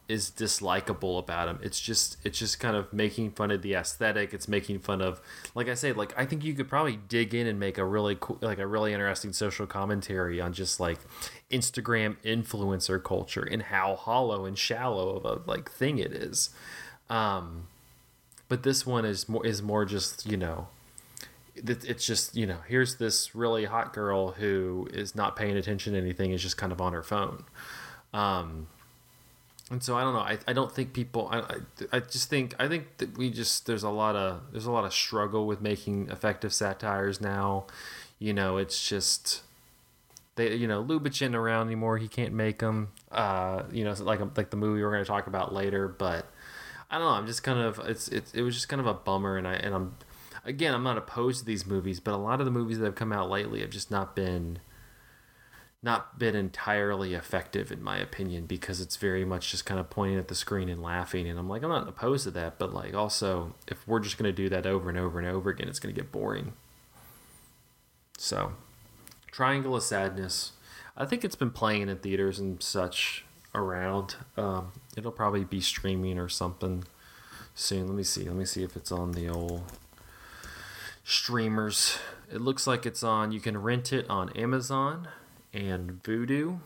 is 0.08 0.30
dislikable 0.30 1.18
about 1.18 1.48
him. 1.48 1.58
It's 1.62 1.80
just 1.80 2.16
it's 2.24 2.38
just 2.38 2.60
kind 2.60 2.76
of 2.76 2.92
making 2.92 3.32
fun 3.32 3.50
of 3.50 3.62
the 3.62 3.74
aesthetic. 3.74 4.32
It's 4.32 4.48
making 4.48 4.80
fun 4.80 5.00
of 5.00 5.20
like 5.54 5.68
I 5.68 5.74
say, 5.74 5.92
like 5.92 6.12
I 6.16 6.24
think 6.24 6.44
you 6.44 6.54
could 6.54 6.68
probably 6.68 6.98
dig 7.08 7.34
in 7.34 7.46
and 7.46 7.58
make 7.58 7.78
a 7.78 7.84
really 7.84 8.16
cool, 8.18 8.38
like 8.40 8.58
a 8.58 8.66
really 8.66 8.92
interesting 8.92 9.32
social 9.32 9.66
commentary 9.66 10.40
on 10.40 10.52
just 10.52 10.78
like 10.78 10.98
Instagram 11.50 12.16
influencer 12.24 13.02
culture 13.02 13.42
and 13.42 13.62
how 13.62 13.96
hollow 13.96 14.44
and 14.44 14.56
shallow 14.56 15.16
of 15.16 15.24
a 15.24 15.50
like 15.50 15.70
thing 15.70 15.98
it 15.98 16.12
is. 16.12 16.50
Um, 17.10 17.68
but 18.48 18.62
this 18.62 18.86
one 18.86 19.04
is 19.04 19.28
more 19.28 19.44
is 19.44 19.62
more 19.62 19.84
just 19.84 20.26
you 20.26 20.36
know 20.36 20.68
it's 21.54 22.04
just 22.04 22.36
you 22.36 22.46
know 22.46 22.58
here's 22.68 22.96
this 22.96 23.34
really 23.34 23.64
hot 23.64 23.92
girl 23.92 24.32
who 24.32 24.86
is 24.92 25.14
not 25.14 25.36
paying 25.36 25.56
attention 25.56 25.94
to 25.94 25.98
anything 25.98 26.32
is 26.32 26.42
just 26.42 26.58
kind 26.58 26.70
of 26.70 26.82
on 26.82 26.92
her 26.92 27.02
phone 27.02 27.44
um 28.12 28.66
and 29.70 29.82
so 29.82 29.96
i 29.96 30.02
don't 30.02 30.14
know. 30.14 30.20
I, 30.20 30.38
I 30.46 30.52
don't 30.52 30.72
think 30.72 30.92
people 30.92 31.28
I, 31.30 31.40
I 31.40 31.56
i 31.92 32.00
just 32.00 32.30
think 32.30 32.54
i 32.58 32.68
think 32.68 32.98
that 32.98 33.16
we 33.18 33.30
just 33.30 33.66
there's 33.66 33.82
a 33.82 33.90
lot 33.90 34.16
of 34.16 34.40
there's 34.52 34.66
a 34.66 34.72
lot 34.72 34.84
of 34.84 34.92
struggle 34.92 35.46
with 35.46 35.60
making 35.60 36.08
effective 36.10 36.52
satires 36.52 37.20
now. 37.20 37.66
You 38.18 38.32
know 38.32 38.56
it's 38.56 38.88
just 38.88 39.42
they 40.36 40.54
you 40.54 40.66
know 40.66 40.82
Lubitsch 40.82 41.34
around 41.34 41.66
anymore. 41.66 41.98
He 41.98 42.08
can't 42.08 42.32
make 42.32 42.60
them 42.60 42.88
uh 43.12 43.64
you 43.70 43.84
know 43.84 43.94
like 43.98 44.20
like 44.36 44.50
the 44.50 44.56
movie 44.56 44.82
we're 44.82 44.92
going 44.92 45.04
to 45.04 45.08
talk 45.08 45.26
about 45.26 45.52
later 45.52 45.88
but 45.88 46.26
I 46.90 46.98
don't 46.98 47.06
know. 47.06 47.12
I'm 47.14 47.26
just 47.26 47.42
kind 47.42 47.58
of 47.58 47.78
it's 47.80 48.08
it's 48.08 48.32
it 48.34 48.42
was 48.42 48.54
just 48.54 48.68
kind 48.68 48.80
of 48.80 48.86
a 48.86 48.94
bummer, 48.94 49.36
and 49.36 49.46
I 49.46 49.54
and 49.54 49.74
I'm 49.74 49.96
again 50.44 50.72
I'm 50.72 50.84
not 50.84 50.96
opposed 50.96 51.40
to 51.40 51.44
these 51.44 51.66
movies, 51.66 52.00
but 52.00 52.14
a 52.14 52.16
lot 52.16 52.40
of 52.40 52.46
the 52.46 52.52
movies 52.52 52.78
that 52.78 52.84
have 52.84 52.94
come 52.94 53.12
out 53.12 53.28
lately 53.28 53.60
have 53.60 53.70
just 53.70 53.90
not 53.90 54.14
been 54.14 54.60
not 55.82 56.18
been 56.18 56.34
entirely 56.34 57.14
effective 57.14 57.70
in 57.70 57.82
my 57.82 57.98
opinion 57.98 58.46
because 58.46 58.80
it's 58.80 58.96
very 58.96 59.24
much 59.24 59.50
just 59.50 59.66
kind 59.66 59.78
of 59.78 59.90
pointing 59.90 60.18
at 60.18 60.28
the 60.28 60.34
screen 60.34 60.68
and 60.68 60.82
laughing 60.82 61.28
and 61.28 61.38
I'm 61.38 61.48
like 61.48 61.62
I'm 61.62 61.68
not 61.70 61.88
opposed 61.88 62.24
to 62.24 62.30
that 62.32 62.58
but 62.58 62.72
like 62.72 62.94
also 62.94 63.54
if 63.68 63.86
we're 63.86 64.00
just 64.00 64.18
going 64.18 64.28
to 64.28 64.36
do 64.36 64.48
that 64.48 64.66
over 64.66 64.88
and 64.88 64.98
over 64.98 65.18
and 65.18 65.28
over 65.28 65.50
again 65.50 65.68
it's 65.68 65.78
going 65.78 65.94
to 65.94 66.00
get 66.00 66.10
boring. 66.10 66.54
So 68.18 68.52
Triangle 69.30 69.76
of 69.76 69.82
Sadness 69.82 70.52
I 70.96 71.04
think 71.04 71.24
it's 71.24 71.36
been 71.36 71.50
playing 71.50 71.88
in 71.88 71.98
theaters 71.98 72.38
and 72.38 72.62
such 72.62 73.24
around. 73.54 74.16
Um, 74.36 74.72
it'll 74.96 75.12
probably 75.12 75.44
be 75.44 75.60
streaming 75.60 76.18
or 76.18 76.28
something 76.28 76.84
soon. 77.54 77.86
Let 77.86 77.96
me 77.96 78.02
see 78.02 78.24
let 78.24 78.34
me 78.34 78.46
see 78.46 78.62
if 78.62 78.76
it's 78.76 78.90
on 78.90 79.12
the 79.12 79.28
old 79.28 79.62
streamers. 81.04 81.98
It 82.32 82.40
looks 82.40 82.66
like 82.66 82.86
it's 82.86 83.02
on 83.02 83.30
you 83.30 83.40
can 83.40 83.58
rent 83.58 83.92
it 83.92 84.08
on 84.08 84.30
Amazon 84.30 85.08
and 85.56 86.02
Vudu 86.02 86.60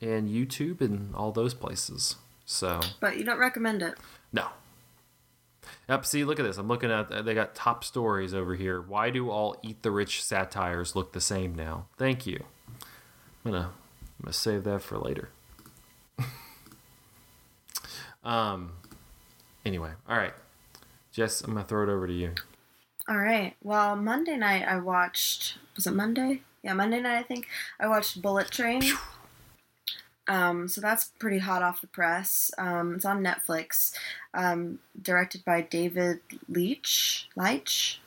and 0.00 0.28
YouTube 0.28 0.80
and 0.80 1.14
all 1.14 1.30
those 1.30 1.54
places. 1.54 2.16
So, 2.46 2.80
But 3.00 3.16
you 3.18 3.24
don't 3.24 3.38
recommend 3.38 3.82
it. 3.82 3.94
no. 4.32 4.48
Yep, 5.88 6.06
see, 6.06 6.24
look 6.24 6.38
at 6.38 6.44
this. 6.44 6.56
I'm 6.56 6.68
looking 6.68 6.90
at 6.90 7.24
they 7.26 7.34
got 7.34 7.54
top 7.54 7.84
stories 7.84 8.32
over 8.34 8.54
here. 8.54 8.80
Why 8.80 9.10
do 9.10 9.30
all 9.30 9.56
eat 9.62 9.82
the 9.82 9.90
rich 9.90 10.22
satires 10.24 10.94
look 10.96 11.12
the 11.12 11.20
same 11.20 11.54
now? 11.54 11.86
Thank 11.98 12.26
you. 12.26 12.42
I'm 13.44 13.52
to 13.52 13.58
I'm 13.58 14.26
to 14.26 14.32
save 14.32 14.64
that 14.64 14.80
for 14.82 14.98
later. 14.98 15.28
um 18.24 18.72
anyway, 19.64 19.90
all 20.08 20.16
right. 20.16 20.34
Jess, 21.12 21.42
I'm 21.42 21.54
to 21.54 21.62
throw 21.64 21.82
it 21.84 21.90
over 21.92 22.06
to 22.06 22.12
you. 22.12 22.32
All 23.08 23.18
right. 23.18 23.54
Well, 23.62 23.96
Monday 23.96 24.36
night 24.36 24.66
I 24.66 24.78
watched. 24.78 25.58
Was 25.76 25.86
it 25.86 25.94
Monday? 25.94 26.42
Yeah, 26.64 26.72
Monday 26.72 26.98
night 27.00 27.18
I 27.18 27.22
think 27.22 27.46
I 27.78 27.86
watched 27.86 28.20
Bullet 28.22 28.50
Train. 28.50 28.82
Um, 30.26 30.68
so 30.68 30.80
that's 30.80 31.04
pretty 31.18 31.38
hot 31.38 31.62
off 31.62 31.82
the 31.82 31.86
press. 31.86 32.50
Um, 32.56 32.94
it's 32.94 33.04
on 33.04 33.22
Netflix. 33.22 33.92
Um, 34.32 34.78
directed 35.00 35.44
by 35.44 35.60
David 35.60 36.20
Leitch. 36.48 37.28
Leitch. 37.36 38.00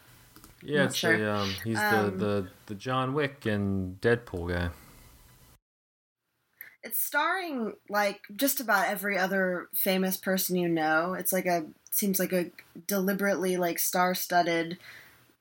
Yeah, 0.63 0.85
it's 0.85 0.95
sure. 0.95 1.13
a, 1.13 1.31
um, 1.31 1.53
he's 1.63 1.77
Um, 1.77 2.17
the, 2.17 2.25
the 2.25 2.47
the 2.65 2.75
John 2.75 3.13
Wick 3.13 3.45
and 3.45 4.01
Deadpool 4.01 4.51
guy. 4.51 4.69
It's 6.81 6.99
starring 6.99 7.73
like 7.89 8.21
just 8.35 8.59
about 8.59 8.87
every 8.87 9.19
other 9.19 9.67
famous 9.75 10.17
person 10.17 10.55
you 10.55 10.67
know. 10.67 11.13
It's 11.13 11.31
like 11.31 11.45
a 11.45 11.65
seems 11.91 12.17
like 12.17 12.33
a 12.33 12.49
deliberately 12.87 13.57
like 13.57 13.77
star-studded 13.77 14.79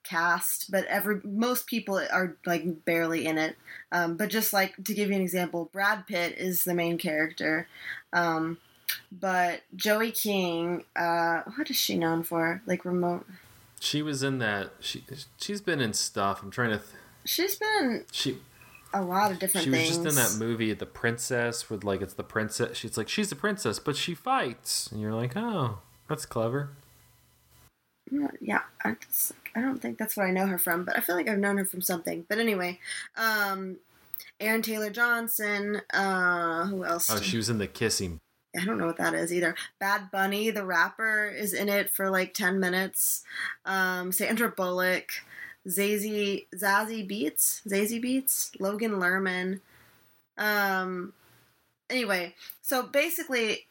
cast, 0.07 0.71
but 0.71 0.85
every 0.87 1.21
most 1.25 1.67
people 1.67 1.99
are 1.99 2.37
like 2.47 2.85
barely 2.85 3.27
in 3.27 3.39
it. 3.39 3.57
Um, 3.93 4.17
but 4.17 4.29
just 4.31 4.53
like 4.53 4.77
to 4.85 4.95
give 4.95 5.09
you 5.11 5.17
an 5.17 5.23
example, 5.23 5.69
Brad 5.73 6.07
Pitt 6.07 6.37
is 6.39 6.65
the 6.65 6.75
main 6.75 6.99
character. 6.99 7.69
Um, 8.13 8.59
but 9.11 9.63
Joey 9.75 10.11
King, 10.13 10.85
uh, 10.95 11.43
what 11.57 11.69
is 11.71 11.77
she 11.77 11.97
known 11.99 12.23
for? 12.23 12.63
Like 12.67 12.85
remote. 12.85 13.27
She 13.81 14.01
was 14.03 14.23
in 14.23 14.39
that. 14.39 14.71
She 14.81 15.05
she's 15.39 15.61
been 15.61 15.81
in 15.81 15.93
stuff. 15.93 16.43
I'm 16.43 16.51
trying 16.51 16.71
to. 16.71 16.79
Th- 16.79 16.89
She's 17.25 17.57
been 17.57 18.05
she 18.13 18.39
a 18.95 19.03
lot 19.03 19.33
of 19.33 19.41
different 19.41 19.65
she 19.65 19.71
was 19.71 19.79
things. 19.81 19.97
just 19.97 20.07
in 20.09 20.15
that 20.15 20.37
movie, 20.45 20.73
The 20.73 20.87
Princess, 20.87 21.69
with 21.69 21.83
like 21.83 22.01
it's 22.01 22.15
the 22.15 22.23
princess. 22.23 22.79
She's 22.79 22.97
like 22.97 23.09
she's 23.09 23.29
the 23.31 23.37
princess, 23.37 23.79
but 23.81 23.97
she 23.97 24.15
fights, 24.15 24.89
and 24.93 25.01
you're 25.01 25.13
like, 25.13 25.37
oh, 25.37 25.81
that's 26.09 26.25
clever. 26.25 26.71
Yeah, 28.41 28.61
I, 28.85 28.91
it's- 28.93 29.33
I 29.55 29.61
don't 29.61 29.81
think 29.81 29.97
that's 29.99 30.17
what 30.17 30.27
I 30.27 30.31
know 30.33 30.47
her 30.47 30.59
from, 30.59 30.85
but 30.85 30.97
I 30.97 31.01
feel 31.01 31.15
like 31.17 31.29
I've 31.29 31.39
known 31.39 31.57
her 31.57 31.65
from 31.65 31.81
something. 31.81 32.27
But 32.29 32.39
anyway, 32.39 32.79
um, 33.17 33.77
Aaron 34.39 34.61
Taylor 34.63 34.91
Johnson. 34.91 35.81
Uh, 35.95 36.67
who 36.67 36.85
else? 36.85 37.09
Oh, 37.11 37.21
she 37.23 37.39
was 37.39 37.49
in 37.49 37.57
the 37.59 37.67
kissing. 37.67 38.21
I 38.59 38.65
don't 38.65 38.79
know 38.79 38.87
what 38.87 38.99
that 38.99 39.15
is 39.15 39.33
either. 39.33 39.55
Bad 39.81 40.11
Bunny, 40.11 40.51
the 40.51 40.65
rapper, 40.65 41.27
is 41.27 41.53
in 41.55 41.69
it 41.69 41.91
for 41.91 42.11
like 42.11 42.35
ten 42.35 42.61
minutes. 42.61 43.23
Um, 43.65 44.13
Sandra 44.13 44.49
Bullock, 44.51 45.09
Zazie 45.67 46.47
Zazie 46.55 47.09
Beetz, 47.09 47.63
Zazie 47.67 48.03
Beetz, 48.03 48.51
Logan 48.61 48.93
Lerman. 48.93 49.61
Um, 50.39 51.13
anyway, 51.91 52.35
so 52.63 52.83
basically, 52.83 53.67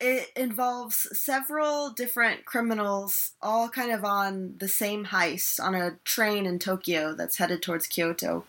it 0.00 0.30
involves 0.36 1.08
several 1.18 1.90
different 1.90 2.44
criminals, 2.44 3.32
all 3.40 3.68
kind 3.68 3.92
of 3.92 4.04
on 4.04 4.54
the 4.58 4.68
same 4.68 5.06
heist 5.06 5.62
on 5.62 5.74
a 5.74 5.98
train 6.04 6.46
in 6.46 6.58
Tokyo 6.58 7.14
that's 7.14 7.38
headed 7.38 7.62
towards 7.62 7.86
Kyoto. 7.86 8.44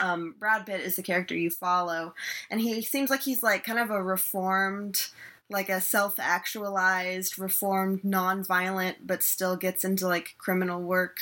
Um, 0.00 0.34
Brad 0.38 0.66
Pitt 0.66 0.80
is 0.80 0.96
the 0.96 1.02
character 1.02 1.36
you 1.36 1.50
follow, 1.50 2.14
and 2.50 2.60
he 2.60 2.82
seems 2.82 3.10
like 3.10 3.22
he's 3.22 3.42
like 3.42 3.64
kind 3.64 3.78
of 3.78 3.90
a 3.90 4.02
reformed, 4.02 5.06
like 5.50 5.68
a 5.68 5.80
self-actualized, 5.80 7.38
reformed, 7.38 8.02
non-violent, 8.02 9.06
but 9.06 9.22
still 9.22 9.56
gets 9.56 9.84
into 9.84 10.08
like 10.08 10.34
criminal 10.38 10.80
work. 10.80 11.18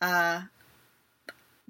Uh, 0.00 0.42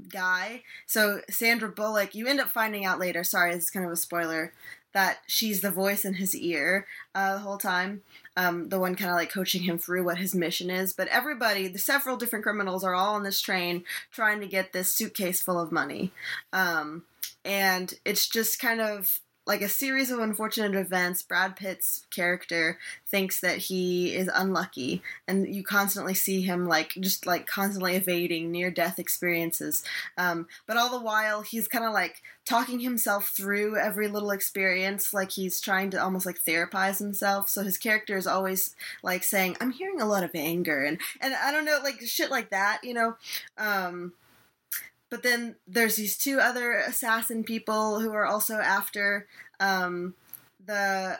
guy. 0.08 0.62
So 0.86 1.20
Sandra 1.30 1.68
Bullock, 1.68 2.14
you 2.14 2.26
end 2.26 2.40
up 2.40 2.48
finding 2.48 2.84
out 2.84 2.98
later. 2.98 3.24
Sorry, 3.24 3.54
this 3.54 3.64
is 3.64 3.70
kind 3.70 3.86
of 3.86 3.92
a 3.92 3.96
spoiler. 3.96 4.52
That 4.96 5.18
she's 5.26 5.61
the 5.61 5.70
voice 5.70 6.06
in 6.06 6.14
his 6.14 6.35
ear 6.35 6.87
uh, 7.14 7.35
the 7.35 7.40
whole 7.40 7.59
time. 7.59 8.00
Um, 8.35 8.70
the 8.70 8.80
one 8.80 8.94
kind 8.94 9.11
of 9.11 9.16
like 9.16 9.30
coaching 9.30 9.64
him 9.64 9.78
through 9.78 10.04
what 10.04 10.16
his 10.16 10.35
mission 10.35 10.70
is. 10.70 10.94
But 10.94 11.09
everybody, 11.09 11.68
the 11.68 11.78
several 11.78 12.16
different 12.16 12.44
criminals 12.44 12.82
are 12.82 12.94
all 12.94 13.14
on 13.14 13.22
this 13.22 13.42
train 13.42 13.85
trying 14.11 14.40
to 14.40 14.46
get 14.46 14.72
this 14.72 14.94
suitcase 14.94 15.42
full 15.42 15.61
of 15.61 15.70
money. 15.70 16.12
Um, 16.50 17.04
and 17.44 17.92
it's 18.06 18.26
just 18.26 18.59
kind 18.59 18.80
of 18.80 19.20
like 19.46 19.62
a 19.62 19.68
series 19.68 20.11
of 20.11 20.18
unfortunate 20.18 20.74
events. 20.74 21.22
Brad 21.22 21.54
Pitt's 21.56 22.04
character 22.11 22.78
thinks 23.06 23.40
that 23.40 23.59
he 23.59 24.14
is 24.14 24.28
unlucky, 24.35 25.02
and 25.28 25.54
you 25.54 25.62
constantly 25.62 26.14
see 26.14 26.42
him 26.42 26.66
like 26.66 26.90
just 27.00 27.26
like 27.26 27.46
constantly 27.46 27.94
evading 27.94 28.50
near 28.50 28.70
death 28.70 28.98
experiences. 28.98 29.85
Um, 30.18 30.48
but 30.66 30.76
all 30.76 30.90
the 30.90 31.04
while, 31.04 31.42
he's 31.42 31.68
kind 31.68 31.85
of 31.85 31.92
like 31.92 32.22
talking 32.44 32.80
himself 32.80 33.28
through 33.28 33.76
every 33.76 34.09
little 34.09 34.30
experience, 34.30 35.14
like 35.14 35.32
he's 35.32 35.61
trying 35.61 35.90
to 35.90 36.02
almost 36.02 36.26
like 36.26 36.42
therapize 36.44 36.98
himself. 36.98 37.48
So 37.48 37.62
his 37.62 37.78
character 37.78 38.16
is 38.16 38.26
always 38.26 38.74
like 39.02 39.22
saying, 39.22 39.56
"I'm 39.61 39.70
hearing 39.70 40.00
a 40.00 40.06
lot 40.06 40.24
of 40.24 40.30
anger," 40.35 40.82
and 40.85 40.98
and 41.20 41.35
I 41.35 41.52
don't 41.52 41.64
know, 41.64 41.78
like 41.85 42.00
shit 42.00 42.30
like 42.30 42.50
that, 42.50 42.80
you 42.82 42.94
know. 42.94 43.16
Um, 43.56 44.12
but 45.16 45.22
then 45.22 45.57
there's 45.66 45.96
these 45.96 46.14
two 46.14 46.40
other 46.40 46.74
assassin 46.74 47.42
people 47.42 48.00
who 48.00 48.12
are 48.12 48.26
also 48.26 48.57
after 48.57 49.26
um, 49.61 50.12
the 50.66 51.18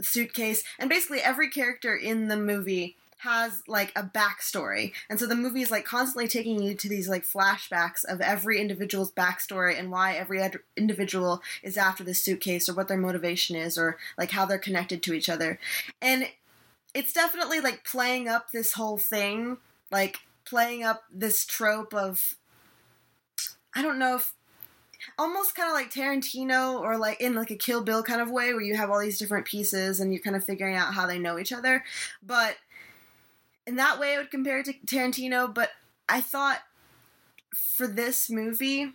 suitcase, 0.00 0.64
and 0.78 0.88
basically 0.88 1.20
every 1.20 1.50
character 1.50 1.94
in 1.94 2.28
the 2.28 2.38
movie 2.38 2.96
has 3.18 3.62
like 3.68 3.92
a 3.94 4.02
backstory. 4.02 4.92
And 5.10 5.20
so 5.20 5.26
the 5.26 5.34
movie 5.34 5.60
is 5.60 5.70
like 5.70 5.84
constantly 5.84 6.26
taking 6.26 6.62
you 6.62 6.74
to 6.74 6.88
these 6.88 7.06
like 7.06 7.26
flashbacks 7.26 8.02
of 8.02 8.22
every 8.22 8.58
individual's 8.58 9.12
backstory 9.12 9.78
and 9.78 9.90
why 9.90 10.14
every 10.14 10.40
individual 10.74 11.42
is 11.62 11.76
after 11.76 12.02
this 12.02 12.22
suitcase 12.22 12.66
or 12.66 12.72
what 12.72 12.88
their 12.88 12.96
motivation 12.96 13.56
is 13.56 13.76
or 13.76 13.98
like 14.16 14.30
how 14.30 14.46
they're 14.46 14.56
connected 14.56 15.02
to 15.02 15.12
each 15.12 15.28
other. 15.28 15.58
And 16.00 16.28
it's 16.94 17.12
definitely 17.12 17.60
like 17.60 17.84
playing 17.84 18.26
up 18.26 18.52
this 18.52 18.72
whole 18.72 18.96
thing, 18.96 19.58
like 19.90 20.20
playing 20.46 20.82
up 20.82 21.04
this 21.12 21.44
trope 21.44 21.92
of 21.92 22.36
I 23.74 23.82
don't 23.82 23.98
know 23.98 24.16
if 24.16 24.34
almost 25.18 25.54
kind 25.54 25.68
of 25.68 25.74
like 25.74 25.92
Tarantino 25.92 26.80
or 26.80 26.96
like 26.96 27.20
in 27.20 27.34
like 27.34 27.50
a 27.50 27.56
Kill 27.56 27.82
Bill 27.82 28.02
kind 28.02 28.20
of 28.20 28.30
way 28.30 28.52
where 28.52 28.62
you 28.62 28.76
have 28.76 28.90
all 28.90 29.00
these 29.00 29.18
different 29.18 29.46
pieces 29.46 30.00
and 30.00 30.12
you're 30.12 30.22
kind 30.22 30.36
of 30.36 30.44
figuring 30.44 30.76
out 30.76 30.94
how 30.94 31.06
they 31.06 31.18
know 31.18 31.38
each 31.38 31.52
other. 31.52 31.84
But 32.22 32.56
in 33.66 33.76
that 33.76 33.98
way, 33.98 34.14
I 34.14 34.18
would 34.18 34.30
compare 34.30 34.58
it 34.58 34.66
to 34.66 34.74
Tarantino. 34.86 35.52
But 35.52 35.70
I 36.08 36.20
thought 36.20 36.60
for 37.54 37.86
this 37.86 38.30
movie, 38.30 38.92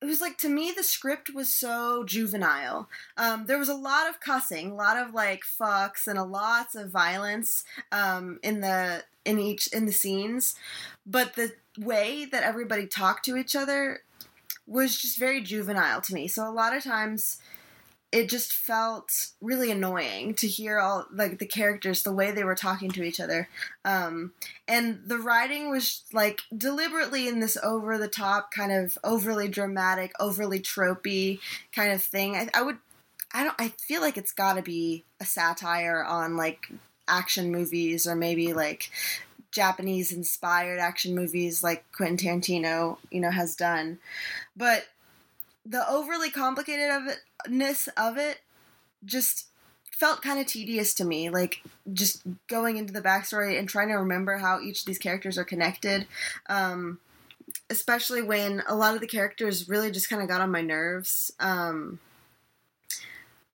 it 0.00 0.06
was 0.06 0.20
like 0.20 0.36
to 0.38 0.48
me 0.48 0.70
the 0.70 0.82
script 0.82 1.30
was 1.34 1.54
so 1.54 2.04
juvenile. 2.04 2.88
Um, 3.16 3.46
there 3.46 3.58
was 3.58 3.70
a 3.70 3.74
lot 3.74 4.08
of 4.08 4.20
cussing, 4.20 4.72
a 4.72 4.74
lot 4.74 4.98
of 4.98 5.14
like 5.14 5.44
fucks, 5.44 6.06
and 6.06 6.18
a 6.18 6.24
lots 6.24 6.74
of 6.74 6.90
violence 6.90 7.64
um, 7.90 8.38
in 8.42 8.60
the 8.60 9.04
in 9.24 9.38
each 9.38 9.66
in 9.68 9.86
the 9.86 9.92
scenes. 9.92 10.56
But 11.06 11.34
the 11.34 11.52
way 11.78 12.24
that 12.24 12.42
everybody 12.42 12.86
talked 12.86 13.24
to 13.26 13.36
each 13.36 13.54
other 13.54 14.00
was 14.66 14.98
just 14.98 15.18
very 15.18 15.42
juvenile 15.42 16.00
to 16.02 16.14
me. 16.14 16.28
So 16.28 16.48
a 16.48 16.50
lot 16.50 16.74
of 16.74 16.82
times 16.82 17.38
it 18.14 18.28
just 18.28 18.52
felt 18.52 19.30
really 19.40 19.72
annoying 19.72 20.34
to 20.34 20.46
hear 20.46 20.78
all 20.78 21.04
like 21.12 21.40
the 21.40 21.46
characters 21.46 22.04
the 22.04 22.12
way 22.12 22.30
they 22.30 22.44
were 22.44 22.54
talking 22.54 22.88
to 22.92 23.02
each 23.02 23.18
other 23.18 23.48
um, 23.84 24.32
and 24.68 25.00
the 25.04 25.18
writing 25.18 25.68
was 25.68 26.04
like 26.12 26.42
deliberately 26.56 27.26
in 27.26 27.40
this 27.40 27.58
over 27.64 27.98
the 27.98 28.06
top 28.06 28.52
kind 28.52 28.70
of 28.70 28.96
overly 29.02 29.48
dramatic 29.48 30.12
overly 30.20 30.60
tropey 30.60 31.40
kind 31.74 31.92
of 31.92 32.00
thing 32.00 32.36
i, 32.36 32.48
I 32.54 32.62
would 32.62 32.78
i 33.32 33.42
don't 33.42 33.56
i 33.58 33.70
feel 33.80 34.00
like 34.00 34.16
it's 34.16 34.32
got 34.32 34.54
to 34.54 34.62
be 34.62 35.04
a 35.20 35.24
satire 35.24 36.04
on 36.04 36.36
like 36.36 36.70
action 37.08 37.50
movies 37.50 38.06
or 38.06 38.14
maybe 38.14 38.52
like 38.52 38.90
japanese 39.54 40.12
inspired 40.12 40.78
action 40.78 41.14
movies 41.14 41.62
like 41.62 41.84
quentin 41.92 42.40
tarantino 42.40 42.98
you 43.10 43.20
know 43.20 43.30
has 43.30 43.54
done 43.54 43.98
but 44.56 44.86
the 45.64 45.88
overly 45.88 46.30
complicated 46.30 46.90
of 46.90 47.02
itness 47.48 47.88
of 47.96 48.18
it 48.18 48.40
just 49.04 49.46
felt 49.90 50.22
kind 50.22 50.40
of 50.40 50.46
tedious 50.46 50.92
to 50.94 51.04
me. 51.04 51.30
Like 51.30 51.62
just 51.92 52.22
going 52.48 52.76
into 52.76 52.92
the 52.92 53.00
backstory 53.00 53.58
and 53.58 53.68
trying 53.68 53.88
to 53.88 53.94
remember 53.94 54.38
how 54.38 54.60
each 54.60 54.80
of 54.80 54.86
these 54.86 54.98
characters 54.98 55.38
are 55.38 55.44
connected. 55.44 56.06
Um, 56.48 56.98
especially 57.70 58.22
when 58.22 58.62
a 58.68 58.74
lot 58.74 58.94
of 58.94 59.00
the 59.00 59.06
characters 59.06 59.68
really 59.68 59.90
just 59.90 60.08
kind 60.08 60.22
of 60.22 60.28
got 60.28 60.40
on 60.40 60.50
my 60.50 60.62
nerves. 60.62 61.32
Um, 61.38 62.00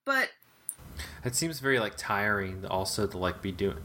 but 0.04 0.30
it 1.24 1.34
seems 1.34 1.60
very 1.60 1.78
like 1.78 1.94
tiring 1.96 2.64
also 2.66 3.06
to 3.06 3.18
like 3.18 3.42
be 3.42 3.52
doing 3.52 3.76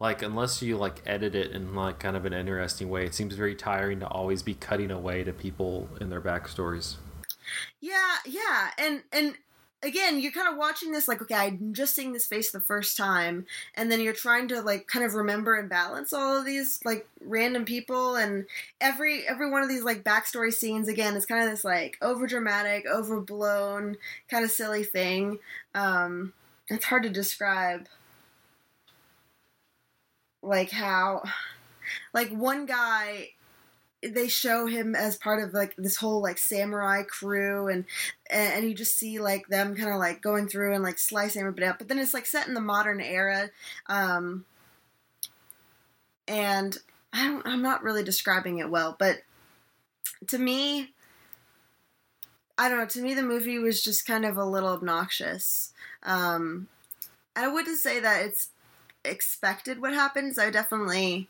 like 0.00 0.22
unless 0.22 0.62
you 0.62 0.76
like 0.76 1.02
edit 1.06 1.34
it 1.34 1.52
in 1.52 1.74
like 1.74 1.98
kind 1.98 2.16
of 2.16 2.24
an 2.24 2.32
interesting 2.32 2.88
way 2.88 3.04
it 3.04 3.14
seems 3.14 3.34
very 3.34 3.54
tiring 3.54 4.00
to 4.00 4.06
always 4.06 4.42
be 4.42 4.54
cutting 4.54 4.90
away 4.90 5.24
to 5.24 5.32
people 5.32 5.88
in 6.00 6.10
their 6.10 6.20
backstories. 6.20 6.96
Yeah 7.80 8.16
yeah 8.26 8.70
and 8.78 9.02
and 9.12 9.34
again 9.82 10.18
you're 10.18 10.32
kind 10.32 10.48
of 10.48 10.58
watching 10.58 10.90
this 10.90 11.06
like 11.06 11.22
okay 11.22 11.34
i'm 11.34 11.72
just 11.72 11.94
seeing 11.94 12.12
this 12.12 12.26
face 12.26 12.50
the 12.50 12.60
first 12.60 12.96
time 12.96 13.46
and 13.76 13.92
then 13.92 14.00
you're 14.00 14.12
trying 14.12 14.48
to 14.48 14.60
like 14.60 14.88
kind 14.88 15.04
of 15.04 15.14
remember 15.14 15.54
and 15.54 15.68
balance 15.68 16.12
all 16.12 16.36
of 16.36 16.44
these 16.44 16.80
like 16.84 17.08
random 17.20 17.64
people 17.64 18.16
and 18.16 18.44
every 18.80 19.26
every 19.28 19.48
one 19.48 19.62
of 19.62 19.68
these 19.68 19.84
like 19.84 20.02
backstory 20.02 20.52
scenes 20.52 20.88
again 20.88 21.14
is 21.14 21.24
kind 21.24 21.44
of 21.44 21.50
this 21.50 21.64
like 21.64 21.96
over 22.02 22.26
dramatic 22.26 22.86
overblown 22.86 23.96
kind 24.28 24.44
of 24.44 24.50
silly 24.50 24.82
thing. 24.82 25.38
Um 25.74 26.32
it's 26.68 26.84
hard 26.84 27.04
to 27.04 27.08
describe 27.08 27.86
like 30.42 30.70
how 30.70 31.22
like 32.12 32.30
one 32.30 32.66
guy 32.66 33.30
they 34.02 34.28
show 34.28 34.66
him 34.66 34.94
as 34.94 35.16
part 35.16 35.42
of 35.42 35.52
like 35.52 35.74
this 35.76 35.96
whole 35.96 36.22
like 36.22 36.38
samurai 36.38 37.02
crew 37.02 37.66
and 37.66 37.84
and 38.30 38.64
you 38.64 38.74
just 38.74 38.96
see 38.96 39.18
like 39.18 39.48
them 39.48 39.74
kind 39.74 39.90
of 39.90 39.98
like 39.98 40.22
going 40.22 40.46
through 40.46 40.72
and 40.74 40.84
like 40.84 40.98
slicing 40.98 41.40
everybody 41.40 41.66
up. 41.66 41.78
But 41.78 41.88
then 41.88 41.98
it's 41.98 42.14
like 42.14 42.26
set 42.26 42.46
in 42.46 42.54
the 42.54 42.60
modern 42.60 43.00
era 43.00 43.50
um 43.86 44.44
and 46.28 46.76
I 47.12 47.26
don't, 47.26 47.46
i'm 47.46 47.62
not 47.62 47.82
really 47.82 48.04
describing 48.04 48.58
it 48.58 48.70
well 48.70 48.94
but 48.98 49.22
to 50.26 50.38
me 50.38 50.92
i 52.58 52.68
don't 52.68 52.78
know 52.78 52.86
to 52.86 53.00
me 53.00 53.14
the 53.14 53.22
movie 53.22 53.58
was 53.58 53.82
just 53.82 54.06
kind 54.06 54.26
of 54.26 54.36
a 54.36 54.44
little 54.44 54.68
obnoxious. 54.68 55.72
Um 56.02 56.68
i 57.34 57.48
wouldn't 57.48 57.78
say 57.78 57.98
that 57.98 58.26
it's 58.26 58.50
expected 59.08 59.80
what 59.80 59.92
happens 59.92 60.38
i 60.38 60.50
definitely 60.50 61.28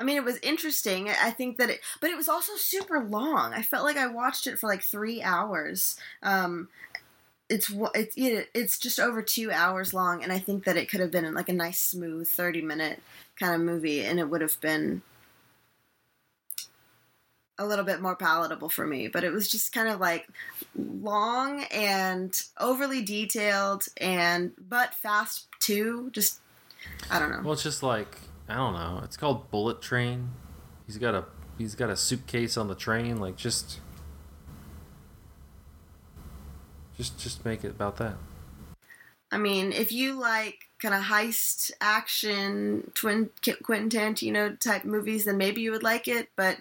I 0.00 0.02
mean, 0.02 0.16
it 0.16 0.24
was 0.24 0.38
interesting. 0.42 1.10
I 1.10 1.30
think 1.30 1.58
that 1.58 1.68
it, 1.68 1.80
but 2.00 2.08
it 2.08 2.16
was 2.16 2.28
also 2.28 2.54
super 2.56 3.04
long. 3.04 3.52
I 3.52 3.60
felt 3.60 3.84
like 3.84 3.98
I 3.98 4.06
watched 4.06 4.46
it 4.46 4.58
for 4.58 4.66
like 4.66 4.82
three 4.82 5.22
hours. 5.22 5.98
Um, 6.22 6.68
it's 7.50 7.70
it's 7.94 8.14
it's 8.16 8.78
just 8.78 8.98
over 8.98 9.20
two 9.20 9.52
hours 9.52 9.92
long, 9.92 10.22
and 10.22 10.32
I 10.32 10.38
think 10.38 10.64
that 10.64 10.78
it 10.78 10.88
could 10.88 11.00
have 11.00 11.10
been 11.10 11.34
like 11.34 11.50
a 11.50 11.52
nice, 11.52 11.80
smooth, 11.80 12.28
thirty 12.28 12.62
minute 12.62 13.02
kind 13.38 13.54
of 13.54 13.60
movie, 13.60 14.02
and 14.02 14.18
it 14.18 14.30
would 14.30 14.40
have 14.40 14.58
been 14.62 15.02
a 17.60 17.66
little 17.66 17.84
bit 17.84 18.00
more 18.00 18.16
palatable 18.16 18.70
for 18.70 18.86
me. 18.86 19.06
But 19.06 19.22
it 19.22 19.32
was 19.32 19.48
just 19.48 19.72
kind 19.72 19.88
of 19.88 20.00
like 20.00 20.26
long 20.76 21.62
and 21.70 22.42
overly 22.58 23.02
detailed, 23.02 23.86
and 23.98 24.52
but 24.68 24.94
fast 24.94 25.46
too. 25.60 26.10
Just 26.12 26.40
I 27.10 27.20
don't 27.20 27.30
know. 27.30 27.42
Well, 27.44 27.52
it's 27.52 27.62
just 27.62 27.82
like 27.82 28.16
I 28.48 28.54
don't 28.54 28.72
know. 28.72 29.02
It's 29.04 29.16
called 29.16 29.50
Bullet 29.50 29.80
Train. 29.80 30.30
He's 30.86 30.96
got 30.96 31.14
a 31.14 31.26
he's 31.58 31.74
got 31.74 31.90
a 31.90 31.96
suitcase 31.96 32.56
on 32.56 32.66
the 32.66 32.74
train. 32.74 33.18
Like 33.18 33.36
just 33.36 33.78
just 36.96 37.18
just 37.20 37.44
make 37.44 37.62
it 37.62 37.70
about 37.70 37.98
that. 37.98 38.16
I 39.30 39.38
mean, 39.38 39.72
if 39.72 39.92
you 39.92 40.14
like 40.14 40.70
kind 40.80 40.94
of 40.94 41.02
heist 41.02 41.70
action, 41.80 42.90
twin 42.94 43.28
Quentin 43.62 43.90
Tarantino 43.90 44.58
type 44.58 44.84
movies, 44.84 45.26
then 45.26 45.36
maybe 45.36 45.60
you 45.60 45.70
would 45.72 45.82
like 45.82 46.08
it. 46.08 46.30
But 46.34 46.56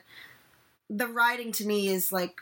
the 0.89 1.07
writing 1.07 1.51
to 1.53 1.65
me 1.65 1.89
is 1.89 2.11
like 2.11 2.41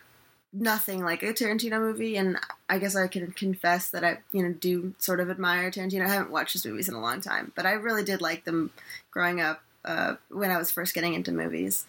nothing 0.53 1.03
like 1.03 1.23
a 1.23 1.33
Tarantino 1.33 1.79
movie, 1.79 2.15
and 2.15 2.37
I 2.69 2.79
guess 2.79 2.95
I 2.95 3.07
can 3.07 3.31
confess 3.31 3.89
that 3.89 4.03
I, 4.03 4.19
you 4.31 4.43
know, 4.43 4.53
do 4.53 4.93
sort 4.97 5.19
of 5.19 5.29
admire 5.29 5.69
Tarantino. 5.69 6.05
I 6.05 6.09
haven't 6.09 6.31
watched 6.31 6.53
his 6.53 6.65
movies 6.65 6.87
in 6.89 6.95
a 6.95 7.01
long 7.01 7.21
time, 7.21 7.51
but 7.55 7.65
I 7.65 7.73
really 7.73 8.03
did 8.03 8.21
like 8.21 8.45
them 8.45 8.71
growing 9.11 9.41
up 9.41 9.61
uh, 9.85 10.15
when 10.29 10.51
I 10.51 10.57
was 10.57 10.71
first 10.71 10.93
getting 10.93 11.13
into 11.13 11.31
movies. 11.31 11.85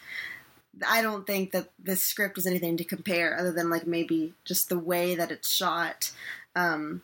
I 0.86 1.02
don't 1.02 1.26
think 1.26 1.52
that 1.52 1.70
the 1.82 1.96
script 1.96 2.36
was 2.36 2.46
anything 2.46 2.76
to 2.76 2.84
compare, 2.84 3.36
other 3.36 3.52
than 3.52 3.70
like 3.70 3.86
maybe 3.86 4.34
just 4.44 4.68
the 4.68 4.78
way 4.78 5.14
that 5.14 5.30
it's 5.30 5.48
shot. 5.48 6.12
Um, 6.54 7.02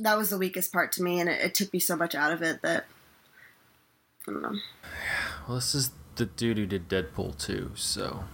that 0.00 0.18
was 0.18 0.30
the 0.30 0.38
weakest 0.38 0.72
part 0.72 0.92
to 0.92 1.02
me, 1.02 1.20
and 1.20 1.28
it, 1.28 1.40
it 1.40 1.54
took 1.54 1.72
me 1.72 1.78
so 1.78 1.96
much 1.96 2.14
out 2.14 2.32
of 2.32 2.42
it 2.42 2.62
that 2.62 2.86
I 4.26 4.32
don't 4.32 4.42
know. 4.42 4.56
Well, 5.46 5.56
this 5.56 5.74
is 5.74 5.90
the 6.16 6.26
dude 6.26 6.58
who 6.58 6.66
did 6.66 6.88
Deadpool 6.88 7.38
too, 7.38 7.70
so. 7.74 8.24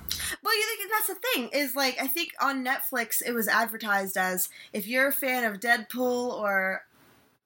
Well, 0.43 0.57
you 0.57 0.65
think 0.77 0.91
that's 0.91 1.07
the 1.09 1.29
thing 1.35 1.51
is 1.53 1.75
like 1.75 2.01
I 2.01 2.07
think 2.07 2.33
on 2.41 2.65
Netflix 2.65 3.23
it 3.25 3.33
was 3.33 3.49
advertised 3.49 4.17
as 4.17 4.49
if 4.73 4.87
you're 4.87 5.09
a 5.09 5.13
fan 5.13 5.45
of 5.45 5.61
Deadpool 5.61 6.33
or 6.35 6.83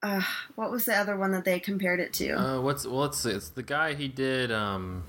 uh, 0.03 0.21
what 0.55 0.71
was 0.71 0.85
the 0.85 0.95
other 0.95 1.17
one 1.17 1.31
that 1.31 1.45
they 1.45 1.59
compared 1.59 1.99
it 1.99 2.13
to? 2.13 2.33
Uh, 2.33 2.61
what's 2.61 2.85
well, 2.85 3.01
let's 3.01 3.17
see. 3.17 3.31
It's 3.31 3.49
the 3.49 3.63
guy 3.63 3.93
he 3.95 4.07
did. 4.07 4.51
Um, 4.51 5.03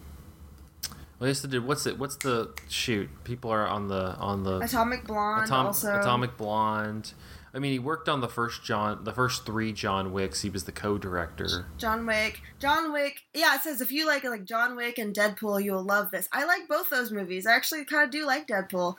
well, 1.19 1.35
to 1.35 1.49
do 1.49 1.63
what's 1.63 1.87
it? 1.87 1.99
What's 1.99 2.17
the 2.17 2.55
shoot? 2.69 3.09
People 3.25 3.51
are 3.51 3.67
on 3.67 3.89
the 3.89 4.15
on 4.17 4.43
the 4.43 4.59
Atomic 4.59 5.05
Blonde. 5.05 5.45
Atom- 5.45 5.67
also, 5.67 5.99
Atomic 5.99 6.37
Blonde. 6.37 7.13
I 7.57 7.59
mean, 7.59 7.73
he 7.73 7.79
worked 7.79 8.07
on 8.07 8.21
the 8.21 8.29
first 8.29 8.65
John, 8.65 9.03
the 9.05 9.15
first 9.15 9.47
three 9.47 9.73
John 9.73 10.13
Wicks. 10.13 10.43
He 10.43 10.51
was 10.51 10.65
the 10.65 10.73
co-director. 10.73 11.67
John 11.79 12.05
Wick. 12.05 12.43
John 12.59 12.93
Wick. 12.93 13.23
Yeah, 13.33 13.55
it 13.55 13.63
says 13.63 13.81
if 13.81 13.91
you 13.91 14.07
like 14.07 14.25
like 14.25 14.45
John 14.45 14.77
Wick 14.77 14.99
and 14.99 15.15
Deadpool, 15.15 15.65
you'll 15.65 15.83
love 15.83 16.11
this. 16.11 16.29
I 16.33 16.45
like 16.45 16.69
both 16.69 16.91
those 16.91 17.11
movies. 17.11 17.47
I 17.47 17.55
actually 17.55 17.87
kind 17.87 18.05
of 18.05 18.11
do 18.11 18.27
like 18.27 18.47
Deadpool. 18.47 18.97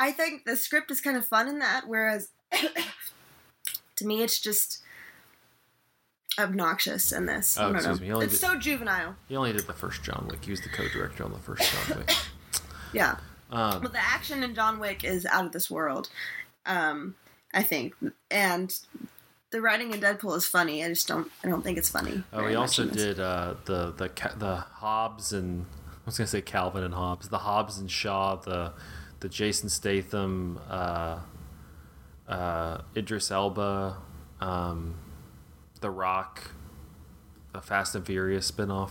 I 0.00 0.10
think 0.10 0.44
the 0.44 0.56
script 0.56 0.90
is 0.90 1.00
kind 1.00 1.16
of 1.16 1.24
fun 1.24 1.46
in 1.46 1.60
that, 1.60 1.86
whereas 1.86 2.30
to 3.96 4.04
me, 4.04 4.22
it's 4.22 4.40
just 4.40 4.82
obnoxious 6.36 7.12
in 7.12 7.26
this. 7.26 7.56
Oh, 7.60 7.70
excuse 7.70 8.00
know. 8.00 8.18
me. 8.18 8.24
It's 8.24 8.32
did- 8.32 8.40
so 8.40 8.58
juvenile. 8.58 9.14
He 9.28 9.36
only 9.36 9.52
did 9.52 9.68
the 9.68 9.72
first 9.72 10.02
John 10.02 10.26
Wick. 10.28 10.44
He 10.44 10.50
was 10.50 10.62
the 10.62 10.68
co-director 10.68 11.22
on 11.24 11.32
the 11.32 11.38
first 11.38 11.62
John 11.62 11.98
Wick. 11.98 12.10
Yeah. 12.92 13.18
Um, 13.52 13.82
But 13.82 13.92
the 13.92 14.02
action 14.02 14.42
in 14.42 14.52
John 14.52 14.80
Wick 14.80 15.04
is 15.04 15.24
out 15.26 15.46
of 15.46 15.52
this 15.52 15.70
world. 15.70 16.08
Um, 16.66 17.14
I 17.52 17.62
think, 17.62 17.94
and 18.30 18.72
the 19.50 19.60
writing 19.60 19.92
in 19.92 20.00
Deadpool 20.00 20.36
is 20.36 20.46
funny. 20.46 20.84
I 20.84 20.88
just 20.88 21.08
don't. 21.08 21.30
I 21.44 21.48
don't 21.48 21.62
think 21.62 21.78
it's 21.78 21.88
funny. 21.90 22.22
Oh, 22.32 22.38
very 22.38 22.50
we 22.50 22.54
also 22.54 22.84
did 22.84 23.18
uh, 23.18 23.54
the 23.64 23.92
the 23.92 24.10
the 24.36 24.56
Hobbs 24.56 25.32
and 25.32 25.66
I 25.88 26.02
was 26.06 26.16
gonna 26.16 26.28
say 26.28 26.40
Calvin 26.40 26.84
and 26.84 26.94
Hobbes, 26.94 27.28
the 27.28 27.38
Hobbs 27.38 27.78
and 27.78 27.90
Shaw, 27.90 28.36
the 28.36 28.72
the 29.20 29.28
Jason 29.28 29.68
Statham, 29.68 30.58
uh, 30.68 31.18
uh, 32.26 32.78
Idris 32.96 33.30
Elba, 33.30 33.98
um, 34.40 34.94
The 35.80 35.90
Rock, 35.90 36.52
the 37.52 37.60
Fast 37.60 37.94
and 37.94 38.06
Furious 38.06 38.50
spinoff. 38.50 38.90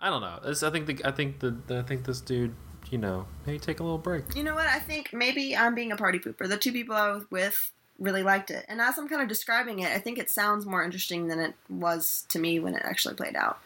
I 0.00 0.08
don't 0.08 0.20
know. 0.20 0.38
This, 0.44 0.62
I 0.62 0.70
think 0.70 0.86
the 0.86 1.00
I 1.04 1.10
think 1.10 1.40
the 1.40 1.56
I 1.70 1.82
think 1.82 2.04
this 2.04 2.20
dude, 2.20 2.54
you 2.90 2.98
know, 2.98 3.26
maybe 3.46 3.58
take 3.58 3.80
a 3.80 3.82
little 3.82 3.98
break. 3.98 4.34
You 4.34 4.42
know 4.42 4.54
what? 4.54 4.66
I 4.66 4.78
think 4.78 5.12
maybe 5.12 5.56
I'm 5.56 5.74
being 5.74 5.92
a 5.92 5.96
party 5.96 6.18
pooper. 6.18 6.48
The 6.48 6.56
two 6.56 6.72
people 6.72 6.94
I 6.94 7.10
was 7.10 7.24
with 7.30 7.72
really 7.98 8.22
liked 8.22 8.50
it, 8.50 8.64
and 8.68 8.80
as 8.80 8.98
I'm 8.98 9.08
kind 9.08 9.22
of 9.22 9.28
describing 9.28 9.80
it, 9.80 9.90
I 9.90 9.98
think 9.98 10.18
it 10.18 10.30
sounds 10.30 10.66
more 10.66 10.84
interesting 10.84 11.28
than 11.28 11.38
it 11.38 11.54
was 11.68 12.26
to 12.28 12.38
me 12.38 12.60
when 12.60 12.74
it 12.74 12.82
actually 12.84 13.14
played 13.14 13.36
out. 13.36 13.58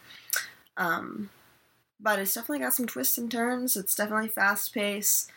Um, 0.77 1.29
but 1.99 2.19
it's 2.19 2.33
definitely 2.33 2.59
got 2.59 2.73
some 2.73 2.87
twists 2.87 3.17
and 3.17 3.29
turns. 3.29 3.75
It's 3.75 3.95
definitely 3.95 4.29
fast 4.29 4.73
paced. 4.73 5.29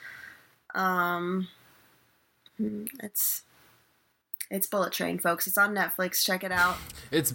Um, 0.74 1.48
hmm, 2.56 2.84
it's 3.02 3.42
it's 4.50 4.66
Bullet 4.66 4.92
Train, 4.92 5.18
folks. 5.18 5.46
It's 5.46 5.58
on 5.58 5.74
Netflix. 5.74 6.24
Check 6.24 6.44
it 6.44 6.52
out. 6.52 6.76
It's 7.10 7.34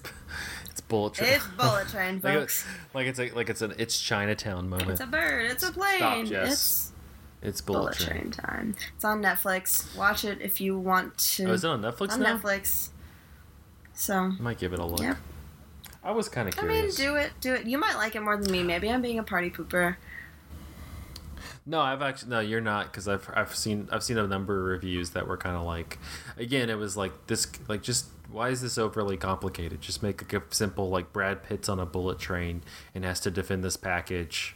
it's 0.69 0.69
bullet 0.90 1.14
train. 1.14 1.30
It's 1.32 1.48
Bullet 1.48 1.88
Train, 1.92 2.20
like, 2.22 2.34
folks. 2.34 2.66
like 2.94 3.08
it's 3.08 3.20
a, 3.20 3.30
like 3.30 3.50
it's 3.50 3.62
an 3.62 3.74
it's 3.78 3.98
Chinatown 4.00 4.68
moment. 4.68 4.90
It's 4.92 5.00
a 5.00 5.06
bird. 5.08 5.50
It's 5.52 5.64
a 5.64 5.72
plane. 5.72 5.98
Stop, 6.00 6.26
Jess. 6.26 6.52
It's 6.52 6.92
It's 7.42 7.62
bullet, 7.62 7.80
Bullet 7.80 7.96
train. 7.98 8.20
Train 8.20 8.32
time. 8.32 8.76
It's 8.96 9.06
on 9.06 9.22
Netflix. 9.22 9.96
Watch 9.96 10.26
it 10.26 10.42
if 10.42 10.60
you 10.60 10.78
want 10.78 11.18
to. 11.18 11.46
Oh, 11.46 11.54
is 11.54 11.64
it 11.64 11.70
on 11.70 11.82
Netflix 11.82 12.12
on 12.12 12.20
now? 12.20 12.38
Netflix. 12.38 12.90
So 13.94 14.16
I 14.16 14.42
might 14.42 14.58
give 14.60 14.74
it 14.74 14.80
a 14.80 14.86
look. 14.86 15.18
I 16.04 16.12
was 16.12 16.28
kind 16.30 16.48
of 16.48 16.58
I 16.58 16.62
mean, 16.64 16.70
curious. 16.72 16.96
do 16.96 17.16
it, 17.16 17.32
do 17.42 17.54
it. 17.54 17.66
You 17.66 17.78
might 17.78 17.96
like 17.96 18.16
it 18.16 18.22
more 18.22 18.38
than 18.38 18.52
me. 18.52 18.64
Maybe 18.64 18.90
I'm 18.90 19.02
being 19.02 19.20
a 19.20 19.24
party 19.24 19.50
pooper. 19.50 19.98
no, 21.66 21.82
I've 21.82 22.02
actually 22.02 22.30
no, 22.30 22.40
you're 22.40 22.62
not 22.62 22.86
because 22.86 23.08
I've 23.08 23.30
I've 23.36 23.54
seen 23.56 23.90
I've 23.92 24.04
seen 24.04 24.18
a 24.18 24.26
number 24.26 24.58
of 24.60 24.66
reviews 24.66 25.10
that 25.12 25.28
were 25.28 25.38
kind 25.38 25.56
of 25.58 25.64
like, 25.64 26.00
again, 26.38 26.70
it 26.70 26.76
was 26.78 26.96
like 26.98 27.12
this 27.28 27.48
like 27.68 27.82
just 27.84 28.08
why 28.32 28.50
is 28.50 28.62
this 28.62 28.78
overly 28.78 29.18
complicated? 29.18 29.82
Just 29.82 30.04
make 30.04 30.22
like 30.22 30.34
a 30.34 30.54
simple 30.54 30.90
like 30.90 31.12
Brad 31.14 31.44
Pitt's 31.44 31.70
on 31.70 31.80
a 31.80 31.86
bullet 31.86 32.20
train 32.20 32.62
and 32.94 33.04
has 33.04 33.20
to 33.22 33.32
defend 33.32 33.64
this 33.64 33.78
package 33.78 34.56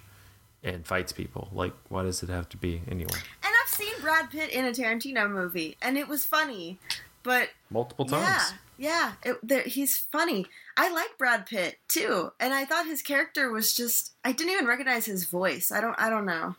and 0.64 0.86
fights 0.86 1.12
people. 1.12 1.50
Like, 1.52 1.74
why 1.90 2.04
does 2.04 2.24
it 2.24 2.30
have 2.30 2.48
to 2.50 2.58
be 2.58 2.82
anyway? 2.90 3.18
And 3.44 3.54
I've 3.64 3.70
seen 3.70 3.94
Brad 4.02 4.30
Pitt 4.30 4.50
in 4.52 4.66
a 4.66 4.72
Tarantino 4.72 5.30
movie, 5.30 5.78
and 5.82 5.98
it 5.98 6.08
was 6.08 6.24
funny. 6.24 6.80
But 7.24 7.50
Multiple 7.70 8.06
times. 8.06 8.54
yeah, 8.78 9.14
yeah, 9.24 9.32
it, 9.32 9.38
there, 9.44 9.62
he's 9.64 9.98
funny. 9.98 10.46
I 10.76 10.92
like 10.92 11.18
Brad 11.18 11.46
Pitt 11.46 11.78
too, 11.88 12.32
and 12.40 12.54
I 12.54 12.66
thought 12.66 12.86
his 12.86 13.02
character 13.02 13.52
was 13.52 13.74
just. 13.74 14.14
I 14.26 14.32
didn't 14.34 14.54
even 14.54 14.66
recognize 14.66 15.06
his 15.06 15.26
voice. 15.26 15.72
I 15.72 15.80
don't. 15.82 15.96
I 15.98 16.10
don't 16.10 16.26
know. 16.26 16.56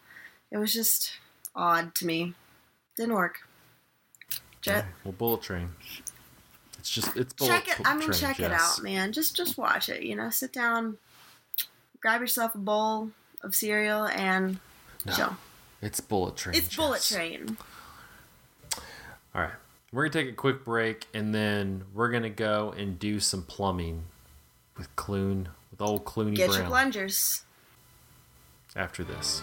It 0.50 0.58
was 0.58 0.72
just 0.72 1.12
odd 1.54 1.94
to 1.96 2.06
me. 2.06 2.34
Didn't 2.96 3.14
work. 3.14 3.40
Jet. 4.62 4.86
Well, 5.04 5.12
Bullet 5.12 5.42
Train. 5.42 5.70
It's 6.84 6.90
just 6.90 7.16
it's 7.16 7.32
bullet 7.32 7.64
check 7.64 7.80
it. 7.80 7.86
I 7.86 7.96
mean, 7.96 8.12
check 8.12 8.40
it 8.40 8.52
out, 8.52 8.82
man. 8.82 9.12
Just 9.12 9.34
just 9.34 9.56
watch 9.56 9.88
it. 9.88 10.02
You 10.02 10.14
know, 10.14 10.28
sit 10.28 10.52
down, 10.52 10.98
grab 11.98 12.20
yourself 12.20 12.54
a 12.54 12.58
bowl 12.58 13.08
of 13.42 13.54
cereal, 13.54 14.04
and 14.04 14.58
No, 15.06 15.12
chill. 15.14 15.36
It's 15.80 16.00
Bullet 16.00 16.36
Train. 16.36 16.54
It's 16.54 16.76
Bullet 16.76 17.00
Train. 17.00 17.56
All 19.34 19.40
right. 19.40 19.50
We're 19.92 20.02
going 20.02 20.12
to 20.12 20.24
take 20.24 20.32
a 20.34 20.36
quick 20.36 20.62
break 20.62 21.06
and 21.14 21.34
then 21.34 21.84
we're 21.94 22.10
going 22.10 22.22
to 22.24 22.28
go 22.28 22.74
and 22.76 22.98
do 22.98 23.18
some 23.18 23.44
plumbing 23.44 24.04
with 24.76 24.94
Clune, 24.94 25.48
with 25.70 25.80
old 25.80 26.04
Cluny 26.04 26.32
Get 26.32 26.48
Brown 26.50 26.60
your 26.60 26.68
plungers. 26.68 27.44
after 28.76 29.04
this. 29.04 29.42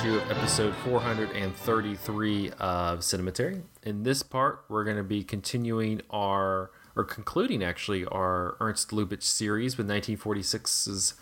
Of 0.00 0.30
episode 0.30 0.74
433 0.76 2.50
of 2.58 3.00
Cinematary. 3.00 3.62
In 3.82 4.02
this 4.02 4.22
part, 4.22 4.64
we're 4.70 4.82
going 4.82 4.96
to 4.96 5.02
be 5.04 5.22
continuing 5.22 6.00
our, 6.08 6.70
or 6.96 7.04
concluding 7.04 7.62
actually, 7.62 8.06
our 8.06 8.56
Ernst 8.60 8.92
Lubitsch 8.92 9.24
series 9.24 9.76
with 9.76 9.86
1946's 9.88 11.14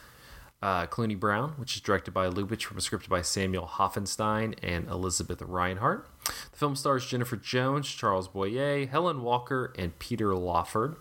uh, 0.62 0.86
Cluny 0.86 1.16
Brown, 1.16 1.54
which 1.56 1.74
is 1.74 1.80
directed 1.80 2.12
by 2.12 2.28
Lubitsch 2.28 2.62
from 2.62 2.78
a 2.78 2.80
script 2.80 3.08
by 3.08 3.20
Samuel 3.20 3.66
Hoffenstein 3.66 4.54
and 4.62 4.88
Elizabeth 4.88 5.42
Reinhardt. 5.42 6.06
The 6.52 6.56
film 6.56 6.76
stars 6.76 7.04
Jennifer 7.04 7.36
Jones, 7.36 7.88
Charles 7.88 8.28
Boyer, 8.28 8.86
Helen 8.86 9.22
Walker, 9.22 9.74
and 9.76 9.98
Peter 9.98 10.36
Lawford. 10.36 10.94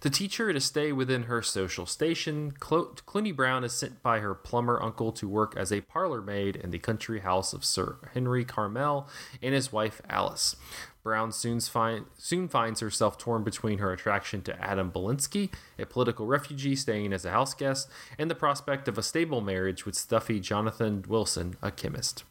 To 0.00 0.10
teach 0.10 0.38
her 0.38 0.52
to 0.52 0.60
stay 0.60 0.90
within 0.90 1.24
her 1.24 1.42
social 1.42 1.86
station, 1.86 2.52
Clo- 2.58 2.94
Cluny 3.06 3.30
Brown 3.30 3.62
is 3.62 3.72
sent 3.72 4.02
by 4.02 4.18
her 4.18 4.34
plumber 4.34 4.82
uncle 4.82 5.12
to 5.12 5.28
work 5.28 5.54
as 5.56 5.70
a 5.70 5.82
parlor 5.82 6.20
maid 6.20 6.56
in 6.56 6.70
the 6.72 6.80
country 6.80 7.20
house 7.20 7.52
of 7.52 7.64
Sir 7.64 7.98
Henry 8.12 8.44
Carmel 8.44 9.08
and 9.40 9.54
his 9.54 9.72
wife 9.72 10.02
Alice. 10.08 10.56
Brown 11.04 11.32
soon, 11.32 11.60
find, 11.60 12.06
soon 12.16 12.48
finds 12.48 12.80
herself 12.80 13.18
torn 13.18 13.42
between 13.42 13.78
her 13.78 13.92
attraction 13.92 14.42
to 14.42 14.60
Adam 14.60 14.90
Belinsky, 14.90 15.50
a 15.78 15.86
political 15.86 16.26
refugee 16.26 16.76
staying 16.76 17.12
as 17.12 17.24
a 17.24 17.30
house 17.30 17.54
guest, 17.54 17.88
and 18.18 18.30
the 18.30 18.36
prospect 18.36 18.86
of 18.88 18.98
a 18.98 19.02
stable 19.02 19.40
marriage 19.40 19.84
with 19.84 19.96
stuffy 19.96 20.38
Jonathan 20.38 21.04
Wilson, 21.08 21.56
a 21.60 21.70
chemist. 21.70 22.24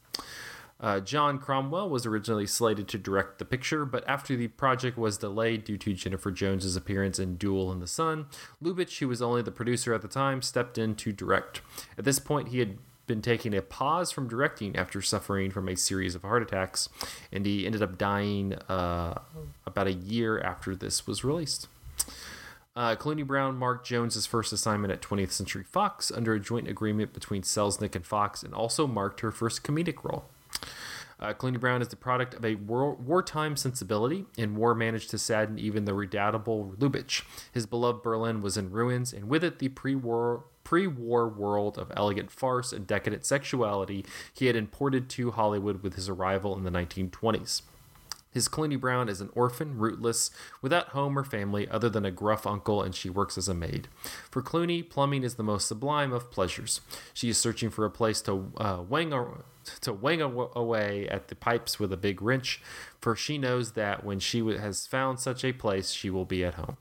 Uh, 0.81 0.99
John 0.99 1.37
Cromwell 1.37 1.89
was 1.89 2.07
originally 2.07 2.47
slated 2.47 2.87
to 2.87 2.97
direct 2.97 3.37
the 3.37 3.45
picture, 3.45 3.85
but 3.85 4.03
after 4.07 4.35
the 4.35 4.47
project 4.47 4.97
was 4.97 5.19
delayed 5.19 5.63
due 5.63 5.77
to 5.77 5.93
Jennifer 5.93 6.31
Jones's 6.31 6.75
appearance 6.75 7.19
in 7.19 7.37
Duel 7.37 7.71
in 7.71 7.79
the 7.79 7.87
Sun, 7.87 8.25
Lubitsch, 8.61 8.97
who 8.97 9.07
was 9.07 9.21
only 9.21 9.43
the 9.43 9.51
producer 9.51 9.93
at 9.93 10.01
the 10.01 10.07
time, 10.07 10.41
stepped 10.41 10.79
in 10.79 10.95
to 10.95 11.11
direct. 11.11 11.61
At 11.99 12.03
this 12.03 12.17
point, 12.17 12.47
he 12.47 12.59
had 12.59 12.79
been 13.05 13.21
taking 13.21 13.53
a 13.53 13.61
pause 13.61 14.11
from 14.11 14.27
directing 14.27 14.75
after 14.75 15.01
suffering 15.01 15.51
from 15.51 15.67
a 15.67 15.75
series 15.75 16.15
of 16.15 16.23
heart 16.23 16.41
attacks, 16.41 16.89
and 17.31 17.45
he 17.45 17.65
ended 17.65 17.83
up 17.83 17.99
dying 17.99 18.55
uh, 18.67 19.19
about 19.67 19.85
a 19.85 19.93
year 19.93 20.39
after 20.39 20.75
this 20.75 21.05
was 21.05 21.23
released. 21.23 21.67
Uh, 22.75 22.95
Cluny 22.95 23.21
Brown 23.21 23.57
marked 23.57 23.85
Jones's 23.85 24.25
first 24.25 24.53
assignment 24.53 24.93
at 24.93 25.01
20th 25.01 25.31
Century 25.31 25.63
Fox 25.63 26.09
under 26.09 26.33
a 26.33 26.39
joint 26.39 26.69
agreement 26.69 27.13
between 27.13 27.41
Selznick 27.43 27.95
and 27.95 28.05
Fox, 28.05 28.41
and 28.41 28.53
also 28.53 28.87
marked 28.87 29.19
her 29.19 29.31
first 29.31 29.63
comedic 29.63 30.03
role. 30.03 30.30
Uh, 31.21 31.33
Cluny 31.33 31.57
Brown 31.57 31.81
is 31.81 31.89
the 31.89 31.95
product 31.95 32.33
of 32.33 32.43
a 32.43 32.55
war- 32.55 32.95
wartime 32.95 33.55
sensibility, 33.55 34.25
and 34.37 34.57
war 34.57 34.73
managed 34.73 35.11
to 35.11 35.19
sadden 35.19 35.59
even 35.59 35.85
the 35.85 35.93
redoubtable 35.93 36.73
Lubitsch. 36.79 37.23
His 37.51 37.67
beloved 37.67 38.01
Berlin 38.01 38.41
was 38.41 38.57
in 38.57 38.71
ruins, 38.71 39.13
and 39.13 39.29
with 39.29 39.43
it 39.43 39.59
the 39.59 39.69
pre-war 39.69 40.45
pre-war 40.63 41.27
world 41.27 41.77
of 41.77 41.91
elegant 41.95 42.31
farce 42.31 42.71
and 42.71 42.85
decadent 42.85 43.25
sexuality 43.25 44.05
he 44.31 44.45
had 44.45 44.55
imported 44.55 45.09
to 45.09 45.31
Hollywood 45.31 45.81
with 45.81 45.95
his 45.95 46.07
arrival 46.07 46.55
in 46.55 46.63
the 46.63 46.69
1920s. 46.69 47.63
His 48.31 48.47
Cluny 48.47 48.75
Brown 48.77 49.09
is 49.09 49.19
an 49.21 49.29
orphan, 49.33 49.77
rootless, 49.77 50.31
without 50.61 50.89
home 50.89 51.17
or 51.19 51.23
family 51.23 51.67
other 51.69 51.89
than 51.89 52.05
a 52.05 52.11
gruff 52.11 52.47
uncle, 52.47 52.81
and 52.81 52.95
she 52.95 53.09
works 53.09 53.37
as 53.37 53.47
a 53.49 53.53
maid. 53.53 53.87
For 54.29 54.41
Cluny, 54.41 54.81
plumbing 54.83 55.23
is 55.23 55.35
the 55.35 55.43
most 55.43 55.67
sublime 55.67 56.13
of 56.13 56.31
pleasures. 56.31 56.81
She 57.13 57.29
is 57.29 57.37
searching 57.37 57.69
for 57.69 57.85
a 57.85 57.91
place 57.91 58.21
to 58.21 58.51
uh, 58.57 58.81
wang 58.87 59.11
a- 59.13 59.43
to 59.81 59.93
wang 59.93 60.21
aw- 60.23 60.49
away 60.55 61.07
at 61.09 61.27
the 61.27 61.35
pipes 61.35 61.79
with 61.79 61.93
a 61.93 61.97
big 61.97 62.21
wrench, 62.21 62.61
for 62.99 63.15
she 63.15 63.37
knows 63.37 63.73
that 63.73 64.03
when 64.03 64.19
she 64.19 64.39
has 64.55 64.87
found 64.87 65.19
such 65.19 65.43
a 65.43 65.53
place, 65.53 65.91
she 65.91 66.09
will 66.09 66.25
be 66.25 66.43
at 66.43 66.55
home. 66.55 66.77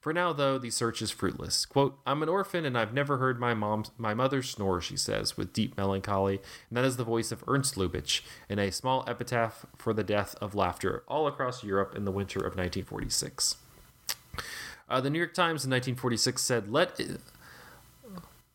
For 0.00 0.12
now, 0.12 0.32
though, 0.32 0.58
the 0.58 0.70
search 0.70 1.02
is 1.02 1.10
fruitless. 1.10 1.66
Quote, 1.66 1.98
I'm 2.06 2.22
an 2.22 2.28
orphan 2.28 2.64
and 2.64 2.76
I've 2.76 2.94
never 2.94 3.18
heard 3.18 3.38
my 3.40 3.54
mom, 3.54 3.84
my 3.96 4.14
mother 4.14 4.42
snore, 4.42 4.80
she 4.80 4.96
says, 4.96 5.36
with 5.36 5.52
deep 5.52 5.76
melancholy. 5.76 6.40
And 6.68 6.76
that 6.76 6.84
is 6.84 6.96
the 6.96 7.04
voice 7.04 7.32
of 7.32 7.44
Ernst 7.46 7.76
Lubitsch 7.76 8.22
in 8.48 8.58
a 8.58 8.72
small 8.72 9.04
epitaph 9.06 9.66
for 9.76 9.92
the 9.92 10.04
death 10.04 10.34
of 10.40 10.54
laughter 10.54 11.04
all 11.08 11.26
across 11.26 11.64
Europe 11.64 11.94
in 11.96 12.04
the 12.04 12.12
winter 12.12 12.38
of 12.38 12.56
1946. 12.56 13.56
Uh, 14.88 15.00
the 15.00 15.10
New 15.10 15.18
York 15.18 15.34
Times 15.34 15.64
in 15.64 15.70
1946 15.70 16.40
said, 16.40 16.70
Let 16.70 16.98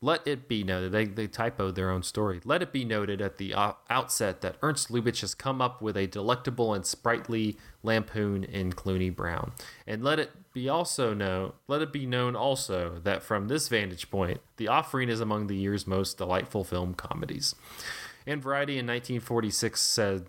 let 0.04 0.28
it 0.28 0.50
be 0.50 0.66
noted, 0.66 0.92
they, 0.92 1.06
they 1.06 1.30
typoed 1.30 1.76
their 1.76 1.89
own 1.89 2.04
story. 2.04 2.42
Let 2.44 2.62
it 2.62 2.74
be 2.74 2.84
noted 2.84 3.22
at 3.22 3.38
the 3.38 3.56
outset 3.89 4.42
that 4.42 4.58
Ernst 4.62 4.89
Lubitsch 4.89 5.22
has 5.22 5.34
come 5.34 5.62
up 5.62 5.82
with 5.82 5.96
a 5.96 6.08
delectable 6.08 6.74
and 6.74 6.86
sprightly 6.86 7.58
lampoon 7.84 8.44
in 8.44 8.74
Cluny 8.74 9.10
Brown. 9.10 9.54
And 9.88 10.04
let 10.04 10.20
it 10.20 10.32
be 10.52 10.68
also 10.68 11.13
known, 11.13 11.54
let 11.70 11.82
it 11.82 11.94
be 11.94 12.06
known 12.06 12.36
also 12.36 13.00
that 13.06 13.24
from 13.24 13.48
this 13.48 13.70
vantage 13.70 14.12
point, 14.12 14.42
The 14.58 14.68
Offering 14.68 15.08
is 15.08 15.22
among 15.22 15.48
the 15.48 15.56
year's 15.56 15.88
most 15.88 16.18
delightful 16.18 16.66
film 16.66 16.96
comedies. 16.96 17.56
And 18.28 18.44
Variety 18.44 18.74
in 18.74 18.86
1946 18.86 19.80
said, 19.82 20.26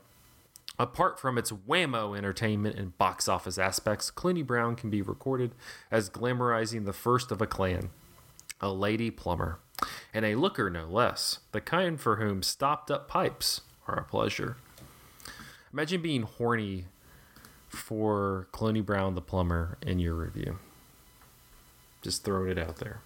Apart 0.79 1.19
from 1.19 1.37
its 1.37 1.51
whammo 1.51 2.17
entertainment 2.17 2.79
and 2.79 2.97
box 2.97 3.27
office 3.27 3.59
aspects, 3.59 4.13
Cluny 4.13 4.43
Brown 4.43 4.77
can 4.77 4.89
be 4.89 5.03
recorded 5.03 5.53
as 5.91 6.11
glamorizing 6.11 6.85
the 6.85 6.93
first 6.93 7.33
of 7.33 7.43
a 7.43 7.47
clan, 7.47 7.91
a 8.61 8.71
lady 8.73 9.11
plumber, 9.11 9.59
and 10.13 10.25
a 10.25 10.37
looker 10.37 10.71
no 10.71 10.87
less, 10.87 11.41
the 11.53 11.61
kind 11.61 12.01
for 12.01 12.17
whom 12.17 12.43
stopped 12.43 12.91
up 12.91 13.09
pipes 13.09 13.63
are 13.87 13.99
a 13.99 14.05
pleasure. 14.05 14.57
Imagine 15.73 16.01
being 16.01 16.23
horny 16.23 16.87
for 17.69 18.47
Cluny 18.53 18.81
Brown 18.81 19.15
the 19.15 19.21
plumber 19.21 19.77
in 19.83 19.99
your 19.99 20.15
review. 20.15 20.59
Just 22.03 22.25
throwing 22.25 22.51
it 22.51 22.59
out 22.59 22.77
there. 22.77 23.01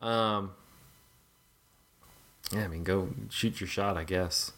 Um, 0.00 0.52
yeah, 2.52 2.64
I 2.64 2.68
mean, 2.68 2.82
go 2.82 3.10
shoot 3.28 3.60
your 3.60 3.68
shot, 3.68 3.96
I 3.96 4.04
guess. 4.04 4.52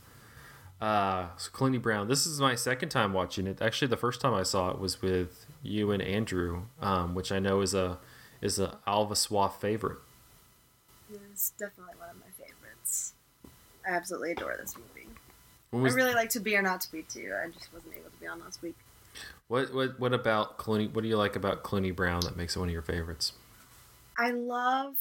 Uh, 0.81 1.27
so 1.37 1.51
Cluny 1.51 1.79
Brown. 1.79 2.09
This 2.09 2.27
is 2.27 2.41
my 2.41 2.55
second 2.55 2.89
time 2.89 3.13
watching 3.13 3.47
it. 3.47 3.63
Actually, 3.63 3.89
the 3.89 3.97
first 3.97 4.21
time 4.21 4.35
I 4.35 4.43
saw 4.43 4.71
it 4.71 4.79
was 4.79 5.01
with 5.01 5.47
you 5.63 5.91
and 5.91 6.03
Andrew, 6.03 6.63
um, 6.81 7.15
which 7.15 7.31
I 7.31 7.39
know 7.39 7.61
is 7.61 7.75
a 7.75 7.99
is 8.43 8.59
a 8.59 8.79
Alva 8.87 9.15
Swaff 9.15 9.61
favorite. 9.61 9.99
It's 11.31 11.51
definitely 11.51 11.95
one 11.99 12.11
of 12.11 12.17
my 12.17 12.27
favorites. 12.37 13.15
I 13.87 13.93
absolutely 13.93 14.33
adore 14.33 14.57
this 14.61 14.77
movie. 14.77 15.09
I 15.73 15.95
really 15.95 16.15
like 16.15 16.29
To 16.31 16.41
Be 16.41 16.57
or 16.57 16.63
Not 16.63 16.83
to 16.83 16.93
Be 16.93 17.03
too. 17.03 17.33
I 17.43 17.49
just 17.49 17.73
wasn't 17.73 17.95
able 17.95 18.11
to 18.11 18.17
be 18.21 18.27
on 18.27 18.41
last 18.41 18.63
week. 18.63 18.77
What 19.49 19.73
what 19.75 19.99
what 19.99 20.13
about 20.13 20.59
Cluny? 20.59 20.89
What 20.89 21.03
do 21.03 21.09
you 21.09 21.17
like 21.17 21.37
about 21.37 21.63
Cluny 21.63 21.91
Brown 21.91 22.21
that 22.23 22.37
makes 22.37 22.57
it 22.57 22.59
one 22.59 22.69
of 22.69 22.73
your 22.73 22.83
favorites? 22.83 23.33
I 24.19 24.31
love. 24.31 24.97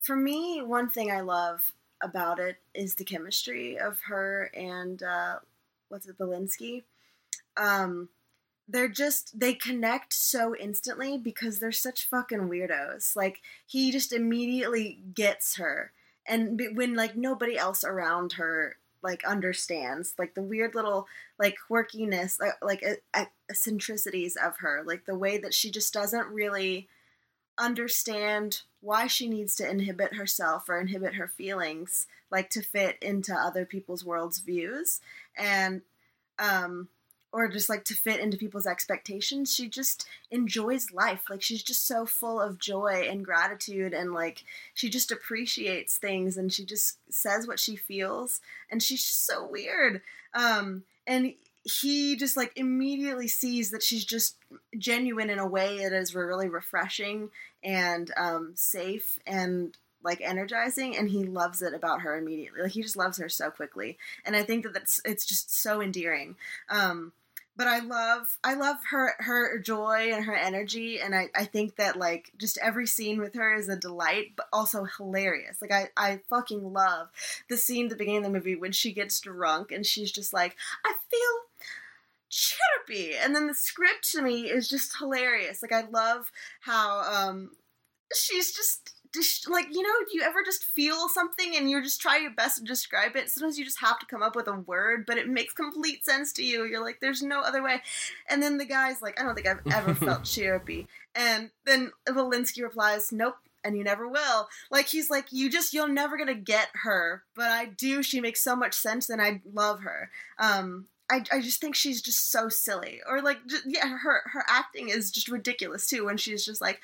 For 0.00 0.16
me, 0.16 0.62
one 0.62 0.88
thing 0.88 1.10
I 1.10 1.20
love 1.20 1.72
about 2.02 2.38
it 2.38 2.56
is 2.74 2.94
the 2.94 3.04
chemistry 3.04 3.78
of 3.78 3.98
her 4.08 4.50
and 4.54 5.02
uh, 5.02 5.38
what's 5.88 6.06
it, 6.06 6.18
Belinski. 6.18 6.84
Um, 7.56 8.08
they're 8.68 8.88
just 8.88 9.38
they 9.38 9.54
connect 9.54 10.12
so 10.12 10.54
instantly 10.56 11.18
because 11.18 11.58
they're 11.58 11.72
such 11.72 12.08
fucking 12.08 12.48
weirdos. 12.48 13.14
Like 13.14 13.40
he 13.66 13.90
just 13.92 14.12
immediately 14.12 15.00
gets 15.14 15.56
her, 15.56 15.92
and 16.26 16.60
when 16.74 16.94
like 16.94 17.16
nobody 17.16 17.56
else 17.56 17.84
around 17.84 18.34
her 18.34 18.76
like 19.02 19.24
understands 19.24 20.14
like 20.18 20.34
the 20.34 20.42
weird 20.42 20.74
little 20.74 21.06
like 21.38 21.56
quirkiness 21.70 22.40
like, 22.40 22.54
like 22.60 22.84
uh, 23.14 23.24
eccentricities 23.48 24.36
of 24.36 24.56
her 24.58 24.82
like 24.84 25.04
the 25.06 25.16
way 25.16 25.38
that 25.38 25.54
she 25.54 25.70
just 25.70 25.92
doesn't 25.92 26.26
really 26.28 26.88
understand 27.58 28.62
why 28.80 29.06
she 29.06 29.28
needs 29.28 29.54
to 29.54 29.68
inhibit 29.68 30.14
herself 30.14 30.68
or 30.68 30.80
inhibit 30.80 31.14
her 31.14 31.28
feelings 31.28 32.06
like 32.30 32.50
to 32.50 32.60
fit 32.60 32.98
into 33.00 33.32
other 33.32 33.64
people's 33.64 34.04
world's 34.04 34.40
views 34.40 35.00
and 35.36 35.82
um 36.38 36.88
or 37.36 37.48
just 37.48 37.68
like 37.68 37.84
to 37.84 37.92
fit 37.92 38.18
into 38.18 38.38
people's 38.38 38.66
expectations 38.66 39.54
she 39.54 39.68
just 39.68 40.06
enjoys 40.30 40.90
life. 40.90 41.24
Like 41.28 41.42
she's 41.42 41.62
just 41.62 41.86
so 41.86 42.06
full 42.06 42.40
of 42.40 42.58
joy 42.58 43.06
and 43.10 43.22
gratitude 43.22 43.92
and 43.92 44.14
like 44.14 44.42
she 44.72 44.88
just 44.88 45.12
appreciates 45.12 45.98
things 45.98 46.38
and 46.38 46.50
she 46.50 46.64
just 46.64 46.96
says 47.10 47.46
what 47.46 47.60
she 47.60 47.76
feels 47.76 48.40
and 48.70 48.82
she's 48.82 49.06
just 49.06 49.26
so 49.26 49.46
weird. 49.46 50.00
Um 50.32 50.84
and 51.06 51.34
he 51.62 52.16
just 52.16 52.38
like 52.38 52.52
immediately 52.56 53.28
sees 53.28 53.70
that 53.70 53.82
she's 53.82 54.06
just 54.06 54.36
genuine 54.78 55.28
in 55.28 55.38
a 55.38 55.46
way 55.46 55.82
that 55.82 55.92
is 55.92 56.14
really 56.14 56.48
refreshing 56.48 57.28
and 57.62 58.12
um, 58.16 58.52
safe 58.54 59.18
and 59.26 59.76
like 60.02 60.22
energizing 60.22 60.96
and 60.96 61.10
he 61.10 61.24
loves 61.24 61.60
it 61.60 61.74
about 61.74 62.00
her 62.00 62.16
immediately. 62.16 62.62
Like 62.62 62.72
he 62.72 62.80
just 62.80 62.96
loves 62.96 63.18
her 63.18 63.28
so 63.28 63.50
quickly. 63.50 63.98
And 64.24 64.34
i 64.34 64.42
think 64.42 64.62
that 64.62 64.72
that's 64.72 65.02
it's 65.04 65.26
just 65.26 65.54
so 65.54 65.82
endearing. 65.82 66.36
Um, 66.70 67.12
but 67.56 67.66
i 67.66 67.78
love 67.78 68.38
i 68.44 68.54
love 68.54 68.76
her 68.90 69.14
her 69.18 69.58
joy 69.58 70.10
and 70.12 70.24
her 70.24 70.34
energy 70.34 71.00
and 71.00 71.14
I, 71.14 71.28
I 71.34 71.44
think 71.44 71.76
that 71.76 71.96
like 71.98 72.32
just 72.36 72.58
every 72.62 72.86
scene 72.86 73.18
with 73.18 73.34
her 73.34 73.54
is 73.54 73.68
a 73.68 73.76
delight 73.76 74.32
but 74.36 74.46
also 74.52 74.84
hilarious. 74.84 75.60
Like 75.60 75.72
i 75.72 75.88
i 75.96 76.20
fucking 76.28 76.72
love 76.72 77.08
the 77.48 77.56
scene 77.56 77.86
at 77.86 77.90
the 77.90 77.96
beginning 77.96 78.18
of 78.18 78.24
the 78.24 78.38
movie 78.38 78.56
when 78.56 78.72
she 78.72 78.92
gets 78.92 79.20
drunk 79.20 79.72
and 79.72 79.84
she's 79.86 80.12
just 80.12 80.32
like 80.32 80.56
i 80.84 80.94
feel 81.10 81.66
chirpy 82.28 83.14
and 83.16 83.34
then 83.34 83.46
the 83.46 83.54
script 83.54 84.10
to 84.12 84.20
me 84.22 84.42
is 84.50 84.68
just 84.68 84.98
hilarious. 84.98 85.62
Like 85.62 85.72
i 85.72 85.88
love 85.90 86.30
how 86.60 87.00
um 87.00 87.50
she's 88.14 88.52
just 88.52 88.95
just 89.16 89.50
like 89.50 89.66
you 89.70 89.82
know 89.82 89.94
do 90.10 90.16
you 90.16 90.22
ever 90.22 90.42
just 90.44 90.64
feel 90.64 91.08
something 91.08 91.56
and 91.56 91.70
you're 91.70 91.82
just 91.82 92.00
trying 92.00 92.22
your 92.22 92.32
best 92.32 92.58
to 92.58 92.64
describe 92.64 93.16
it? 93.16 93.30
Sometimes 93.30 93.58
you 93.58 93.64
just 93.64 93.80
have 93.80 93.98
to 93.98 94.06
come 94.06 94.22
up 94.22 94.36
with 94.36 94.46
a 94.46 94.54
word 94.54 95.04
but 95.06 95.18
it 95.18 95.28
makes 95.28 95.52
complete 95.52 96.04
sense 96.04 96.32
to 96.34 96.44
you. 96.44 96.64
You're 96.64 96.84
like 96.84 97.00
there's 97.00 97.22
no 97.22 97.40
other 97.40 97.62
way. 97.62 97.82
And 98.28 98.42
then 98.42 98.58
the 98.58 98.64
guy's 98.64 99.02
like 99.02 99.18
i 99.20 99.24
don't 99.24 99.34
think 99.34 99.48
i've 99.48 99.66
ever 99.72 99.94
felt 100.06 100.24
chirpy 100.24 100.86
and 101.14 101.50
then 101.64 101.92
Belinski 102.06 102.62
replies 102.62 103.10
nope 103.12 103.36
and 103.64 103.76
you 103.76 103.82
never 103.82 104.06
will. 104.06 104.48
Like 104.70 104.86
he's 104.86 105.10
like 105.10 105.32
you 105.32 105.50
just 105.50 105.74
you're 105.74 105.88
never 105.88 106.16
gonna 106.16 106.34
get 106.34 106.68
her 106.84 107.24
but 107.34 107.50
i 107.50 107.66
do. 107.66 108.02
She 108.02 108.20
makes 108.20 108.42
so 108.42 108.54
much 108.54 108.74
sense 108.74 109.10
and 109.10 109.20
i 109.20 109.40
love 109.52 109.80
her. 109.80 110.10
Um 110.38 110.86
I, 111.10 111.22
I 111.32 111.40
just 111.40 111.60
think 111.60 111.74
she's 111.74 112.02
just 112.02 112.30
so 112.30 112.48
silly. 112.48 113.00
Or 113.08 113.22
like 113.22 113.38
just, 113.46 113.64
yeah 113.66 113.96
her 113.98 114.22
her 114.26 114.44
acting 114.48 114.88
is 114.88 115.10
just 115.10 115.28
ridiculous 115.28 115.86
too 115.86 116.04
when 116.04 116.16
she's 116.16 116.44
just 116.44 116.60
like 116.60 116.80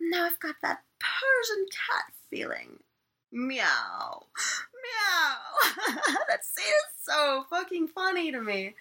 now 0.00 0.26
i've 0.26 0.40
got 0.40 0.56
that 0.62 0.82
persian 0.98 1.66
cat 1.70 2.12
feeling. 2.30 2.78
Meow. 3.32 4.26
Meow. 4.82 5.96
That 6.28 6.44
scene 6.44 6.64
is 6.66 7.04
so 7.04 7.44
fucking 7.50 7.88
funny 7.88 8.30
to 8.30 8.40
me. 8.40 8.74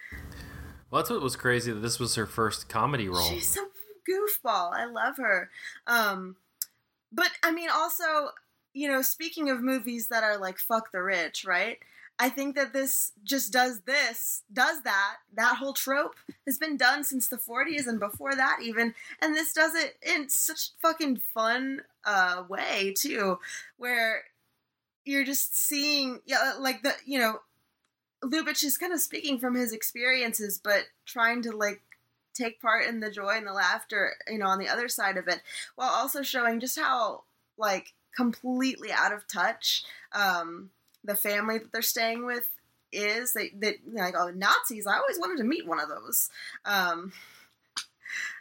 Well, 0.91 1.01
that's 1.01 1.09
what 1.09 1.21
was 1.21 1.35
crazy 1.35 1.71
that 1.71 1.79
this 1.79 1.99
was 1.99 2.15
her 2.15 2.25
first 2.25 2.69
comedy 2.69 3.09
role. 3.09 3.21
she's 3.21 3.47
so 3.47 3.67
goofball. 4.07 4.71
I 4.73 4.85
love 4.85 5.17
her. 5.17 5.49
Um 5.87 6.35
but 7.11 7.31
i 7.43 7.51
mean 7.51 7.69
also 7.73 8.29
you 8.73 8.87
know 8.87 9.01
speaking 9.01 9.49
of 9.49 9.61
movies 9.61 10.07
that 10.07 10.23
are 10.23 10.37
like 10.37 10.57
fuck 10.57 10.91
the 10.91 11.01
rich 11.01 11.45
right 11.45 11.79
I 12.21 12.27
think 12.27 12.55
that 12.55 12.73
this 12.73 13.13
just 13.23 13.53
does 13.53 13.79
this, 13.81 14.43
does 14.51 14.81
that. 14.83 15.17
That 15.33 15.55
whole 15.55 15.71
trope 15.71 16.15
has 16.45 16.57
been 16.57 16.75
done 16.75 17.05
since 17.05 17.29
the 17.29 17.37
40s 17.37 17.87
and 17.87 17.97
before 17.97 18.35
that 18.35 18.59
even, 18.61 18.93
and 19.21 19.33
this 19.33 19.53
does 19.53 19.73
it 19.73 19.97
in 20.01 20.27
such 20.27 20.71
fucking 20.81 21.21
fun 21.33 21.83
uh, 22.03 22.43
way 22.49 22.93
too, 22.95 23.39
where 23.77 24.23
you're 25.05 25.23
just 25.23 25.55
seeing, 25.55 26.19
yeah, 26.25 26.55
like 26.59 26.83
the 26.83 26.93
you 27.05 27.19
know, 27.19 27.39
Lubitsch 28.21 28.65
is 28.65 28.77
kind 28.77 28.91
of 28.91 28.99
speaking 28.99 29.39
from 29.39 29.55
his 29.55 29.71
experiences, 29.71 30.59
but 30.61 30.83
trying 31.05 31.41
to 31.43 31.55
like 31.55 31.81
take 32.33 32.61
part 32.61 32.85
in 32.85 32.99
the 32.99 33.09
joy 33.09 33.35
and 33.37 33.47
the 33.47 33.53
laughter, 33.53 34.15
you 34.27 34.37
know, 34.37 34.47
on 34.47 34.59
the 34.59 34.67
other 34.67 34.89
side 34.89 35.15
of 35.15 35.29
it, 35.29 35.41
while 35.75 35.89
also 35.89 36.21
showing 36.21 36.59
just 36.59 36.77
how 36.77 37.23
like 37.57 37.93
completely 38.13 38.91
out 38.91 39.13
of 39.13 39.25
touch. 39.25 39.85
Um, 40.11 40.71
the 41.03 41.15
family 41.15 41.57
that 41.59 41.71
they're 41.71 41.81
staying 41.81 42.25
with 42.25 42.43
is 42.91 43.33
they 43.33 43.51
they 43.55 43.75
like 43.93 44.15
oh 44.17 44.31
Nazis. 44.31 44.87
I 44.87 44.97
always 44.97 45.19
wanted 45.19 45.37
to 45.37 45.43
meet 45.43 45.67
one 45.67 45.79
of 45.79 45.89
those. 45.89 46.29
Um, 46.65 47.11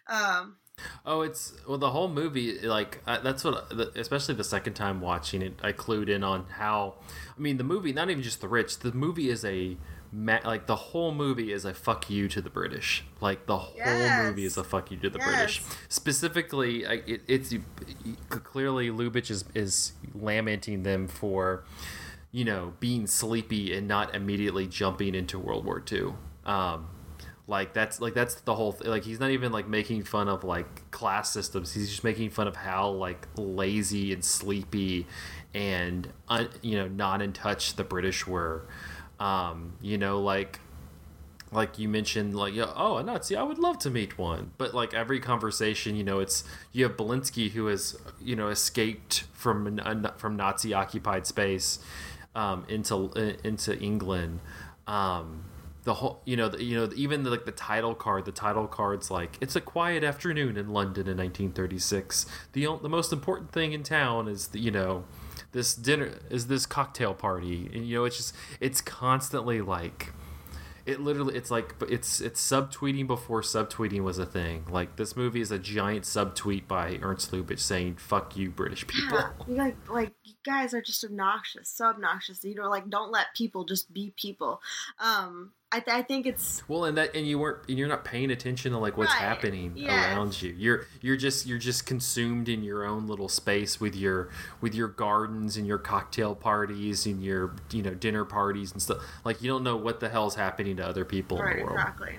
um, 0.08 0.56
Oh, 1.04 1.22
it's 1.22 1.54
well 1.66 1.76
the 1.78 1.90
whole 1.90 2.06
movie 2.08 2.60
like 2.60 3.02
uh, 3.04 3.18
that's 3.18 3.42
what 3.42 3.72
especially 3.96 4.36
the 4.36 4.44
second 4.44 4.74
time 4.74 5.00
watching 5.00 5.42
it 5.42 5.54
I 5.60 5.72
clued 5.72 6.08
in 6.08 6.22
on 6.22 6.46
how 6.50 6.94
I 7.36 7.40
mean 7.40 7.56
the 7.56 7.64
movie 7.64 7.92
not 7.92 8.10
even 8.10 8.22
just 8.22 8.40
the 8.40 8.46
rich 8.46 8.78
the 8.78 8.92
movie 8.92 9.28
is 9.28 9.44
a 9.44 9.76
ma- 10.12 10.38
like 10.44 10.66
the 10.68 10.76
whole 10.76 11.10
movie 11.12 11.52
is 11.52 11.64
a 11.64 11.74
fuck 11.74 12.08
you 12.08 12.28
to 12.28 12.40
the 12.40 12.48
British 12.48 13.04
like 13.20 13.46
the 13.46 13.58
whole 13.58 13.74
Yes. 13.76 14.28
movie 14.28 14.44
is 14.44 14.56
a 14.56 14.62
fuck 14.62 14.92
you 14.92 14.96
to 14.98 15.10
the 15.10 15.18
Yes. 15.18 15.26
British 15.28 15.62
specifically 15.88 16.86
I- 16.86 17.02
it, 17.08 17.22
it's 17.26 17.52
clearly 18.28 18.88
Lubitsch 18.88 19.32
is 19.32 19.44
is 19.56 19.94
lamenting 20.14 20.84
them 20.84 21.08
for 21.08 21.64
you 22.32 22.44
know 22.44 22.74
being 22.80 23.06
sleepy 23.06 23.74
and 23.74 23.88
not 23.88 24.14
immediately 24.14 24.66
jumping 24.66 25.14
into 25.14 25.38
World 25.38 25.64
War 25.64 25.82
II 25.90 26.12
um 26.44 26.88
like 27.48 27.72
that's 27.72 27.98
like 28.00 28.12
that's 28.12 28.34
the 28.42 28.54
whole 28.54 28.74
th- 28.74 28.84
like 28.84 29.04
he's 29.04 29.18
not 29.18 29.30
even 29.30 29.50
like 29.50 29.66
making 29.66 30.04
fun 30.04 30.28
of 30.28 30.44
like 30.44 30.90
class 30.90 31.32
systems. 31.32 31.72
He's 31.72 31.88
just 31.88 32.04
making 32.04 32.28
fun 32.28 32.46
of 32.46 32.56
how 32.56 32.90
like 32.90 33.26
lazy 33.36 34.12
and 34.12 34.22
sleepy 34.22 35.06
and 35.54 36.12
un, 36.28 36.50
you 36.60 36.76
know 36.76 36.86
not 36.88 37.22
in 37.22 37.32
touch 37.32 37.74
the 37.76 37.84
british 37.84 38.26
were. 38.26 38.66
Um 39.18 39.72
you 39.80 39.96
know 39.96 40.20
like 40.20 40.60
like 41.50 41.78
you 41.78 41.88
mentioned 41.88 42.36
like 42.36 42.52
oh 42.58 42.98
a 42.98 43.02
nazi 43.02 43.34
i 43.34 43.42
would 43.42 43.58
love 43.58 43.78
to 43.78 43.88
meet 43.88 44.18
one. 44.18 44.50
But 44.58 44.74
like 44.74 44.92
every 44.92 45.18
conversation 45.18 45.96
you 45.96 46.04
know 46.04 46.20
it's 46.20 46.44
you 46.72 46.84
have 46.84 46.98
Belinski 46.98 47.52
who 47.52 47.66
has 47.68 47.96
you 48.20 48.36
know 48.36 48.48
escaped 48.48 49.24
from 49.32 49.80
from 50.18 50.36
nazi 50.36 50.74
occupied 50.74 51.26
space 51.26 51.78
um 52.38 52.64
into 52.68 53.10
into 53.44 53.78
england 53.78 54.40
um 54.86 55.44
the 55.84 55.94
whole 55.94 56.20
you 56.24 56.36
know 56.36 56.48
the, 56.48 56.62
you 56.62 56.76
know 56.76 56.90
even 56.94 57.22
the, 57.22 57.30
like 57.30 57.44
the 57.44 57.52
title 57.52 57.94
card 57.94 58.24
the 58.24 58.32
title 58.32 58.66
card's 58.66 59.10
like 59.10 59.38
it's 59.40 59.56
a 59.56 59.60
quiet 59.60 60.04
afternoon 60.04 60.56
in 60.56 60.68
london 60.68 61.06
in 61.08 61.16
1936 61.16 62.26
the 62.52 62.66
the 62.82 62.88
most 62.88 63.12
important 63.12 63.50
thing 63.52 63.72
in 63.72 63.82
town 63.82 64.28
is 64.28 64.48
the, 64.48 64.58
you 64.58 64.70
know 64.70 65.04
this 65.52 65.74
dinner 65.74 66.18
is 66.30 66.46
this 66.46 66.66
cocktail 66.66 67.14
party. 67.14 67.70
And 67.72 67.86
you 67.86 67.96
know 67.96 68.04
it's 68.04 68.16
just 68.16 68.34
it's 68.60 68.80
constantly 68.80 69.60
like 69.60 70.12
it 70.88 71.00
literally 71.00 71.36
it's 71.36 71.50
like 71.50 71.74
it's 71.90 72.20
it's 72.22 72.40
subtweeting 72.40 73.06
before 73.06 73.42
subtweeting 73.42 74.02
was 74.02 74.18
a 74.18 74.24
thing. 74.24 74.64
Like 74.70 74.96
this 74.96 75.16
movie 75.16 75.42
is 75.42 75.50
a 75.50 75.58
giant 75.58 76.04
subtweet 76.04 76.66
by 76.66 76.98
Ernst 77.02 77.30
Lubitsch 77.30 77.60
saying 77.60 77.96
"fuck 77.96 78.36
you, 78.36 78.50
British 78.50 78.86
people." 78.86 79.18
Yeah, 79.46 79.64
like 79.64 79.76
like 79.90 80.12
you 80.24 80.34
guys 80.44 80.72
are 80.72 80.80
just 80.80 81.04
obnoxious, 81.04 81.68
so 81.68 81.86
obnoxious. 81.86 82.42
You 82.42 82.54
know, 82.54 82.70
like 82.70 82.88
don't 82.88 83.12
let 83.12 83.26
people 83.36 83.64
just 83.64 83.92
be 83.92 84.14
people. 84.16 84.60
Um, 84.98 85.52
I, 85.70 85.80
th- 85.80 85.94
I 85.94 86.00
think 86.00 86.24
it's 86.24 86.66
well, 86.66 86.84
and 86.84 86.96
that 86.96 87.14
and 87.14 87.26
you 87.26 87.38
weren't 87.38 87.68
and 87.68 87.78
you're 87.78 87.88
not 87.88 88.02
paying 88.02 88.30
attention 88.30 88.72
to 88.72 88.78
like 88.78 88.96
what's 88.96 89.12
right. 89.12 89.20
happening 89.20 89.74
yes. 89.76 89.90
around 89.90 90.40
you. 90.40 90.54
You're 90.56 90.86
you're 91.02 91.18
just 91.18 91.44
you're 91.44 91.58
just 91.58 91.84
consumed 91.84 92.48
in 92.48 92.64
your 92.64 92.86
own 92.86 93.06
little 93.06 93.28
space 93.28 93.78
with 93.78 93.94
your 93.94 94.30
with 94.62 94.74
your 94.74 94.88
gardens 94.88 95.58
and 95.58 95.66
your 95.66 95.76
cocktail 95.76 96.34
parties 96.34 97.04
and 97.04 97.22
your 97.22 97.54
you 97.70 97.82
know 97.82 97.92
dinner 97.92 98.24
parties 98.24 98.72
and 98.72 98.80
stuff. 98.80 99.02
Like 99.26 99.42
you 99.42 99.48
don't 99.48 99.62
know 99.62 99.76
what 99.76 100.00
the 100.00 100.08
hell's 100.08 100.34
happening 100.34 100.78
to 100.78 100.86
other 100.86 101.04
people 101.04 101.36
right, 101.36 101.52
in 101.52 101.58
the 101.58 101.64
world. 101.64 101.78
Exactly. 101.78 102.18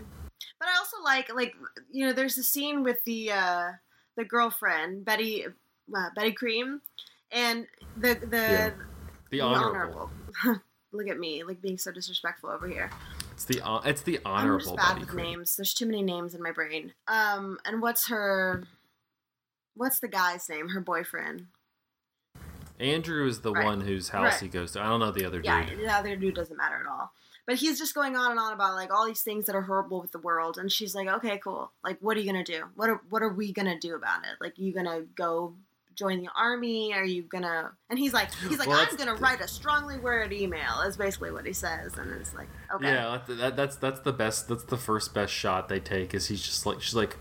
But 0.60 0.68
I 0.68 0.78
also 0.78 0.98
like 1.04 1.34
like 1.34 1.56
you 1.90 2.06
know 2.06 2.14
there's 2.14 2.38
a 2.38 2.44
scene 2.44 2.84
with 2.84 3.04
the 3.06 3.32
uh 3.32 3.72
the 4.16 4.26
girlfriend 4.26 5.06
Betty 5.06 5.46
uh, 5.46 6.10
Betty 6.16 6.34
Cream 6.34 6.82
and 7.32 7.66
the 7.98 8.14
the 8.14 8.38
yeah. 8.38 8.70
the, 8.70 8.74
the 9.32 9.42
honorable. 9.42 10.12
honorable. 10.44 10.62
Look 10.92 11.08
at 11.08 11.20
me, 11.20 11.44
like 11.44 11.62
being 11.62 11.78
so 11.78 11.92
disrespectful 11.92 12.50
over 12.50 12.68
here. 12.68 12.90
It's 13.40 13.46
the 13.46 13.66
uh, 13.66 13.80
it's 13.86 14.02
the 14.02 14.20
honorable. 14.26 14.72
I'm 14.72 14.76
just 14.76 14.76
bad 14.76 15.00
with 15.00 15.14
names. 15.14 15.56
There's 15.56 15.74
too 15.74 15.86
many 15.86 16.02
names 16.02 16.36
in 16.36 16.44
my 16.44 16.52
brain. 16.52 16.94
Um, 17.08 17.58
and 17.64 17.82
what's 17.82 18.10
her? 18.10 18.66
What's 19.76 20.02
the 20.02 20.10
guy's 20.10 20.50
name? 20.50 20.68
Her 20.68 20.82
boyfriend. 20.82 21.46
Andrew 22.82 23.26
is 23.26 23.40
the 23.40 23.54
right. 23.54 23.64
one 23.64 23.80
whose 23.80 24.10
house 24.10 24.34
right. 24.34 24.42
he 24.42 24.50
goes 24.50 24.74
to. 24.74 24.82
I 24.82 24.88
don't 24.88 25.00
know 25.00 25.12
the 25.12 25.24
other 25.24 25.40
yeah, 25.42 25.66
dude. 25.66 25.80
Yeah, 25.80 25.86
the 25.86 25.94
other 25.94 26.16
dude 26.18 26.36
doesn't 26.36 26.58
matter 26.58 26.84
at 26.86 26.92
all. 26.92 27.14
But 27.48 27.56
he's 27.56 27.80
just 27.80 27.96
going 27.96 28.18
on 28.18 28.32
and 28.32 28.40
on 28.42 28.52
about 28.52 28.76
like 28.76 28.94
all 28.94 29.08
these 29.08 29.22
things 29.22 29.46
that 29.46 29.56
are 29.56 29.62
horrible 29.62 30.02
with 30.02 30.12
the 30.12 30.20
world, 30.20 30.58
and 30.58 30.70
she's 30.70 30.94
like, 30.94 31.08
"Okay, 31.08 31.38
cool. 31.38 31.72
Like, 31.82 31.98
what 32.02 32.18
are 32.18 32.20
you 32.20 32.26
gonna 32.26 32.44
do? 32.44 32.66
What 32.76 32.90
are 32.90 33.02
what 33.10 33.24
are 33.24 33.34
we 33.34 33.54
gonna 33.54 33.80
do 33.80 33.96
about 33.96 34.24
it? 34.24 34.36
Like, 34.42 34.60
you 34.60 34.74
gonna 34.74 35.04
go 35.16 35.56
join 36.00 36.22
the 36.22 36.30
army? 36.36 36.94
Are 36.94 37.06
you 37.06 37.24
gonna? 37.24 37.72
And 37.90 38.00
he's 38.00 38.14
like, 38.14 38.34
he's 38.48 38.58
like, 38.58 38.68
well, 38.68 38.88
I'm 38.90 38.96
gonna 38.96 39.16
write 39.16 39.42
a 39.42 39.48
strongly 39.48 40.00
worded 40.00 40.32
email. 40.32 40.82
Is 40.88 40.98
basically 40.98 41.32
what 41.32 41.46
he 41.46 41.54
says, 41.54 41.98
and 41.98 42.12
it's 42.14 42.34
like, 42.34 42.48
okay, 42.74 42.88
yeah, 42.88 43.20
that, 43.28 43.56
that's 43.56 43.76
that's 43.76 44.00
the 44.00 44.14
best. 44.14 44.48
That's 44.48 44.64
the 44.64 44.78
first 44.78 45.14
best 45.14 45.34
shot 45.34 45.68
they 45.68 45.80
take. 45.80 46.14
Is 46.14 46.28
he's 46.28 46.42
just 46.42 46.66
like, 46.66 46.82
she's 46.82 46.96
like, 46.96 47.18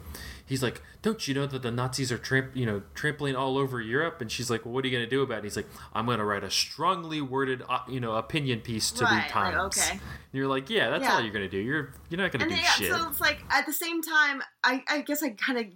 he's 0.47 0.63
like, 0.63 0.81
don't 1.03 1.27
you 1.27 1.35
know 1.35 1.47
that 1.47 1.63
the 1.63 1.71
Nazis 1.71 2.11
are 2.13 2.19
tramp, 2.19 2.55
you 2.55 2.65
know, 2.65 2.83
trampling 2.95 3.35
all 3.37 3.59
over 3.59 3.81
Europe? 3.81 4.21
And 4.21 4.31
she's 4.31 4.51
like, 4.51 4.65
well, 4.65 4.75
what 4.75 4.85
are 4.85 4.89
you 4.89 4.97
gonna 4.97 5.11
do 5.11 5.23
about 5.23 5.35
it? 5.35 5.37
And 5.39 5.45
he's 5.45 5.57
like, 5.57 5.69
I'm 5.93 6.07
gonna 6.07 6.25
write 6.25 6.45
a 6.45 6.51
strongly 6.51 7.21
worded, 7.21 7.63
uh, 7.69 7.81
you 7.89 8.01
know, 8.01 8.15
opinion 8.15 8.61
piece 8.61 8.91
to 8.93 9.05
right, 9.05 9.27
the 9.27 9.33
Times. 9.33 9.57
Like, 9.57 9.65
okay. 9.67 9.91
And 9.93 10.01
you're 10.33 10.49
like, 10.49 10.71
yeah, 10.71 10.91
that's 10.91 11.05
yeah. 11.05 11.15
all 11.15 11.21
you're 11.21 11.33
gonna 11.33 11.49
do. 11.49 11.59
You're 11.59 11.93
you're 12.09 12.21
not 12.21 12.33
gonna 12.33 12.45
and 12.45 12.55
do 12.55 12.61
yeah, 12.61 12.71
shit. 12.71 12.93
So 12.93 13.09
it's 13.09 13.21
like 13.21 13.41
at 13.51 13.67
the 13.67 13.73
same 13.73 14.03
time, 14.03 14.43
I 14.63 14.83
I 14.89 15.01
guess 15.03 15.23
I 15.23 15.31
kind 15.31 15.59
of 15.59 15.67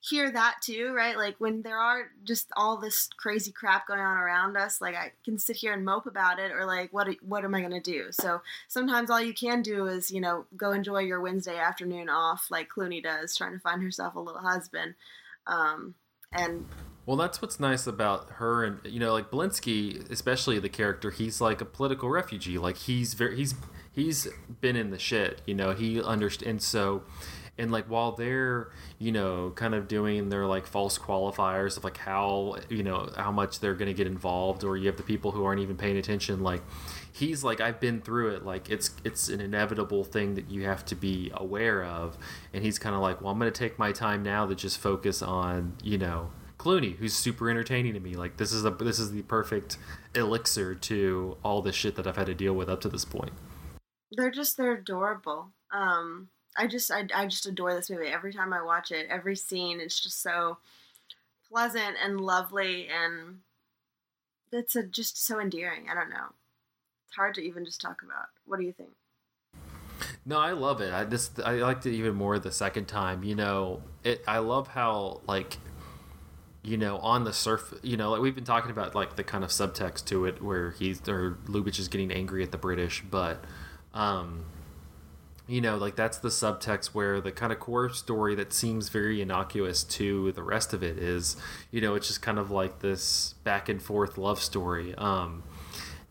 hear 0.00 0.30
that 0.30 0.56
too, 0.62 0.92
right? 0.94 1.16
Like 1.16 1.36
when 1.38 1.62
there 1.62 1.78
are 1.78 2.10
just 2.24 2.48
all 2.56 2.76
this 2.76 3.08
crazy 3.16 3.52
crap 3.52 3.86
going 3.86 4.00
on 4.00 4.16
around 4.16 4.56
us, 4.56 4.80
like 4.80 4.94
I 4.94 5.12
can 5.24 5.38
sit 5.38 5.56
here 5.56 5.72
and 5.72 5.84
mope 5.84 6.06
about 6.06 6.38
it, 6.38 6.52
or 6.52 6.64
like 6.64 6.92
what 6.92 7.08
what 7.22 7.44
am 7.44 7.54
I 7.54 7.60
gonna 7.60 7.80
do? 7.80 8.06
So 8.10 8.40
sometimes 8.68 9.10
all 9.10 9.20
you 9.20 9.34
can 9.34 9.62
do 9.62 9.86
is 9.86 10.10
you 10.10 10.20
know 10.20 10.46
go 10.56 10.72
enjoy 10.72 11.00
your 11.00 11.20
Wednesday 11.20 11.58
afternoon 11.58 12.08
off, 12.08 12.46
like 12.50 12.68
Cluny 12.68 13.00
does, 13.00 13.36
trying 13.36 13.52
to 13.52 13.58
find 13.60 13.82
herself 13.82 14.14
a 14.14 14.20
little 14.20 14.42
husband, 14.42 14.94
um, 15.46 15.94
and. 16.32 16.66
Well, 17.04 17.16
that's 17.16 17.40
what's 17.40 17.60
nice 17.60 17.86
about 17.86 18.30
her, 18.30 18.64
and 18.64 18.80
you 18.84 18.98
know, 18.98 19.12
like 19.12 19.30
Belinski, 19.30 20.10
especially 20.10 20.58
the 20.58 20.68
character. 20.68 21.12
He's 21.12 21.40
like 21.40 21.60
a 21.60 21.64
political 21.64 22.10
refugee. 22.10 22.58
Like 22.58 22.76
he's 22.76 23.14
very 23.14 23.36
he's 23.36 23.54
he's 23.92 24.26
been 24.60 24.74
in 24.74 24.90
the 24.90 24.98
shit. 24.98 25.40
You 25.46 25.54
know, 25.54 25.70
he 25.70 26.02
understands. 26.02 26.66
So 26.66 27.04
and 27.58 27.70
like 27.70 27.86
while 27.86 28.12
they're 28.12 28.70
you 28.98 29.12
know 29.12 29.52
kind 29.54 29.74
of 29.74 29.88
doing 29.88 30.28
their 30.28 30.46
like 30.46 30.66
false 30.66 30.98
qualifiers 30.98 31.76
of 31.76 31.84
like 31.84 31.96
how 31.96 32.56
you 32.68 32.82
know 32.82 33.10
how 33.16 33.30
much 33.30 33.60
they're 33.60 33.74
going 33.74 33.88
to 33.88 33.94
get 33.94 34.06
involved 34.06 34.64
or 34.64 34.76
you 34.76 34.86
have 34.86 34.96
the 34.96 35.02
people 35.02 35.30
who 35.32 35.44
aren't 35.44 35.60
even 35.60 35.76
paying 35.76 35.96
attention 35.96 36.42
like 36.42 36.62
he's 37.12 37.42
like 37.42 37.60
i've 37.60 37.80
been 37.80 38.00
through 38.00 38.34
it 38.34 38.44
like 38.44 38.68
it's 38.70 38.90
it's 39.04 39.28
an 39.28 39.40
inevitable 39.40 40.04
thing 40.04 40.34
that 40.34 40.50
you 40.50 40.64
have 40.64 40.84
to 40.84 40.94
be 40.94 41.30
aware 41.34 41.84
of 41.84 42.16
and 42.52 42.62
he's 42.62 42.78
kind 42.78 42.94
of 42.94 43.00
like 43.00 43.20
well 43.20 43.30
i'm 43.30 43.38
going 43.38 43.50
to 43.50 43.58
take 43.58 43.78
my 43.78 43.92
time 43.92 44.22
now 44.22 44.46
to 44.46 44.54
just 44.54 44.78
focus 44.78 45.22
on 45.22 45.74
you 45.82 45.98
know 45.98 46.30
Cluny, 46.58 46.92
who's 46.98 47.12
super 47.12 47.50
entertaining 47.50 47.92
to 47.94 48.00
me. 48.00 48.14
Like 48.14 48.38
this 48.38 48.50
is 48.50 48.64
a 48.64 48.70
this 48.70 48.98
is 48.98 49.12
the 49.12 49.22
perfect 49.22 49.76
elixir 50.14 50.74
to 50.74 51.36
all 51.44 51.60
the 51.60 51.70
shit 51.70 51.96
that 51.96 52.06
I've 52.06 52.16
had 52.16 52.26
to 52.26 52.34
deal 52.34 52.54
with 52.54 52.68
up 52.68 52.80
to 52.80 52.88
this 52.88 53.04
point. 53.04 53.32
They're 54.16 54.30
just 54.30 54.56
they're 54.56 54.72
adorable. 54.72 55.52
Um, 55.70 56.28
I 56.58 56.66
just 56.66 56.90
I, 56.90 57.06
I 57.14 57.26
just 57.26 57.46
adore 57.46 57.74
this 57.74 57.90
movie. 57.90 58.06
Every 58.06 58.32
time 58.32 58.52
I 58.52 58.62
watch 58.62 58.90
it, 58.90 59.06
every 59.10 59.36
scene, 59.36 59.80
it's 59.80 60.00
just 60.00 60.22
so 60.22 60.58
pleasant 61.48 61.96
and 62.02 62.20
lovely, 62.20 62.88
and 62.88 63.38
it's 64.52 64.76
a, 64.76 64.82
just 64.82 65.24
so 65.24 65.40
endearing. 65.40 65.86
I 65.90 65.94
don't 65.94 66.10
know. 66.10 66.32
It's 67.06 67.16
hard 67.16 67.34
to 67.34 67.42
even 67.42 67.64
just 67.64 67.80
talk 67.80 68.02
about. 68.02 68.26
What 68.44 68.58
do 68.58 68.66
you 68.66 68.72
think? 68.72 68.90
No, 70.24 70.38
I 70.38 70.52
love 70.52 70.80
it. 70.80 70.92
I 70.92 71.04
just 71.04 71.40
I 71.40 71.52
liked 71.54 71.86
it 71.86 71.94
even 71.94 72.14
more 72.14 72.38
the 72.38 72.52
second 72.52 72.86
time. 72.86 73.22
You 73.22 73.34
know, 73.34 73.82
it. 74.02 74.22
I 74.26 74.38
love 74.38 74.68
how 74.68 75.20
like 75.26 75.58
you 76.66 76.76
know, 76.76 76.98
on 76.98 77.22
the 77.22 77.32
surface, 77.32 77.78
you 77.84 77.96
know, 77.96 78.10
like 78.10 78.20
we've 78.20 78.34
been 78.34 78.42
talking 78.42 78.72
about 78.72 78.92
like 78.92 79.14
the 79.14 79.22
kind 79.22 79.44
of 79.44 79.50
subtext 79.50 80.04
to 80.06 80.24
it 80.24 80.42
where 80.42 80.72
he's 80.72 81.00
or 81.08 81.38
Lubitsch 81.46 81.78
is 81.78 81.86
getting 81.86 82.10
angry 82.10 82.42
at 82.42 82.50
the 82.50 82.58
British, 82.58 83.04
but 83.08 83.44
um, 83.94 84.44
you 85.48 85.60
know, 85.60 85.76
like 85.76 85.94
that's 85.94 86.18
the 86.18 86.28
subtext 86.28 86.86
where 86.86 87.20
the 87.20 87.30
kind 87.30 87.52
of 87.52 87.60
core 87.60 87.88
story 87.90 88.34
that 88.34 88.52
seems 88.52 88.88
very 88.88 89.20
innocuous 89.20 89.84
to 89.84 90.32
the 90.32 90.42
rest 90.42 90.72
of 90.72 90.82
it 90.82 90.98
is, 90.98 91.36
you 91.70 91.80
know, 91.80 91.94
it's 91.94 92.08
just 92.08 92.20
kind 92.20 92.38
of 92.38 92.50
like 92.50 92.80
this 92.80 93.34
back 93.44 93.68
and 93.68 93.80
forth 93.80 94.18
love 94.18 94.40
story. 94.40 94.94
Um, 94.96 95.44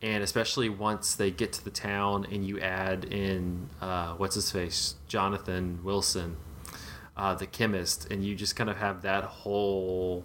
and 0.01 0.23
especially 0.23 0.69
once 0.69 1.15
they 1.15 1.31
get 1.31 1.51
to 1.53 1.63
the 1.63 1.69
town 1.69 2.25
and 2.31 2.45
you 2.47 2.59
add 2.61 3.05
in 3.05 3.69
uh, 3.81 4.13
what's 4.13 4.35
his 4.35 4.51
face, 4.51 4.95
Jonathan 5.07 5.79
Wilson, 5.83 6.37
uh, 7.17 7.35
the 7.35 7.47
chemist, 7.47 8.09
and 8.11 8.23
you 8.23 8.35
just 8.35 8.55
kind 8.55 8.69
of 8.69 8.77
have 8.77 9.01
that 9.01 9.23
whole 9.25 10.23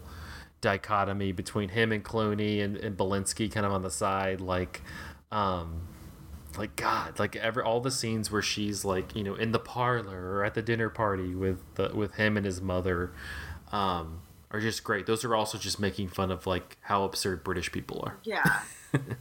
dichotomy 0.60 1.32
between 1.32 1.70
him 1.70 1.90
and 1.90 2.04
Cluny 2.04 2.60
and, 2.60 2.76
and 2.76 2.96
Belinski 2.96 3.50
kind 3.50 3.66
of 3.66 3.72
on 3.72 3.82
the 3.82 3.90
side, 3.90 4.40
like. 4.40 4.82
Um, 5.32 5.82
like 6.58 6.76
God, 6.76 7.18
like 7.18 7.36
ever 7.36 7.62
all 7.62 7.80
the 7.80 7.90
scenes 7.90 8.30
where 8.30 8.42
she's 8.42 8.84
like 8.84 9.14
you 9.14 9.22
know 9.22 9.34
in 9.34 9.52
the 9.52 9.58
parlor 9.58 10.36
or 10.36 10.44
at 10.44 10.54
the 10.54 10.62
dinner 10.62 10.88
party 10.88 11.34
with 11.34 11.58
the, 11.74 11.90
with 11.94 12.14
him 12.14 12.36
and 12.36 12.46
his 12.46 12.60
mother, 12.60 13.12
um, 13.72 14.22
are 14.50 14.60
just 14.60 14.84
great. 14.84 15.06
Those 15.06 15.24
are 15.24 15.34
also 15.34 15.58
just 15.58 15.78
making 15.78 16.08
fun 16.08 16.30
of 16.30 16.46
like 16.46 16.76
how 16.82 17.04
absurd 17.04 17.44
British 17.44 17.70
people 17.72 18.02
are. 18.04 18.18
Yeah, 18.24 18.60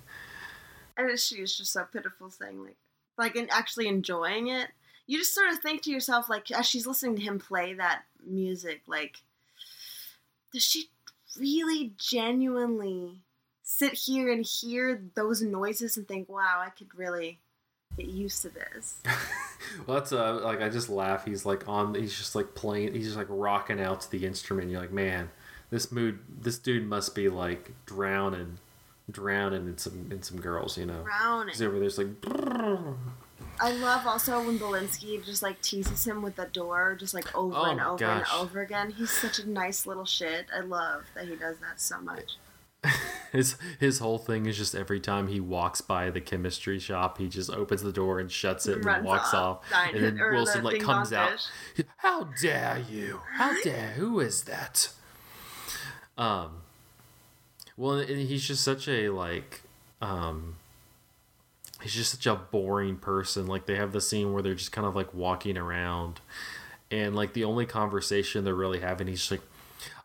and 0.98 1.20
she's 1.20 1.56
just 1.56 1.74
so 1.74 1.86
pitiful 1.92 2.30
saying 2.30 2.64
like 2.64 2.78
like 3.18 3.36
and 3.36 3.50
actually 3.52 3.88
enjoying 3.88 4.48
it. 4.48 4.70
You 5.08 5.18
just 5.18 5.34
sort 5.34 5.52
of 5.52 5.60
think 5.60 5.82
to 5.84 5.92
yourself 5.92 6.30
like 6.30 6.52
as 6.52 6.68
she's 6.68 6.88
listening 6.88 7.16
to 7.18 7.22
him 7.22 7.40
play 7.40 7.74
that 7.74 8.04
music, 8.26 8.82
like 8.88 9.18
does 10.52 10.64
she 10.64 10.90
really 11.40 11.94
genuinely 11.98 13.22
sit 13.72 13.94
here 13.94 14.32
and 14.32 14.44
hear 14.44 15.00
those 15.14 15.44
noises 15.44 15.96
and 15.96 16.08
think, 16.08 16.28
wow, 16.28 16.60
I 16.66 16.72
could 16.72 16.88
really 16.98 17.38
get 17.96 18.08
used 18.08 18.42
to 18.42 18.50
this. 18.50 18.98
well, 19.86 20.00
that's 20.00 20.12
uh, 20.12 20.40
like 20.44 20.60
I 20.60 20.70
just 20.70 20.90
laugh. 20.90 21.24
He's 21.24 21.46
like 21.46 21.68
on. 21.70 21.94
He's 21.94 22.18
just 22.18 22.34
like 22.34 22.56
playing. 22.56 22.96
He's 22.96 23.06
just 23.06 23.18
like 23.18 23.28
rocking 23.30 23.80
out 23.80 24.02
to 24.02 24.12
the 24.12 24.26
instrument. 24.26 24.72
You're 24.72 24.82
like, 24.82 24.92
man, 24.92 25.30
this 25.70 25.92
mood. 25.92 26.20
This 26.42 26.58
dude 26.58 26.88
must 26.88 27.14
be 27.14 27.30
like 27.30 27.72
drowning, 27.86 28.58
drowning 29.10 29.68
in 29.68 29.78
some 29.78 30.10
in 30.12 30.24
some 30.24 30.42
girls. 30.42 30.76
You 30.76 30.88
know, 30.88 31.04
drowning. 31.04 31.54
Over 31.62 31.80
there's 31.80 32.00
like. 32.00 32.08
I 33.62 33.74
love 33.74 34.08
also 34.08 34.44
when 34.44 34.58
Belinski 34.58 35.24
just 35.24 35.44
like 35.44 35.62
teases 35.62 36.08
him 36.08 36.22
with 36.24 36.38
the 36.38 36.46
door, 36.46 36.96
just 37.00 37.14
like 37.14 37.36
over 37.36 37.54
Oh 37.56 37.66
and 37.66 37.80
over 37.82 37.98
gosh. 37.98 38.28
and 38.32 38.42
over 38.42 38.62
again. 38.62 38.90
He's 38.92 39.12
such 39.12 39.38
a 39.38 39.48
nice 39.48 39.86
little 39.86 40.06
shit. 40.06 40.48
I 40.56 40.62
love 40.62 41.04
that 41.14 41.26
he 41.28 41.36
does 41.36 41.58
that 41.58 41.80
so 41.80 42.00
much. 42.02 42.38
His 43.32 43.56
his 43.80 44.00
whole 44.00 44.18
thing 44.18 44.46
is 44.48 44.58
just 44.58 44.74
every 44.74 45.00
time 45.00 45.28
he 45.28 45.40
walks 45.40 45.82
by 45.82 46.10
the 46.10 46.22
chemistry 46.22 46.80
shop, 46.80 47.18
he 47.20 47.28
just 47.28 47.50
opens 47.52 47.84
the 47.84 47.92
door 47.92 48.20
and 48.20 48.32
shuts 48.32 48.66
it 48.66 48.84
and 48.84 49.06
walks 49.06 49.34
off. 49.34 49.64
off. 49.74 49.94
And 49.94 50.04
then 50.04 50.20
or 50.20 50.32
Wilson 50.34 50.64
like 50.64 50.82
comes 50.82 51.14
out. 51.14 51.48
fish. 51.76 51.86
How 51.98 52.30
dare 52.42 52.84
you? 52.90 53.22
How 53.34 53.62
dare? 53.62 53.92
Who 53.92 54.20
is 54.20 54.44
that? 54.44 54.90
Um. 56.18 56.62
Well, 57.78 57.94
and 58.00 58.10
he's 58.10 58.46
just 58.46 58.64
such 58.64 58.88
a 58.88 59.10
like, 59.10 59.62
um. 60.02 60.56
He's 61.82 61.94
just 61.94 62.12
such 62.12 62.26
a 62.26 62.36
boring 62.36 62.98
person. 62.98 63.48
Like 63.48 63.66
they 63.66 63.76
have 63.76 63.94
the 63.94 64.02
scene 64.02 64.34
where 64.34 64.42
they're 64.42 64.54
just 64.54 64.74
kind 64.74 64.86
of 64.86 64.96
like 64.98 65.14
walking 65.14 65.58
around, 65.58 66.20
and 66.92 67.16
like 67.16 67.34
the 67.34 67.46
only 67.46 67.66
conversation 67.66 68.44
they're 68.44 68.54
really 68.54 68.82
having, 68.82 69.08
he's 69.08 69.32
like, 69.32 69.40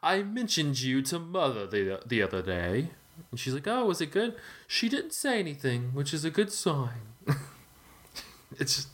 "I 0.00 0.22
mentioned 0.22 0.80
you 0.80 1.02
to 1.02 1.18
mother 1.18 1.66
the 1.66 2.00
the 2.06 2.22
other 2.22 2.42
day," 2.42 2.90
and 3.30 3.38
she's 3.38 3.54
like, 3.54 3.66
"Oh, 3.66 3.86
was 3.86 4.00
it 4.00 4.10
good?" 4.10 4.34
She 4.66 4.88
didn't 4.88 5.12
say 5.12 5.38
anything, 5.38 5.90
which 5.94 6.14
is 6.14 6.24
a 6.24 6.30
good 6.30 6.52
sign. 6.52 7.14
it's 8.58 8.76
just 8.76 8.88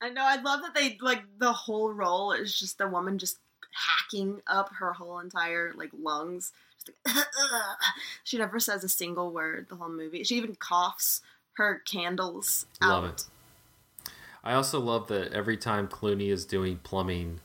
I 0.00 0.08
know. 0.08 0.24
I 0.24 0.40
love 0.40 0.62
that 0.62 0.74
they 0.74 0.96
like 1.00 1.22
the 1.38 1.52
whole 1.52 1.92
role 1.92 2.32
is 2.32 2.58
just 2.58 2.78
the 2.78 2.88
woman 2.88 3.18
just 3.18 3.38
hacking 3.72 4.40
up 4.46 4.70
her 4.74 4.92
whole 4.92 5.18
entire 5.18 5.72
like 5.76 5.90
lungs. 5.98 6.52
Just 6.86 6.98
like, 7.12 7.54
she 8.24 8.38
never 8.38 8.58
says 8.58 8.82
a 8.82 8.88
single 8.88 9.30
word 9.30 9.66
the 9.68 9.76
whole 9.76 9.90
movie. 9.90 10.24
She 10.24 10.36
even 10.36 10.54
coughs 10.54 11.20
her 11.54 11.82
candles 11.86 12.66
Love 12.80 12.90
out. 12.90 13.02
Love 13.02 13.12
it. 13.12 13.26
I 14.42 14.54
also 14.54 14.80
love 14.80 15.08
that 15.08 15.32
every 15.34 15.58
time 15.58 15.86
Cluny 15.86 16.30
is 16.30 16.46
doing 16.46 16.80
plumbing, 16.82 17.40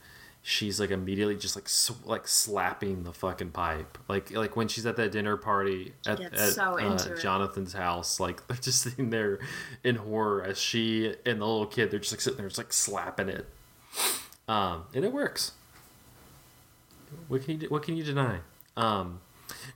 she's 0.47 0.79
like 0.79 0.91
immediately 0.91 1.35
just 1.35 1.55
like 1.55 1.67
sw- 1.67 2.05
like 2.05 2.27
slapping 2.27 3.03
the 3.03 3.11
fucking 3.11 3.49
pipe. 3.49 3.97
Like 4.07 4.29
like 4.29 4.55
when 4.55 4.67
she's 4.67 4.85
at 4.85 4.95
that 4.97 5.11
dinner 5.11 5.37
party 5.37 5.93
at, 6.05 6.19
at 6.19 6.37
so 6.37 6.77
uh. 6.77 7.15
Jonathan's 7.17 7.73
house, 7.73 8.19
like 8.19 8.45
they're 8.45 8.57
just 8.61 8.83
sitting 8.83 9.09
there 9.09 9.39
in 9.83 9.95
horror 9.95 10.43
as 10.43 10.59
she 10.59 11.15
and 11.25 11.41
the 11.41 11.45
little 11.45 11.65
kid 11.65 11.89
they're 11.89 11.99
just 11.99 12.13
like 12.13 12.21
sitting 12.21 12.37
there 12.37 12.47
just 12.47 12.59
like 12.59 12.71
slapping 12.71 13.27
it. 13.27 13.47
Um, 14.47 14.83
and 14.93 15.03
it 15.03 15.11
works. 15.11 15.53
What 17.27 17.43
can 17.43 17.59
you 17.59 17.67
what 17.69 17.81
can 17.81 17.97
you 17.97 18.03
deny? 18.03 18.37
Um, 18.77 19.21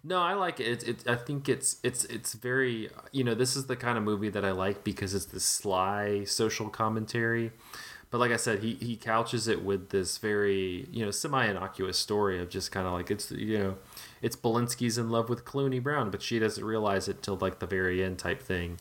no, 0.03 0.21
I 0.21 0.35
like 0.35 0.59
it. 0.59 0.83
It, 0.83 0.87
it. 0.87 1.07
I 1.07 1.15
think 1.15 1.49
it's 1.49 1.77
it's 1.81 2.05
it's 2.05 2.33
very 2.33 2.91
you 3.11 3.23
know 3.23 3.33
this 3.33 3.55
is 3.55 3.65
the 3.65 3.75
kind 3.75 3.97
of 3.97 4.03
movie 4.03 4.29
that 4.29 4.45
I 4.45 4.51
like 4.51 4.83
because 4.83 5.15
it's 5.15 5.25
the 5.25 5.39
sly 5.39 6.25
social 6.25 6.69
commentary, 6.69 7.53
but 8.11 8.19
like 8.19 8.31
I 8.31 8.37
said, 8.37 8.59
he 8.59 8.75
he 8.75 8.95
couches 8.95 9.47
it 9.47 9.63
with 9.63 9.89
this 9.89 10.17
very 10.17 10.87
you 10.91 11.05
know 11.05 11.11
semi 11.11 11.45
innocuous 11.45 11.97
story 11.97 12.39
of 12.39 12.49
just 12.49 12.71
kind 12.71 12.87
of 12.87 12.93
like 12.93 13.11
it's 13.11 13.31
you 13.31 13.57
know 13.57 13.77
it's 14.21 14.35
Belinski's 14.35 14.97
in 14.97 15.09
love 15.09 15.29
with 15.29 15.45
Cluny 15.45 15.79
Brown, 15.79 16.09
but 16.09 16.21
she 16.21 16.39
doesn't 16.39 16.63
realize 16.63 17.07
it 17.07 17.21
till 17.21 17.37
like 17.37 17.59
the 17.59 17.67
very 17.67 18.03
end 18.03 18.19
type 18.19 18.41
thing. 18.41 18.79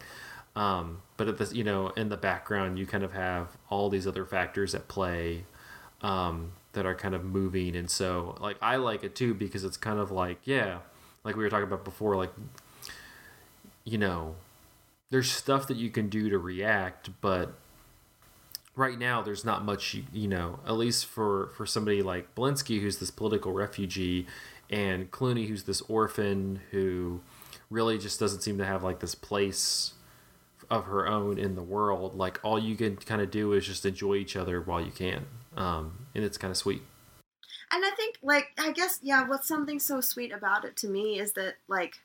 Um, 0.56 1.02
but 1.18 1.28
at 1.28 1.36
this 1.36 1.52
you 1.52 1.64
know 1.64 1.88
in 1.90 2.08
the 2.08 2.16
background 2.16 2.78
you 2.78 2.86
kind 2.86 3.04
of 3.04 3.12
have 3.12 3.58
all 3.68 3.90
these 3.90 4.06
other 4.06 4.24
factors 4.24 4.74
at 4.74 4.88
play 4.88 5.44
um, 6.00 6.52
that 6.72 6.86
are 6.86 6.94
kind 6.94 7.14
of 7.14 7.24
moving 7.24 7.76
and 7.76 7.90
so 7.90 8.36
like 8.40 8.56
i 8.62 8.76
like 8.76 9.04
it 9.04 9.14
too 9.14 9.34
because 9.34 9.64
it's 9.64 9.76
kind 9.76 9.98
of 9.98 10.10
like 10.10 10.38
yeah 10.44 10.78
like 11.24 11.36
we 11.36 11.42
were 11.42 11.50
talking 11.50 11.66
about 11.66 11.84
before 11.84 12.16
like 12.16 12.32
you 13.84 13.98
know 13.98 14.36
there's 15.10 15.30
stuff 15.30 15.66
that 15.66 15.76
you 15.76 15.90
can 15.90 16.08
do 16.08 16.30
to 16.30 16.38
react 16.38 17.10
but 17.20 17.54
right 18.78 18.98
now 18.98 19.22
there's 19.22 19.44
not 19.44 19.64
much 19.64 19.96
you, 20.12 20.28
know 20.28 20.60
at 20.66 20.74
least 20.74 21.06
for 21.06 21.50
for 21.56 21.66
somebody 21.66 22.02
like 22.02 22.34
Belinski 22.34 22.80
who's 22.80 22.98
this 22.98 23.10
political 23.10 23.52
refugee 23.52 24.26
and 24.70 25.10
Cluny 25.10 25.46
who's 25.46 25.64
this 25.64 25.80
orphan 25.82 26.60
who 26.70 27.20
really 27.70 27.98
just 27.98 28.20
doesn't 28.20 28.40
seem 28.42 28.58
to 28.58 28.64
have 28.64 28.82
like 28.84 29.00
this 29.00 29.14
place 29.14 29.94
of 30.70 30.84
her 30.86 31.08
own 31.08 31.38
in 31.38 31.54
the 31.56 31.62
world 31.62 32.14
like 32.14 32.38
all 32.44 32.58
you 32.58 32.76
can 32.76 32.96
kind 32.96 33.20
of 33.22 33.30
do 33.30 33.52
is 33.52 33.66
just 33.66 33.84
enjoy 33.86 34.14
each 34.14 34.36
other 34.36 34.60
while 34.60 34.80
you 34.80 34.92
can 34.92 35.26
um 35.56 36.06
and 36.14 36.24
it's 36.24 36.38
kind 36.38 36.50
of 36.50 36.56
sweet 36.56 36.82
And 37.72 37.84
I 37.84 37.90
think, 37.90 38.16
like, 38.22 38.48
I 38.58 38.72
guess, 38.72 38.98
yeah, 39.02 39.26
what's 39.28 39.46
something 39.48 39.78
so 39.78 40.00
sweet 40.00 40.32
about 40.32 40.64
it 40.64 40.76
to 40.78 40.88
me 40.88 41.18
is 41.20 41.32
that, 41.34 41.56
like, 41.68 41.96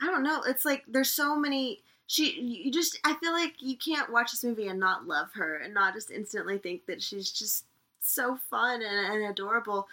I 0.00 0.06
don't 0.06 0.22
know. 0.22 0.42
It's 0.46 0.64
like 0.64 0.84
there's 0.86 1.10
so 1.10 1.36
many. 1.36 1.82
She, 2.08 2.40
you 2.40 2.72
just, 2.72 2.98
I 3.04 3.14
feel 3.20 3.32
like 3.32 3.54
you 3.60 3.76
can't 3.76 4.10
watch 4.10 4.32
this 4.32 4.42
movie 4.42 4.66
and 4.66 4.80
not 4.80 5.06
love 5.06 5.32
her 5.34 5.58
and 5.58 5.74
not 5.74 5.94
just 5.94 6.10
instantly 6.10 6.56
think 6.56 6.86
that 6.86 7.02
she's 7.02 7.30
just 7.30 7.66
so 8.00 8.38
fun 8.50 8.82
and, 8.82 9.14
and 9.14 9.30
adorable. 9.30 9.88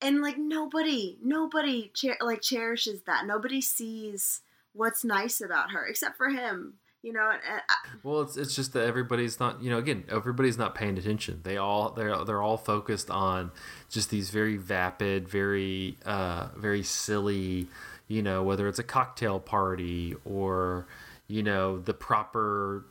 And 0.00 0.20
like 0.20 0.36
nobody, 0.36 1.16
nobody 1.22 1.92
cher- 1.94 2.18
like 2.20 2.42
cherishes 2.42 3.02
that. 3.02 3.26
Nobody 3.26 3.60
sees 3.60 4.40
what's 4.72 5.04
nice 5.04 5.40
about 5.40 5.70
her 5.70 5.86
except 5.86 6.16
for 6.16 6.30
him. 6.30 6.74
You 7.02 7.12
know, 7.12 7.30
and, 7.30 7.62
I, 7.68 7.74
well 8.04 8.20
it's 8.22 8.36
it's 8.36 8.54
just 8.54 8.72
that 8.74 8.86
everybody's 8.86 9.40
not 9.40 9.60
you 9.60 9.70
know 9.70 9.78
again 9.78 10.04
everybody's 10.08 10.56
not 10.56 10.76
paying 10.76 10.96
attention 10.96 11.40
they 11.42 11.56
all 11.56 11.90
they're 11.90 12.24
they're 12.24 12.42
all 12.42 12.56
focused 12.56 13.10
on 13.10 13.50
just 13.90 14.10
these 14.10 14.30
very 14.30 14.56
vapid 14.56 15.28
very 15.28 15.98
uh 16.06 16.50
very 16.56 16.84
silly 16.84 17.66
you 18.06 18.22
know 18.22 18.44
whether 18.44 18.68
it's 18.68 18.78
a 18.78 18.84
cocktail 18.84 19.40
party 19.40 20.14
or 20.24 20.86
you 21.28 21.42
know 21.42 21.78
the 21.78 21.94
proper 21.94 22.84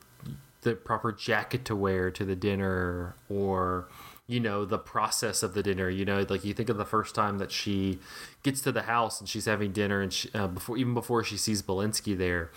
the 0.62 0.74
proper 0.74 1.12
jacket 1.12 1.64
to 1.64 1.76
wear 1.76 2.10
to 2.10 2.24
the 2.24 2.36
dinner 2.36 3.16
or 3.28 3.88
you 4.26 4.38
know 4.40 4.64
the 4.64 4.78
process 4.78 5.42
of 5.42 5.54
the 5.54 5.62
dinner. 5.62 5.88
You 5.90 6.04
know 6.04 6.24
like 6.28 6.44
you 6.44 6.54
think 6.54 6.68
of 6.68 6.76
the 6.76 6.84
first 6.84 7.14
time 7.14 7.38
that 7.38 7.50
she 7.50 7.98
gets 8.42 8.60
to 8.62 8.72
the 8.72 8.82
house 8.82 9.20
and 9.20 9.28
she's 9.28 9.46
having 9.46 9.72
dinner 9.72 10.00
and 10.00 10.12
she, 10.12 10.30
uh, 10.34 10.46
before 10.46 10.76
even 10.76 10.94
before 10.94 11.24
she 11.24 11.36
sees 11.36 11.62
Belinski 11.62 12.16
there 12.16 12.50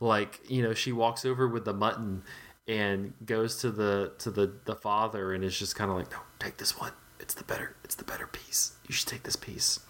like 0.00 0.40
you 0.48 0.62
know 0.62 0.74
she 0.74 0.92
walks 0.92 1.24
over 1.24 1.46
with 1.46 1.64
the 1.64 1.74
mutton 1.74 2.22
and 2.66 3.12
goes 3.24 3.56
to 3.56 3.70
the 3.70 4.12
to 4.18 4.30
the 4.30 4.52
the 4.64 4.74
father 4.74 5.32
and 5.32 5.44
is 5.44 5.58
just 5.58 5.76
kind 5.76 5.90
of 5.90 5.96
like 5.96 6.10
no 6.10 6.18
take 6.38 6.56
this 6.56 6.78
one. 6.78 6.92
It's 7.18 7.34
the 7.34 7.44
better 7.44 7.76
it's 7.84 7.94
the 7.94 8.04
better 8.04 8.26
piece. 8.26 8.72
You 8.86 8.94
should 8.94 9.08
take 9.08 9.24
this 9.24 9.36
piece. 9.36 9.80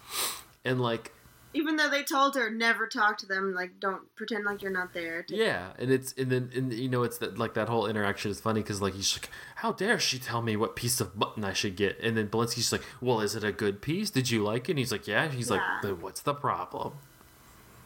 And 0.65 0.81
like 0.81 1.13
even 1.53 1.75
though 1.75 1.89
they 1.89 2.03
told 2.03 2.35
her 2.35 2.49
never 2.49 2.87
talk 2.87 3.17
to 3.19 3.25
them, 3.25 3.53
like 3.53 3.79
don't 3.79 4.13
pretend 4.15 4.45
like 4.45 4.61
you're 4.61 4.71
not 4.71 4.93
there. 4.93 5.25
Yeah, 5.27 5.73
and 5.77 5.91
it's 5.91 6.13
and 6.13 6.31
then 6.31 6.51
and 6.55 6.73
you 6.73 6.87
know 6.87 7.03
it's 7.03 7.17
that 7.19 7.37
like 7.37 7.53
that 7.55 7.67
whole 7.67 7.87
interaction 7.87 8.31
is 8.31 8.39
funny 8.39 8.61
because 8.61 8.81
like 8.81 8.93
he's 8.93 9.17
like, 9.17 9.29
how 9.55 9.71
dare 9.73 9.99
she 9.99 10.17
tell 10.17 10.41
me 10.41 10.55
what 10.55 10.75
piece 10.75 11.01
of 11.01 11.15
mutton 11.15 11.43
I 11.43 11.53
should 11.53 11.75
get? 11.75 11.99
And 11.99 12.15
then 12.15 12.27
Belinski's 12.27 12.71
like, 12.71 12.83
well, 13.01 13.21
is 13.21 13.35
it 13.35 13.43
a 13.43 13.51
good 13.51 13.81
piece? 13.81 14.09
Did 14.09 14.29
you 14.31 14.43
like 14.43 14.69
it? 14.69 14.73
And 14.73 14.79
he's 14.79 14.91
like, 14.91 15.07
yeah. 15.07 15.23
And 15.23 15.33
he's 15.33 15.49
like, 15.49 15.61
Yeah. 15.61 15.79
then 15.83 16.01
what's 16.01 16.21
the 16.21 16.33
problem? 16.33 16.93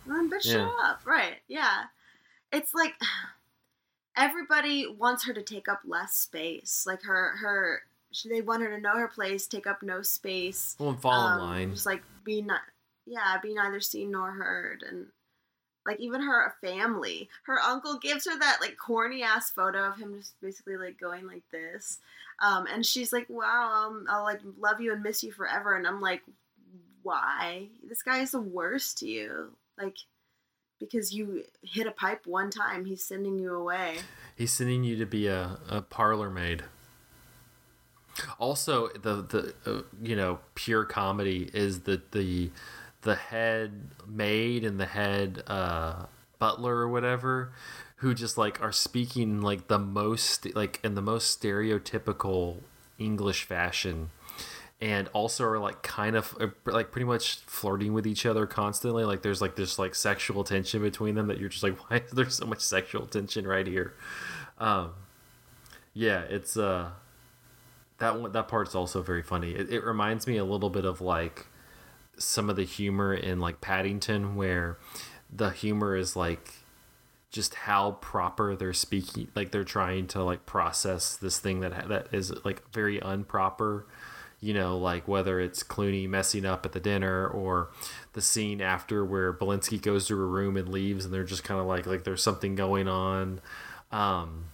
But 0.05 0.45
Yeah. 0.45 0.69
up. 0.83 1.01
Right. 1.05 1.37
Yeah. 1.47 1.85
It's 2.51 2.73
like 2.73 2.93
everybody 4.15 4.87
wants 4.87 5.25
her 5.25 5.33
to 5.33 5.41
take 5.41 5.67
up 5.67 5.81
less 5.85 6.13
space. 6.13 6.83
Like 6.85 7.03
her, 7.03 7.35
her, 7.37 7.81
they 8.29 8.41
want 8.41 8.61
her 8.61 8.75
to 8.75 8.81
know 8.81 8.97
her 8.97 9.07
place, 9.07 9.47
take 9.47 9.67
up 9.67 9.83
no 9.83 10.01
space. 10.01 10.75
Well, 10.79 10.89
and 10.89 11.01
fall 11.01 11.27
in 11.27 11.33
um, 11.33 11.39
line. 11.39 11.71
Just 11.71 11.85
like 11.85 12.03
be 12.23 12.41
not, 12.41 12.61
yeah, 13.05 13.37
be 13.41 13.53
neither 13.53 13.79
seen 13.79 14.11
nor 14.11 14.31
heard. 14.31 14.83
And 14.87 15.07
like 15.85 15.99
even 15.99 16.21
her 16.21 16.53
family, 16.61 17.29
her 17.43 17.59
uncle 17.59 17.99
gives 17.99 18.25
her 18.25 18.37
that 18.37 18.57
like 18.61 18.77
corny 18.77 19.23
ass 19.23 19.51
photo 19.51 19.87
of 19.87 19.97
him 19.97 20.15
just 20.17 20.39
basically 20.41 20.77
like 20.77 20.99
going 20.99 21.27
like 21.27 21.43
this. 21.51 21.99
Um, 22.39 22.65
and 22.71 22.85
she's 22.85 23.13
like, 23.13 23.29
wow, 23.29 23.87
um, 23.87 24.07
I'll 24.09 24.23
like 24.23 24.41
love 24.59 24.81
you 24.81 24.93
and 24.93 25.03
miss 25.03 25.23
you 25.23 25.31
forever. 25.31 25.75
And 25.75 25.87
I'm 25.87 26.01
like, 26.01 26.23
why? 27.03 27.67
This 27.87 28.01
guy 28.01 28.19
is 28.19 28.31
the 28.31 28.41
worst 28.41 28.97
to 28.99 29.07
you. 29.07 29.51
Like, 29.77 29.95
because 30.79 31.13
you 31.13 31.43
hit 31.61 31.87
a 31.87 31.91
pipe 31.91 32.25
one 32.25 32.49
time, 32.49 32.85
he's 32.85 33.05
sending 33.05 33.39
you 33.39 33.53
away. 33.53 33.97
He's 34.35 34.51
sending 34.51 34.83
you 34.83 34.97
to 34.97 35.05
be 35.05 35.27
a, 35.27 35.59
a 35.69 35.81
parlor 35.81 36.29
maid. 36.29 36.63
Also, 38.39 38.87
the 38.89 39.21
the 39.21 39.53
uh, 39.65 39.81
you 40.01 40.15
know 40.15 40.39
pure 40.55 40.85
comedy 40.85 41.49
is 41.53 41.81
that 41.81 42.11
the 42.11 42.19
the 42.19 42.51
head 43.13 43.91
maid 44.07 44.63
and 44.63 44.79
the 44.79 44.87
head 44.87 45.43
uh, 45.45 46.07
butler 46.39 46.77
or 46.77 46.89
whatever 46.89 47.51
who 47.97 48.13
just 48.15 48.37
like 48.37 48.59
are 48.61 48.71
speaking 48.71 49.41
like 49.41 49.67
the 49.67 49.77
most 49.79 50.53
like 50.55 50.79
in 50.83 50.95
the 50.95 51.01
most 51.01 51.39
stereotypical 51.39 52.57
English 52.97 53.43
fashion 53.43 54.09
and 54.81 55.07
also 55.13 55.45
are 55.45 55.59
like 55.59 55.81
kind 55.81 56.15
of 56.15 56.35
uh, 56.39 56.47
like 56.65 56.91
pretty 56.91 57.05
much 57.05 57.37
flirting 57.45 57.93
with 57.93 58.05
each 58.05 58.25
other 58.25 58.45
constantly. 58.45 59.05
Like 59.05 59.21
there's 59.21 59.41
like 59.41 59.55
this 59.55 59.79
like 59.79 59.95
sexual 59.95 60.43
tension 60.43 60.81
between 60.81 61.15
them 61.15 61.27
that 61.27 61.39
you're 61.39 61.49
just 61.49 61.63
like 61.63 61.77
why 61.89 61.97
is 61.97 62.11
there 62.11 62.29
so 62.29 62.45
much 62.45 62.61
sexual 62.61 63.05
tension 63.05 63.47
right 63.47 63.67
here? 63.67 63.93
Um 64.57 64.91
yeah 65.93 66.21
it's 66.21 66.57
uh 66.57 66.89
that 67.99 68.19
one 68.19 68.33
that 68.33 68.47
part's 68.47 68.75
also 68.75 69.01
very 69.01 69.23
funny. 69.23 69.51
It, 69.51 69.71
it 69.71 69.83
reminds 69.83 70.27
me 70.27 70.37
a 70.37 70.45
little 70.45 70.69
bit 70.69 70.85
of 70.85 70.99
like 70.99 71.47
some 72.17 72.49
of 72.49 72.55
the 72.55 72.63
humor 72.63 73.13
in 73.13 73.39
like 73.39 73.61
paddington 73.61 74.35
where 74.35 74.77
the 75.31 75.49
humor 75.49 75.95
is 75.95 76.15
like 76.15 76.53
just 77.29 77.55
how 77.55 77.91
proper 78.01 78.55
they're 78.55 78.73
speaking 78.73 79.27
like 79.35 79.51
they're 79.51 79.63
trying 79.63 80.07
to 80.07 80.23
like 80.23 80.45
process 80.45 81.17
this 81.17 81.39
thing 81.39 81.59
that 81.59 81.89
that 81.89 82.07
is 82.13 82.31
like 82.45 82.63
very 82.71 82.99
unproper 82.99 83.83
you 84.39 84.53
know 84.53 84.77
like 84.77 85.07
whether 85.07 85.39
it's 85.39 85.63
Cluny 85.63 86.07
messing 86.07 86.45
up 86.45 86.65
at 86.65 86.71
the 86.71 86.79
dinner 86.79 87.27
or 87.27 87.69
the 88.13 88.21
scene 88.21 88.61
after 88.61 89.03
where 89.03 89.33
Belinski 89.33 89.81
goes 89.81 90.07
to 90.07 90.13
a 90.13 90.25
room 90.25 90.55
and 90.55 90.69
leaves 90.69 91.05
and 91.05 91.13
they're 91.13 91.23
just 91.23 91.43
kind 91.43 91.59
of 91.59 91.65
like 91.65 91.85
like 91.85 92.03
there's 92.03 92.23
something 92.23 92.55
going 92.55 92.87
on. 92.87 93.41
Um 93.91 94.45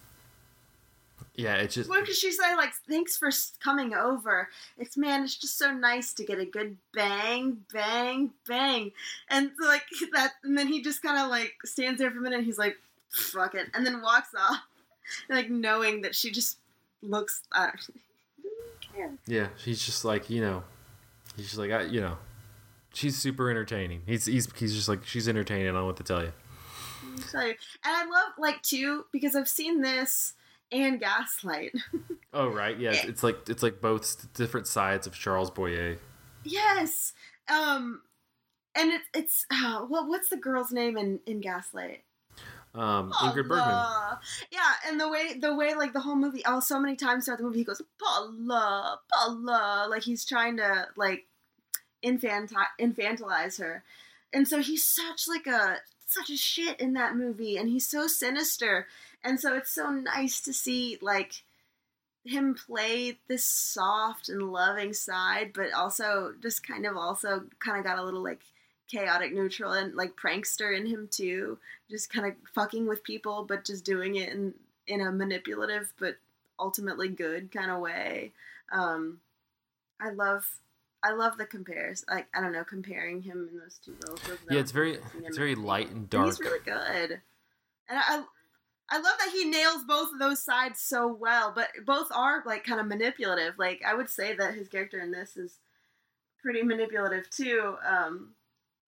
yeah, 1.34 1.54
it's 1.56 1.74
just. 1.74 1.88
What 1.88 2.04
does 2.04 2.18
she 2.18 2.30
say? 2.30 2.54
Like, 2.56 2.72
thanks 2.88 3.16
for 3.16 3.30
coming 3.60 3.94
over. 3.94 4.48
It's 4.78 4.96
man, 4.96 5.22
it's 5.22 5.36
just 5.36 5.56
so 5.58 5.72
nice 5.72 6.12
to 6.14 6.24
get 6.24 6.38
a 6.38 6.44
good 6.44 6.76
bang, 6.92 7.64
bang, 7.72 8.32
bang, 8.46 8.92
and 9.30 9.50
like 9.60 9.84
that. 10.12 10.32
And 10.44 10.58
then 10.58 10.68
he 10.68 10.82
just 10.82 11.02
kind 11.02 11.18
of 11.18 11.30
like 11.30 11.54
stands 11.64 12.00
there 12.00 12.10
for 12.10 12.18
a 12.18 12.20
minute. 12.20 12.38
and 12.38 12.46
He's 12.46 12.58
like, 12.58 12.76
fuck 13.10 13.54
it, 13.54 13.68
and 13.72 13.86
then 13.86 14.02
walks 14.02 14.34
off, 14.38 14.60
like 15.30 15.48
knowing 15.48 16.02
that 16.02 16.14
she 16.14 16.30
just 16.30 16.58
looks. 17.00 17.42
I 17.50 17.70
don't, 18.94 19.18
yeah, 19.26 19.48
he's 19.64 19.84
just 19.84 20.04
like 20.04 20.28
you 20.28 20.42
know, 20.42 20.62
he's 21.36 21.46
just 21.46 21.58
like 21.58 21.70
I, 21.70 21.84
you 21.84 22.02
know, 22.02 22.18
she's 22.92 23.16
super 23.16 23.48
entertaining. 23.48 24.02
He's 24.04 24.26
he's 24.26 24.52
he's 24.52 24.74
just 24.74 24.88
like 24.88 25.06
she's 25.06 25.28
entertaining. 25.28 25.64
I 25.64 25.70
don't 25.72 25.80
know 25.80 25.86
what 25.86 25.96
to 25.96 26.04
tell 26.04 26.22
you. 26.22 26.32
Mm, 27.06 27.32
tell 27.32 27.46
you. 27.46 27.54
And 27.84 27.96
I 27.96 28.04
love 28.04 28.34
like 28.38 28.60
too 28.60 29.06
because 29.12 29.34
I've 29.34 29.48
seen 29.48 29.80
this 29.80 30.34
and 30.72 30.98
Gaslight. 30.98 31.72
oh 32.32 32.48
right, 32.48 32.78
yeah, 32.78 32.90
it's, 32.90 33.04
it's 33.04 33.22
like 33.22 33.48
it's 33.48 33.62
like 33.62 33.80
both 33.80 34.32
different 34.34 34.66
sides 34.66 35.06
of 35.06 35.14
Charles 35.14 35.50
Boyer. 35.50 35.98
Yes, 36.44 37.12
um, 37.48 38.00
and 38.74 38.90
it, 38.90 39.02
it's 39.14 39.46
uh, 39.50 39.80
what 39.80 40.08
what's 40.08 40.28
the 40.28 40.36
girl's 40.36 40.72
name 40.72 40.96
in 40.96 41.20
in 41.26 41.40
Gaslight? 41.40 42.02
Um, 42.74 43.12
Ingrid 43.12 43.48
Bergman. 43.48 44.18
Yeah, 44.50 44.72
and 44.88 44.98
the 44.98 45.08
way 45.08 45.34
the 45.38 45.54
way 45.54 45.74
like 45.74 45.92
the 45.92 46.00
whole 46.00 46.16
movie, 46.16 46.42
oh, 46.46 46.60
so 46.60 46.80
many 46.80 46.96
times 46.96 47.26
throughout 47.26 47.38
the 47.38 47.44
movie, 47.44 47.58
he 47.58 47.64
goes 47.64 47.82
Paula, 48.00 48.98
Paula, 49.12 49.86
like 49.90 50.02
he's 50.02 50.24
trying 50.24 50.56
to 50.56 50.88
like 50.96 51.26
infanti- 52.02 52.54
infantilize 52.80 53.58
her, 53.58 53.84
and 54.32 54.48
so 54.48 54.60
he's 54.60 54.84
such 54.84 55.28
like 55.28 55.46
a 55.46 55.76
such 56.06 56.30
a 56.30 56.36
shit 56.36 56.80
in 56.80 56.94
that 56.94 57.14
movie, 57.14 57.58
and 57.58 57.68
he's 57.68 57.86
so 57.86 58.06
sinister 58.06 58.86
and 59.24 59.40
so 59.40 59.54
it's 59.56 59.70
so 59.70 59.90
nice 59.90 60.40
to 60.42 60.52
see 60.52 60.98
like 61.00 61.42
him 62.24 62.54
play 62.54 63.18
this 63.28 63.44
soft 63.44 64.28
and 64.28 64.52
loving 64.52 64.92
side, 64.92 65.52
but 65.54 65.72
also 65.72 66.34
just 66.40 66.66
kind 66.66 66.86
of 66.86 66.96
also 66.96 67.44
kind 67.58 67.78
of 67.78 67.84
got 67.84 67.98
a 67.98 68.04
little 68.04 68.22
like 68.22 68.40
chaotic 68.88 69.32
neutral 69.32 69.72
and 69.72 69.94
like 69.94 70.16
prankster 70.16 70.76
in 70.76 70.86
him 70.86 71.08
too. 71.10 71.58
Just 71.90 72.12
kind 72.12 72.26
of 72.26 72.34
fucking 72.54 72.86
with 72.86 73.02
people, 73.04 73.44
but 73.44 73.64
just 73.64 73.84
doing 73.84 74.16
it 74.16 74.28
in 74.30 74.54
in 74.86 75.00
a 75.00 75.12
manipulative 75.12 75.92
but 75.98 76.16
ultimately 76.58 77.08
good 77.08 77.50
kind 77.50 77.70
of 77.70 77.80
way. 77.80 78.32
Um, 78.70 79.20
I 80.00 80.10
love 80.10 80.46
I 81.02 81.12
love 81.12 81.36
the 81.36 81.46
compares. 81.46 82.04
Like 82.08 82.26
I 82.34 82.40
don't 82.40 82.52
know, 82.52 82.64
comparing 82.64 83.22
him 83.22 83.48
in 83.50 83.58
those 83.58 83.78
two 83.84 83.96
roles. 84.06 84.20
Yeah, 84.50 84.60
it's 84.60 84.72
very 84.72 84.98
it's 85.24 85.36
very 85.36 85.54
light 85.54 85.90
and 85.90 86.08
dark. 86.08 86.26
And 86.26 86.32
he's 86.32 86.40
really 86.40 86.64
good, 86.64 87.20
and 87.88 87.98
I 87.98 88.22
I 88.92 88.96
love 88.96 89.14
that 89.18 89.30
he 89.32 89.46
nails 89.46 89.84
both 89.84 90.12
of 90.12 90.18
those 90.18 90.42
sides 90.42 90.78
so 90.78 91.08
well, 91.08 91.50
but 91.54 91.70
both 91.86 92.08
are 92.14 92.42
like 92.44 92.62
kind 92.62 92.78
of 92.78 92.86
manipulative. 92.86 93.54
Like 93.58 93.80
I 93.86 93.94
would 93.94 94.10
say 94.10 94.36
that 94.36 94.54
his 94.54 94.68
character 94.68 95.00
in 95.00 95.10
this 95.10 95.34
is 95.34 95.60
pretty 96.42 96.62
manipulative 96.62 97.30
too. 97.30 97.76
Um, 97.88 98.34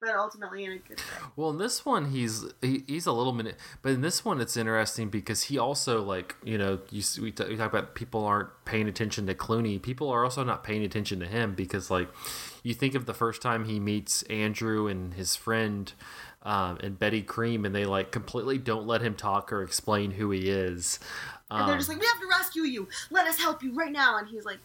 but 0.04 0.14
ultimately 0.14 0.64
in 0.64 0.72
a 0.72 0.78
good 0.78 0.98
way. 0.98 1.28
Well, 1.36 1.50
in 1.50 1.58
this 1.58 1.86
one, 1.86 2.10
he's 2.10 2.44
he, 2.60 2.84
he's 2.86 3.06
a 3.06 3.12
little 3.12 3.32
minute, 3.32 3.56
but 3.80 3.92
in 3.92 4.02
this 4.02 4.24
one, 4.24 4.40
it's 4.40 4.56
interesting 4.56 5.08
because 5.08 5.44
he 5.44 5.56
also 5.56 6.02
like 6.02 6.36
you 6.44 6.58
know 6.58 6.80
you 6.90 7.02
we, 7.22 7.32
t- 7.32 7.44
we 7.48 7.56
talk 7.56 7.70
about 7.70 7.94
people 7.94 8.24
aren't 8.26 8.50
paying 8.66 8.86
attention 8.86 9.26
to 9.26 9.34
Cluny. 9.34 9.78
People 9.78 10.10
are 10.10 10.22
also 10.22 10.44
not 10.44 10.62
paying 10.62 10.82
attention 10.82 11.20
to 11.20 11.26
him 11.26 11.54
because 11.54 11.90
like 11.90 12.08
you 12.62 12.74
think 12.74 12.94
of 12.94 13.06
the 13.06 13.14
first 13.14 13.40
time 13.40 13.64
he 13.64 13.80
meets 13.80 14.22
Andrew 14.24 14.86
and 14.86 15.14
his 15.14 15.34
friend 15.34 15.92
um, 16.44 16.78
and 16.82 16.98
Betty 16.98 17.22
Cream, 17.22 17.64
and 17.64 17.74
they 17.74 17.86
like 17.86 18.10
completely 18.10 18.58
don't 18.58 18.86
let 18.86 19.00
him 19.00 19.14
talk 19.14 19.52
or 19.52 19.62
explain 19.62 20.12
who 20.12 20.30
he 20.30 20.50
is. 20.50 20.98
Um, 21.50 21.60
and 21.60 21.68
they're 21.68 21.76
just 21.78 21.88
um, 21.88 21.96
like, 21.96 22.02
"We 22.02 22.08
have 22.08 22.20
to 22.20 22.26
rescue 22.26 22.62
you. 22.62 22.88
Let 23.10 23.26
us 23.26 23.38
help 23.38 23.62
you 23.62 23.74
right 23.74 23.92
now." 23.92 24.18
And 24.18 24.28
he's 24.28 24.44
like, 24.44 24.58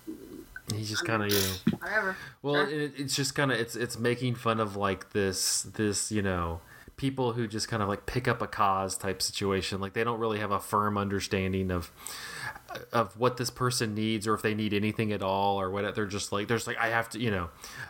he's 0.75 0.89
just 0.89 1.05
kind 1.05 1.23
of 1.23 1.31
you 1.31 1.39
know, 1.39 1.77
whatever. 1.79 2.17
Well, 2.41 2.65
sure. 2.65 2.69
it, 2.69 2.93
it's 2.97 3.15
just 3.15 3.35
kind 3.35 3.51
of 3.51 3.59
it's 3.59 3.75
it's 3.75 3.97
making 3.97 4.35
fun 4.35 4.59
of 4.59 4.75
like 4.75 5.11
this 5.11 5.63
this 5.63 6.11
you 6.11 6.21
know 6.21 6.61
people 6.97 7.31
who 7.31 7.47
just 7.47 7.69
kind 7.69 7.81
of 7.81 7.87
like 7.87 8.05
pick 8.05 8.27
up 8.27 8.41
a 8.41 8.47
cause 8.47 8.97
type 8.97 9.21
situation. 9.21 9.79
Like 9.79 9.93
they 9.93 10.03
don't 10.03 10.19
really 10.19 10.39
have 10.39 10.51
a 10.51 10.59
firm 10.59 10.97
understanding 10.97 11.71
of 11.71 11.91
of 12.91 13.17
what 13.17 13.37
this 13.37 13.49
person 13.49 13.95
needs 13.95 14.27
or 14.27 14.33
if 14.33 14.41
they 14.41 14.53
need 14.53 14.73
anything 14.73 15.11
at 15.11 15.21
all 15.21 15.59
or 15.59 15.69
what 15.71 15.95
they're 15.95 16.05
just 16.05 16.31
like 16.31 16.47
they're 16.47 16.57
just 16.57 16.67
like 16.67 16.77
I 16.77 16.89
have 16.89 17.09
to 17.11 17.19
you 17.19 17.31
know 17.31 17.49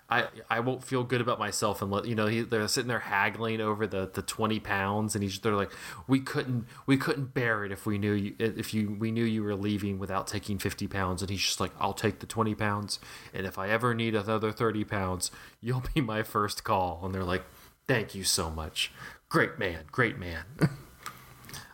I 0.10 0.28
I 0.50 0.62
won't 0.62 0.84
feel 0.84 1.04
good 1.04 1.22
about 1.22 1.40
myself 1.40 1.82
let 1.82 2.06
you 2.06 2.16
know 2.16 2.28
he, 2.28 2.42
they're 2.42 2.68
sitting 2.68 2.88
there 2.88 3.00
haggling 3.00 3.62
over 3.62 3.86
the 3.88 4.10
the 4.12 4.22
20 4.22 4.60
pounds 4.60 5.16
and 5.16 5.24
he's 5.24 5.40
they're 5.40 5.54
like 5.54 5.72
we 6.08 6.20
couldn't 6.20 6.66
we 6.86 6.98
couldn't 6.98 7.34
bear 7.34 7.66
it 7.66 7.72
if 7.72 7.86
we 7.86 7.98
knew 7.98 8.14
you 8.14 8.36
if 8.40 8.74
you 8.74 8.96
we 9.00 9.12
knew 9.12 9.24
you 9.24 9.44
were 9.44 9.56
leaving 9.56 10.00
without 10.00 10.28
taking 10.28 10.58
50 10.58 10.88
pounds. 10.88 11.22
And 11.22 11.30
he's 11.30 11.42
just 11.42 11.60
like 11.60 11.72
I'll 11.80 11.94
take 11.94 12.20
the 12.20 12.26
20 12.26 12.56
pounds. 12.56 13.00
And 13.34 13.46
if 13.46 13.58
I 13.58 13.70
ever 13.70 13.94
need 13.94 14.16
another 14.16 14.52
30 14.52 14.84
pounds 14.86 15.32
you'll 15.62 15.84
be 15.94 16.02
my 16.02 16.24
first 16.24 16.64
call. 16.64 17.02
And 17.04 17.14
they're 17.14 17.24
like 17.24 17.44
thank 17.88 18.16
you 18.16 18.24
so 18.24 18.50
much. 18.50 18.92
Great 19.30 19.58
man 19.60 19.86
great 19.92 20.18
man. 20.18 20.46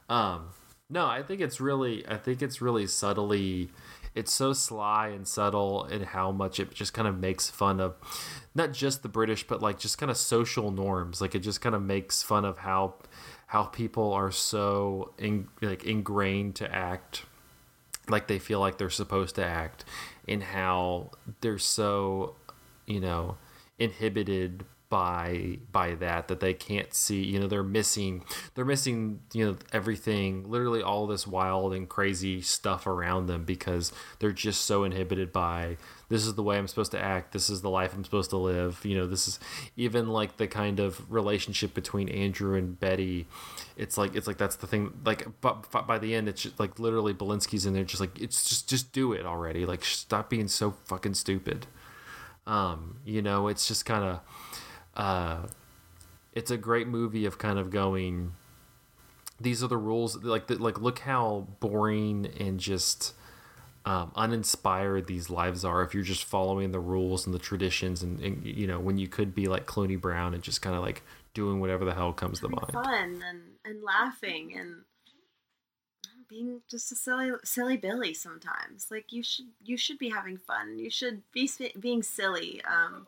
Um 0.07 0.49
no, 0.89 1.05
I 1.05 1.23
think 1.23 1.41
it's 1.41 1.59
really 1.59 2.07
I 2.07 2.17
think 2.17 2.41
it's 2.41 2.61
really 2.61 2.87
subtly 2.87 3.69
it's 4.13 4.31
so 4.31 4.53
sly 4.53 5.09
and 5.09 5.27
subtle 5.27 5.83
in 5.85 6.03
how 6.03 6.31
much 6.31 6.59
it 6.59 6.73
just 6.73 6.93
kind 6.93 7.07
of 7.07 7.17
makes 7.17 7.49
fun 7.49 7.81
of 7.81 7.95
not 8.53 8.71
just 8.71 9.03
the 9.03 9.09
British 9.09 9.45
but 9.45 9.61
like 9.61 9.79
just 9.79 9.97
kind 9.97 10.09
of 10.09 10.17
social 10.17 10.71
norms. 10.71 11.21
Like 11.21 11.35
it 11.35 11.39
just 11.39 11.61
kind 11.61 11.75
of 11.75 11.81
makes 11.81 12.21
fun 12.21 12.45
of 12.45 12.59
how 12.59 12.95
how 13.47 13.63
people 13.63 14.13
are 14.13 14.31
so 14.31 15.13
in, 15.17 15.47
like 15.61 15.83
ingrained 15.83 16.55
to 16.55 16.73
act 16.73 17.23
like 18.07 18.27
they 18.27 18.39
feel 18.39 18.59
like 18.59 18.77
they're 18.77 18.89
supposed 18.89 19.35
to 19.35 19.45
act 19.45 19.83
and 20.27 20.43
how 20.43 21.09
they're 21.41 21.57
so 21.57 22.35
you 22.85 22.99
know 22.99 23.37
inhibited 23.79 24.65
by 24.95 25.57
by 25.73 25.93
that 25.93 26.29
that 26.29 26.39
they 26.39 26.53
can't 26.53 26.93
see 26.93 27.21
you 27.21 27.37
know 27.37 27.47
they're 27.47 27.61
missing 27.61 28.23
they're 28.53 28.63
missing 28.63 29.19
you 29.33 29.45
know 29.45 29.57
everything 29.73 30.49
literally 30.49 30.81
all 30.81 31.05
this 31.05 31.27
wild 31.27 31.73
and 31.73 31.89
crazy 31.89 32.41
stuff 32.41 32.87
around 32.87 33.25
them 33.25 33.43
because 33.43 33.91
they're 34.19 34.31
just 34.31 34.61
so 34.61 34.85
inhibited 34.85 35.33
by 35.33 35.75
this 36.07 36.25
is 36.25 36.35
the 36.35 36.43
way 36.43 36.57
I'm 36.57 36.69
supposed 36.69 36.93
to 36.93 37.01
act 37.01 37.33
this 37.33 37.49
is 37.49 37.61
the 37.61 37.69
life 37.69 37.93
I'm 37.93 38.05
supposed 38.05 38.29
to 38.29 38.37
live 38.37 38.85
you 38.85 38.95
know 38.97 39.05
this 39.05 39.27
is 39.27 39.37
even 39.75 40.07
like 40.07 40.37
the 40.37 40.47
kind 40.47 40.79
of 40.79 41.11
relationship 41.11 41.73
between 41.73 42.07
Andrew 42.07 42.55
and 42.55 42.79
Betty 42.79 43.27
it's 43.75 43.97
like 43.97 44.15
it's 44.15 44.27
like 44.27 44.37
that's 44.37 44.55
the 44.55 44.67
thing 44.67 44.93
like 45.03 45.27
but, 45.41 45.85
by 45.85 45.99
the 45.99 46.15
end 46.15 46.29
it's 46.29 46.43
just 46.43 46.57
like 46.57 46.79
literally 46.79 47.13
Belinski's 47.13 47.65
in 47.65 47.73
there 47.73 47.83
just 47.83 47.99
like 47.99 48.17
it's 48.17 48.47
just 48.47 48.69
just 48.69 48.93
do 48.93 49.11
it 49.11 49.25
already 49.25 49.65
like 49.65 49.83
stop 49.83 50.29
being 50.29 50.47
so 50.47 50.71
fucking 50.85 51.15
stupid. 51.15 51.67
Um 52.47 52.99
you 53.03 53.21
know 53.21 53.49
it's 53.49 53.67
just 53.67 53.85
kind 53.85 54.05
of 54.05 54.21
uh, 54.95 55.47
it's 56.33 56.51
a 56.51 56.57
great 56.57 56.87
movie 56.87 57.25
of 57.25 57.37
kind 57.37 57.59
of 57.59 57.69
going. 57.69 58.33
These 59.39 59.63
are 59.63 59.67
the 59.67 59.77
rules. 59.77 60.23
Like, 60.23 60.47
the, 60.47 60.55
like, 60.55 60.79
look 60.79 60.99
how 60.99 61.47
boring 61.59 62.31
and 62.39 62.59
just 62.59 63.13
um, 63.85 64.11
uninspired 64.15 65.07
these 65.07 65.29
lives 65.29 65.63
are 65.63 65.83
if 65.83 65.93
you're 65.93 66.03
just 66.03 66.23
following 66.23 66.71
the 66.71 66.79
rules 66.79 67.25
and 67.25 67.35
the 67.35 67.39
traditions, 67.39 68.01
and, 68.01 68.19
and 68.19 68.45
you 68.45 68.65
know 68.65 68.79
when 68.79 68.97
you 68.97 69.07
could 69.07 69.35
be 69.35 69.47
like 69.47 69.67
Cluny 69.67 69.95
Brown 69.95 70.33
and 70.33 70.41
just 70.41 70.61
kind 70.61 70.75
of 70.75 70.81
like 70.81 71.03
doing 71.35 71.59
whatever 71.59 71.85
the 71.85 71.93
hell 71.93 72.11
comes 72.11 72.39
to 72.39 72.49
mind. 72.49 72.71
Fun 72.71 73.23
and 73.23 73.41
and 73.63 73.83
laughing 73.83 74.55
and 74.57 74.83
being 76.27 76.61
just 76.69 76.91
a 76.91 76.95
silly 76.95 77.31
silly 77.43 77.77
Billy 77.77 78.13
sometimes. 78.13 78.87
Like 78.89 79.13
you 79.13 79.21
should 79.21 79.45
you 79.63 79.77
should 79.77 79.99
be 79.99 80.09
having 80.09 80.37
fun. 80.37 80.79
You 80.79 80.89
should 80.89 81.21
be 81.31 81.47
being 81.79 82.01
silly. 82.01 82.63
Um, 82.65 83.05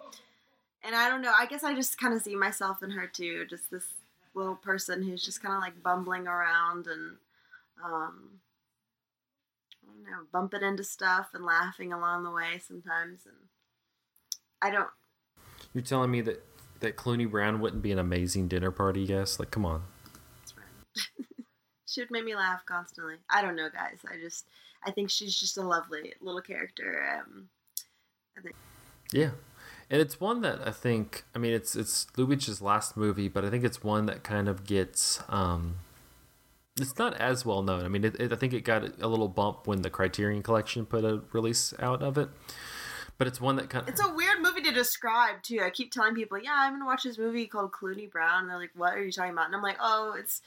and 0.84 0.96
I 0.96 1.10
don't 1.10 1.22
know. 1.22 1.34
I 1.38 1.46
guess 1.46 1.64
I 1.64 1.74
just 1.74 2.00
kind 2.00 2.14
of 2.14 2.22
see 2.22 2.36
myself 2.36 2.84
in 2.84 2.92
her 2.92 3.08
too. 3.08 3.46
Just 3.50 3.72
this 3.72 3.94
little 4.34 4.56
person 4.56 5.04
who's 5.04 5.24
just 5.24 5.42
kind 5.42 5.56
of 5.56 5.62
like 5.62 5.82
bumbling 5.84 6.28
around 6.28 6.88
and, 6.88 7.18
um, 7.84 8.40
I 9.84 9.94
don't 9.94 10.04
know, 10.04 10.26
bumping 10.32 10.62
into 10.62 10.84
stuff 10.84 11.30
and 11.34 11.46
laughing 11.46 11.92
along 11.94 12.24
the 12.24 12.32
way 12.32 12.62
sometimes. 12.66 13.22
And 13.26 13.36
I 14.62 14.70
don't. 14.72 14.90
You're 15.74 15.84
telling 15.84 16.12
me 16.12 16.22
that 16.22 16.44
that 16.80 16.96
Cluny 16.96 17.26
Brown 17.26 17.60
wouldn't 17.60 17.82
be 17.82 17.92
an 17.92 18.00
amazing 18.00 18.48
dinner 18.48 18.72
party 18.72 19.06
guest? 19.06 19.40
Like, 19.40 19.52
come 19.52 19.66
on. 19.66 19.84
she 21.86 22.02
would 22.02 22.12
make 22.12 22.26
me 22.26 22.36
laugh 22.36 22.66
constantly. 22.66 23.16
I 23.30 23.42
don't 23.42 23.56
know, 23.56 23.70
guys. 23.70 24.00
I 24.12 24.18
just, 24.22 24.46
I 24.86 24.92
think 24.92 25.10
she's 25.10 25.38
just 25.38 25.58
a 25.58 25.62
lovely 25.62 26.14
little 26.22 26.42
character. 26.42 27.04
Um, 27.18 27.50
I 28.38 28.42
think. 28.42 28.56
Yeah, 29.12 29.32
and 29.90 30.02
it's 30.02 30.20
one 30.20 30.42
that 30.42 30.60
I 30.66 30.72
think. 30.72 31.24
I 31.34 31.40
mean, 31.40 31.54
it's 31.54 31.76
it's 31.76 32.08
Lubitsch's 32.18 32.62
last 32.62 32.98
movie, 32.98 33.28
but 33.28 33.46
I 33.46 33.50
think 33.50 33.64
it's 33.64 33.84
one 33.84 34.06
that 34.08 34.24
kind 34.24 34.48
of 34.48 34.66
gets. 34.66 35.22
Um, 35.30 35.78
it's 36.80 36.98
not 36.98 37.16
as 37.16 37.46
well 37.46 37.64
known. 37.64 37.86
I 37.86 37.88
mean, 37.88 38.04
it, 38.04 38.20
it, 38.20 38.32
I 38.32 38.36
think 38.36 38.54
it 38.54 38.62
got 38.62 38.84
a 39.02 39.08
little 39.08 39.28
bump 39.28 39.66
when 39.66 39.82
the 39.82 39.90
Criterion 39.90 40.44
Collection 40.44 40.86
put 40.86 41.04
a 41.04 41.22
release 41.32 41.74
out 41.80 42.04
of 42.04 42.18
it, 42.18 42.30
but 43.18 43.28
it's 43.28 43.42
one 43.42 43.56
that 43.56 43.70
kind 43.70 43.84
of 43.84 43.90
It's 43.90 44.06
a 44.06 44.14
weird 44.14 44.42
movie 44.42 44.62
to 44.62 44.72
describe 44.72 45.42
too. 45.42 45.62
I 45.64 45.70
keep 45.70 45.92
telling 45.92 46.16
people, 46.16 46.38
"Yeah, 46.38 46.54
I'm 46.56 46.74
gonna 46.74 46.86
watch 46.86 47.04
this 47.04 47.18
movie 47.18 47.48
called 47.48 47.72
Cluny 47.72 48.08
Brown." 48.08 48.42
And 48.42 48.50
they're 48.50 48.60
like, 48.60 48.72
"What 48.76 48.94
are 48.94 49.04
you 49.04 49.12
talking 49.12 49.32
about?" 49.32 49.48
And 49.48 49.56
I'm 49.56 49.64
like, 49.64 49.78
"Oh, 49.80 50.16
it's 50.18 50.42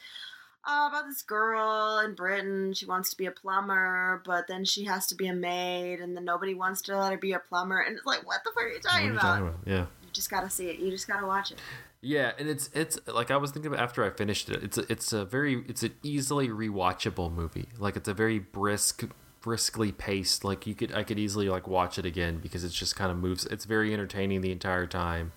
uh, 0.64 0.88
about 0.90 1.06
this 1.06 1.22
girl 1.22 2.00
in 2.04 2.14
Britain. 2.14 2.72
She 2.74 2.86
wants 2.86 3.10
to 3.10 3.16
be 3.16 3.26
a 3.26 3.30
plumber, 3.30 4.22
but 4.24 4.46
then 4.48 4.64
she 4.64 4.84
has 4.84 5.06
to 5.08 5.14
be 5.14 5.26
a 5.26 5.34
maid, 5.34 6.00
and 6.00 6.16
then 6.16 6.24
nobody 6.24 6.54
wants 6.54 6.82
to 6.82 6.98
let 6.98 7.12
her 7.12 7.18
be 7.18 7.32
a 7.32 7.38
plumber." 7.38 7.80
And 7.80 7.96
it's 7.96 8.06
like, 8.06 8.26
"What 8.26 8.42
the 8.44 8.50
fuck 8.50 8.64
are 8.64 8.68
you 8.68 8.80
talking, 8.80 9.10
about? 9.10 9.20
talking 9.20 9.48
about? 9.48 9.60
Yeah. 9.66 9.86
You 10.02 10.08
just 10.12 10.30
gotta 10.30 10.50
see 10.50 10.68
it. 10.68 10.78
You 10.78 10.90
just 10.90 11.08
gotta 11.08 11.26
watch 11.26 11.52
it." 11.52 11.58
Yeah, 12.02 12.32
and 12.38 12.48
it's 12.48 12.70
it's 12.74 12.98
like 13.06 13.30
I 13.30 13.36
was 13.36 13.50
thinking 13.50 13.72
about 13.72 13.82
after 13.82 14.04
I 14.04 14.10
finished 14.10 14.48
it. 14.48 14.62
It's 14.62 14.78
a, 14.78 14.90
it's 14.90 15.12
a 15.12 15.24
very 15.24 15.64
it's 15.68 15.82
an 15.82 15.94
easily 16.02 16.48
rewatchable 16.48 17.32
movie. 17.32 17.68
Like 17.78 17.96
it's 17.96 18.08
a 18.08 18.14
very 18.14 18.38
brisk, 18.38 19.04
briskly 19.42 19.92
paced. 19.92 20.42
Like 20.42 20.66
you 20.66 20.74
could 20.74 20.94
I 20.94 21.02
could 21.04 21.18
easily 21.18 21.48
like 21.48 21.68
watch 21.68 21.98
it 21.98 22.06
again 22.06 22.38
because 22.38 22.64
it's 22.64 22.74
just 22.74 22.96
kind 22.96 23.10
of 23.10 23.18
moves. 23.18 23.44
It's 23.46 23.66
very 23.66 23.92
entertaining 23.92 24.40
the 24.40 24.50
entire 24.52 24.86
time. 24.86 25.32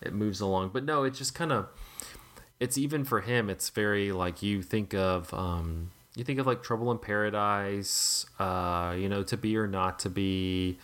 It 0.00 0.12
moves 0.12 0.40
along, 0.40 0.70
but 0.72 0.84
no, 0.84 1.02
it 1.02 1.14
just 1.14 1.34
kind 1.34 1.52
of. 1.52 1.68
It's 2.60 2.76
even 2.76 3.04
for 3.04 3.20
him. 3.20 3.48
It's 3.48 3.70
very 3.70 4.12
like 4.12 4.42
you 4.42 4.62
think 4.62 4.94
of 4.94 5.32
um 5.34 5.90
you 6.14 6.24
think 6.24 6.40
of 6.40 6.46
like 6.46 6.62
Trouble 6.62 6.90
in 6.90 6.98
Paradise, 6.98 8.26
uh, 8.40 8.94
you 8.98 9.08
know, 9.08 9.22
To 9.22 9.36
Be 9.36 9.56
or 9.56 9.68
Not 9.68 10.00
to 10.00 10.10
Be, 10.10 10.78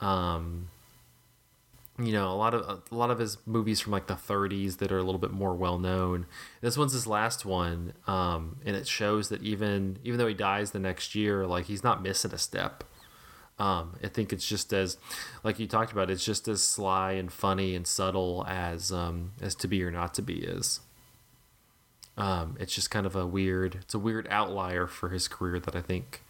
um, 0.00 0.68
you 1.98 2.12
know 2.12 2.28
a 2.28 2.34
lot 2.34 2.54
of 2.54 2.82
a 2.90 2.94
lot 2.94 3.10
of 3.10 3.18
his 3.18 3.38
movies 3.46 3.80
from 3.80 3.92
like 3.92 4.08
the 4.08 4.14
30s 4.14 4.78
that 4.78 4.90
are 4.90 4.98
a 4.98 5.02
little 5.02 5.20
bit 5.20 5.30
more 5.30 5.54
well 5.54 5.78
known 5.78 6.26
this 6.60 6.76
one's 6.76 6.92
his 6.92 7.06
last 7.06 7.44
one 7.44 7.92
um, 8.06 8.56
and 8.64 8.74
it 8.74 8.88
shows 8.88 9.28
that 9.28 9.42
even 9.42 9.98
even 10.02 10.18
though 10.18 10.26
he 10.26 10.34
dies 10.34 10.72
the 10.72 10.78
next 10.78 11.14
year 11.14 11.46
like 11.46 11.66
he's 11.66 11.84
not 11.84 12.02
missing 12.02 12.32
a 12.32 12.38
step 12.38 12.82
um, 13.60 13.96
i 14.02 14.08
think 14.08 14.32
it's 14.32 14.46
just 14.46 14.72
as 14.72 14.96
like 15.44 15.60
you 15.60 15.68
talked 15.68 15.92
about 15.92 16.10
it's 16.10 16.24
just 16.24 16.48
as 16.48 16.62
sly 16.62 17.12
and 17.12 17.32
funny 17.32 17.76
and 17.76 17.86
subtle 17.86 18.44
as 18.48 18.90
um, 18.90 19.32
as 19.40 19.54
to 19.54 19.68
be 19.68 19.82
or 19.84 19.92
not 19.92 20.14
to 20.14 20.22
be 20.22 20.42
is 20.42 20.80
um, 22.16 22.56
it's 22.60 22.74
just 22.74 22.90
kind 22.90 23.06
of 23.06 23.16
a 23.16 23.26
weird 23.26 23.76
it's 23.76 23.94
a 23.94 23.98
weird 23.98 24.26
outlier 24.30 24.86
for 24.86 25.08
his 25.08 25.28
career 25.28 25.58
that 25.58 25.74
i 25.74 25.80
think 25.80 26.22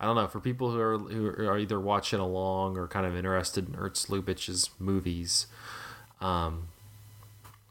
I 0.00 0.06
don't 0.06 0.16
know 0.16 0.26
for 0.26 0.40
people 0.40 0.70
who 0.70 0.80
are 0.80 0.98
who 0.98 1.26
are 1.46 1.58
either 1.58 1.78
watching 1.78 2.20
along 2.20 2.78
or 2.78 2.88
kind 2.88 3.04
of 3.04 3.14
interested 3.14 3.68
in 3.68 3.76
Ernst 3.76 4.08
Lubitsch's 4.08 4.70
movies. 4.78 5.46
Um, 6.22 6.68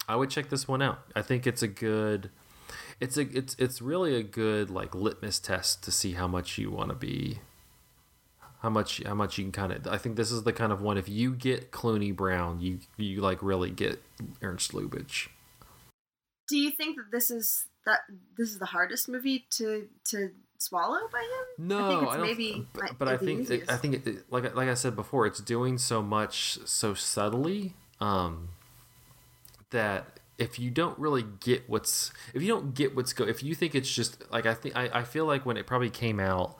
I 0.08 0.16
would 0.16 0.30
check 0.30 0.50
this 0.50 0.68
one 0.68 0.82
out. 0.82 1.00
I 1.16 1.24
think 1.24 1.48
it's 1.48 1.64
a 1.64 1.68
good. 1.68 2.30
It's 3.00 3.18
a 3.18 3.22
it's 3.22 3.56
it's 3.58 3.82
really 3.82 4.16
a 4.16 4.22
good 4.22 4.70
like 4.70 4.94
litmus 4.94 5.40
test 5.40 5.84
to 5.84 5.92
see 5.92 6.14
how 6.14 6.28
much 6.28 6.60
you 6.60 6.70
want 6.70 6.90
to 6.90 6.96
be. 6.96 7.40
How 8.62 8.70
much 8.70 9.02
how 9.04 9.16
much 9.16 9.40
you 9.40 9.46
can 9.46 9.52
kind 9.52 9.74
of. 9.74 9.88
I 9.88 9.98
think 9.98 10.16
this 10.16 10.32
is 10.32 10.44
the 10.44 10.54
kind 10.54 10.72
of 10.72 10.82
one 10.82 11.00
if 11.00 11.10
you 11.10 11.34
get 11.34 11.72
Cluny 11.72 12.12
Brown, 12.12 12.62
you 12.62 12.80
you 12.96 13.22
like 13.22 13.42
really 13.42 13.72
get 13.72 14.04
Ernst 14.44 14.74
Lubitsch. 14.74 15.30
Do 16.50 16.58
you 16.58 16.72
think 16.72 16.98
that 16.98 17.12
this 17.12 17.30
is 17.30 17.66
that 17.86 18.00
this 18.38 18.50
is 18.50 18.60
the 18.60 18.66
hardest 18.66 19.08
movie 19.08 19.46
to 19.52 19.88
to 20.06 20.32
swallow 20.58 21.00
by 21.12 21.20
him? 21.20 21.68
No, 21.68 21.86
I 21.86 21.90
think 21.90 22.04
it's 22.04 22.14
I 22.14 22.18
maybe 22.18 22.68
but, 22.74 22.98
but 22.98 23.08
I 23.08 23.18
think 23.18 23.50
it. 23.50 23.64
I 23.70 23.78
think 23.78 24.08
it, 24.08 24.32
like 24.32 24.56
like 24.56 24.68
I 24.68 24.74
said 24.74 24.96
before, 24.96 25.26
it's 25.26 25.40
doing 25.40 25.78
so 25.78 26.02
much 26.02 26.60
so 26.66 26.94
subtly 26.94 27.76
um, 28.00 28.50
that 29.72 30.20
if 30.38 30.58
you 30.58 30.72
don't 30.72 30.98
really 30.98 31.26
get 31.40 31.70
what's 31.70 32.12
if 32.34 32.42
you 32.42 32.48
don't 32.48 32.74
get 32.74 32.96
what's 32.96 33.14
go 33.14 33.26
if 33.26 33.44
you 33.44 33.54
think 33.54 33.76
it's 33.76 33.94
just 33.94 34.24
like 34.32 34.46
I 34.46 34.54
think 34.54 34.76
I, 34.76 34.90
I 35.00 35.04
feel 35.04 35.26
like 35.26 35.46
when 35.46 35.58
it 35.58 35.68
probably 35.68 35.90
came 35.90 36.20
out 36.20 36.58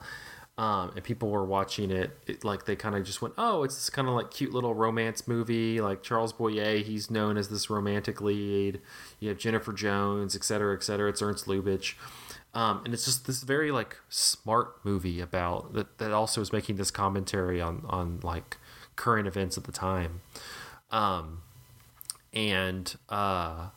um, 0.60 0.92
and 0.94 1.02
people 1.02 1.30
were 1.30 1.46
watching 1.46 1.90
it, 1.90 2.10
it 2.26 2.44
like 2.44 2.66
they 2.66 2.76
kind 2.76 2.94
of 2.94 3.02
just 3.02 3.22
went, 3.22 3.32
oh, 3.38 3.62
it's 3.62 3.76
this 3.76 3.88
kind 3.88 4.06
of 4.06 4.12
like 4.12 4.30
cute 4.30 4.52
little 4.52 4.74
romance 4.74 5.26
movie. 5.26 5.80
Like 5.80 6.02
Charles 6.02 6.34
Boyer, 6.34 6.76
he's 6.76 7.10
known 7.10 7.38
as 7.38 7.48
this 7.48 7.70
romantic 7.70 8.20
lead. 8.20 8.82
You 9.20 9.30
have 9.30 9.38
Jennifer 9.38 9.72
Jones, 9.72 10.36
et 10.36 10.44
cetera, 10.44 10.76
et 10.76 10.82
cetera. 10.82 11.08
It's 11.08 11.22
Ernst 11.22 11.46
Lubitsch. 11.46 11.94
Um, 12.52 12.82
and 12.84 12.92
it's 12.92 13.06
just 13.06 13.26
this 13.26 13.42
very 13.42 13.70
like 13.70 13.96
smart 14.10 14.84
movie 14.84 15.18
about 15.18 15.72
that, 15.72 15.96
that 15.96 16.12
also 16.12 16.42
is 16.42 16.52
making 16.52 16.76
this 16.76 16.90
commentary 16.90 17.62
on, 17.62 17.86
on 17.88 18.20
like 18.22 18.58
current 18.96 19.26
events 19.26 19.56
at 19.56 19.64
the 19.64 19.72
time. 19.72 20.20
Um, 20.90 21.40
and, 22.34 22.94
uh, 23.08 23.68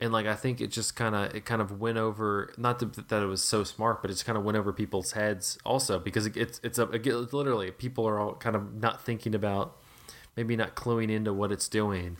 and 0.00 0.12
like 0.12 0.26
I 0.26 0.34
think 0.34 0.60
it 0.60 0.68
just 0.68 0.94
kind 0.94 1.14
of 1.14 1.34
it 1.34 1.44
kind 1.44 1.62
of 1.62 1.80
went 1.80 1.98
over 1.98 2.52
not 2.56 2.78
that, 2.80 3.22
it 3.22 3.26
was 3.26 3.42
so 3.42 3.64
smart, 3.64 4.02
but 4.02 4.10
it 4.10 4.14
just 4.14 4.26
kind 4.26 4.36
of 4.36 4.44
went 4.44 4.58
over 4.58 4.72
people's 4.72 5.12
heads 5.12 5.58
also 5.64 5.98
because 5.98 6.26
it, 6.26 6.36
it's 6.36 6.60
it's 6.62 6.78
a 6.78 6.88
it's 6.90 7.32
literally 7.32 7.70
people 7.70 8.06
are 8.06 8.18
all 8.18 8.34
kind 8.34 8.56
of 8.56 8.74
not 8.74 9.02
thinking 9.02 9.34
about 9.34 9.76
maybe 10.36 10.54
not 10.54 10.74
cluing 10.74 11.10
into 11.10 11.32
what 11.32 11.50
it's 11.50 11.68
doing, 11.68 12.18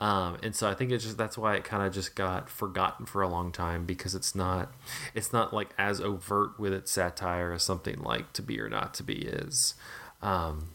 um, 0.00 0.36
and 0.42 0.54
so 0.54 0.68
I 0.68 0.74
think 0.74 0.90
it's 0.92 1.04
just 1.04 1.16
that's 1.16 1.38
why 1.38 1.54
it 1.54 1.64
kind 1.64 1.82
of 1.82 1.94
just 1.94 2.14
got 2.14 2.50
forgotten 2.50 3.06
for 3.06 3.22
a 3.22 3.28
long 3.28 3.52
time 3.52 3.86
because 3.86 4.14
it's 4.14 4.34
not 4.34 4.72
it's 5.14 5.32
not 5.32 5.54
like 5.54 5.70
as 5.78 6.00
overt 6.00 6.58
with 6.58 6.74
its 6.74 6.90
satire 6.90 7.52
as 7.52 7.62
something 7.62 8.00
like 8.00 8.32
To 8.34 8.42
Be 8.42 8.60
or 8.60 8.68
Not 8.68 8.92
to 8.94 9.02
Be 9.02 9.14
is, 9.14 9.74
um, 10.20 10.70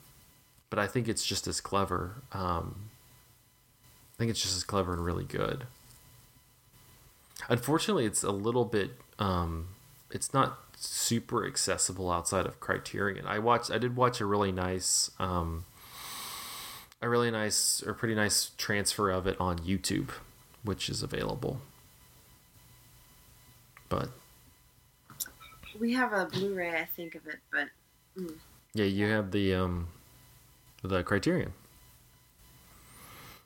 but 0.71 0.79
I 0.79 0.87
think 0.87 1.07
it's 1.07 1.25
just 1.25 1.45
as 1.47 1.61
clever. 1.61 2.23
Um, 2.31 2.89
I 4.15 4.17
think 4.17 4.31
it's 4.31 4.41
just 4.41 4.57
as 4.57 4.63
clever 4.63 4.93
and 4.93 5.05
really 5.05 5.23
good. 5.25 5.67
Unfortunately, 7.49 8.05
it's 8.05 8.23
a 8.23 8.31
little 8.31 8.63
bit. 8.63 8.91
Um, 9.17 9.69
it's 10.11 10.33
not 10.33 10.59
super 10.77 11.45
accessible 11.45 12.11
outside 12.11 12.45
of 12.45 12.59
Criterion. 12.59 13.25
I 13.25 13.39
watched. 13.39 13.71
I 13.71 13.79
did 13.79 13.95
watch 13.95 14.21
a 14.21 14.25
really 14.25 14.51
nice, 14.51 15.09
um, 15.19 15.65
a 17.01 17.09
really 17.09 17.31
nice 17.31 17.83
or 17.85 17.93
pretty 17.95 18.15
nice 18.15 18.51
transfer 18.57 19.09
of 19.09 19.25
it 19.25 19.35
on 19.41 19.57
YouTube, 19.59 20.11
which 20.63 20.89
is 20.89 21.01
available. 21.01 21.59
But 23.89 24.09
we 25.79 25.93
have 25.93 26.13
a 26.13 26.27
Blu-ray, 26.27 26.79
I 26.79 26.85
think 26.85 27.15
of 27.15 27.25
it, 27.25 27.39
but 27.51 27.69
yeah, 28.75 28.85
you 28.85 29.07
have 29.07 29.31
the 29.31 29.55
um, 29.55 29.87
the 30.83 31.01
Criterion. 31.01 31.53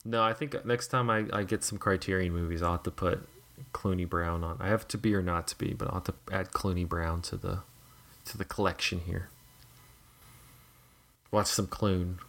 No, 0.03 0.21
I 0.21 0.33
think 0.33 0.65
next 0.65 0.87
time 0.87 1.09
I, 1.09 1.25
I 1.31 1.43
get 1.43 1.63
some 1.63 1.77
Criterion 1.77 2.33
movies, 2.33 2.61
I'll 2.61 2.73
have 2.73 2.83
to 2.83 2.91
put 2.91 3.25
Cluny 3.73 4.05
Brown 4.05 4.43
on. 4.43 4.57
I 4.59 4.67
have 4.69 4.87
to 4.89 4.97
be 4.97 5.13
or 5.15 5.21
not 5.21 5.47
to 5.49 5.57
be, 5.57 5.73
but 5.73 5.87
I'll 5.89 5.95
have 5.95 6.03
to 6.05 6.13
add 6.31 6.51
Cluny 6.53 6.85
Brown 6.85 7.21
to 7.23 7.35
the 7.35 7.59
to 8.25 8.37
the 8.37 8.45
collection 8.45 8.99
here. 9.01 9.29
Watch 11.31 11.47
some 11.47 11.67
Clune. 11.67 12.19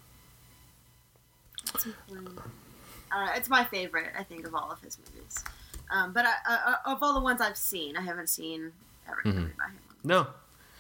it's, 1.74 1.86
uh, 1.86 3.28
it's 3.36 3.49
my 3.49 3.64
favorite, 3.64 4.12
I 4.18 4.22
think, 4.24 4.47
of 4.47 4.55
all 4.55 4.70
of 4.72 4.80
his 4.80 4.99
movies. 4.99 5.45
Um, 5.90 6.12
but 6.12 6.24
I, 6.26 6.32
uh, 6.49 6.74
of 6.92 7.03
all 7.03 7.14
the 7.14 7.20
ones 7.20 7.40
I've 7.40 7.57
seen, 7.57 7.97
I 7.97 8.01
haven't 8.01 8.28
seen 8.28 8.72
every 9.09 9.24
Mhm. 9.24 9.34
movie 9.36 9.53
by 9.59 9.66
him. 9.66 9.78
No, 10.03 10.26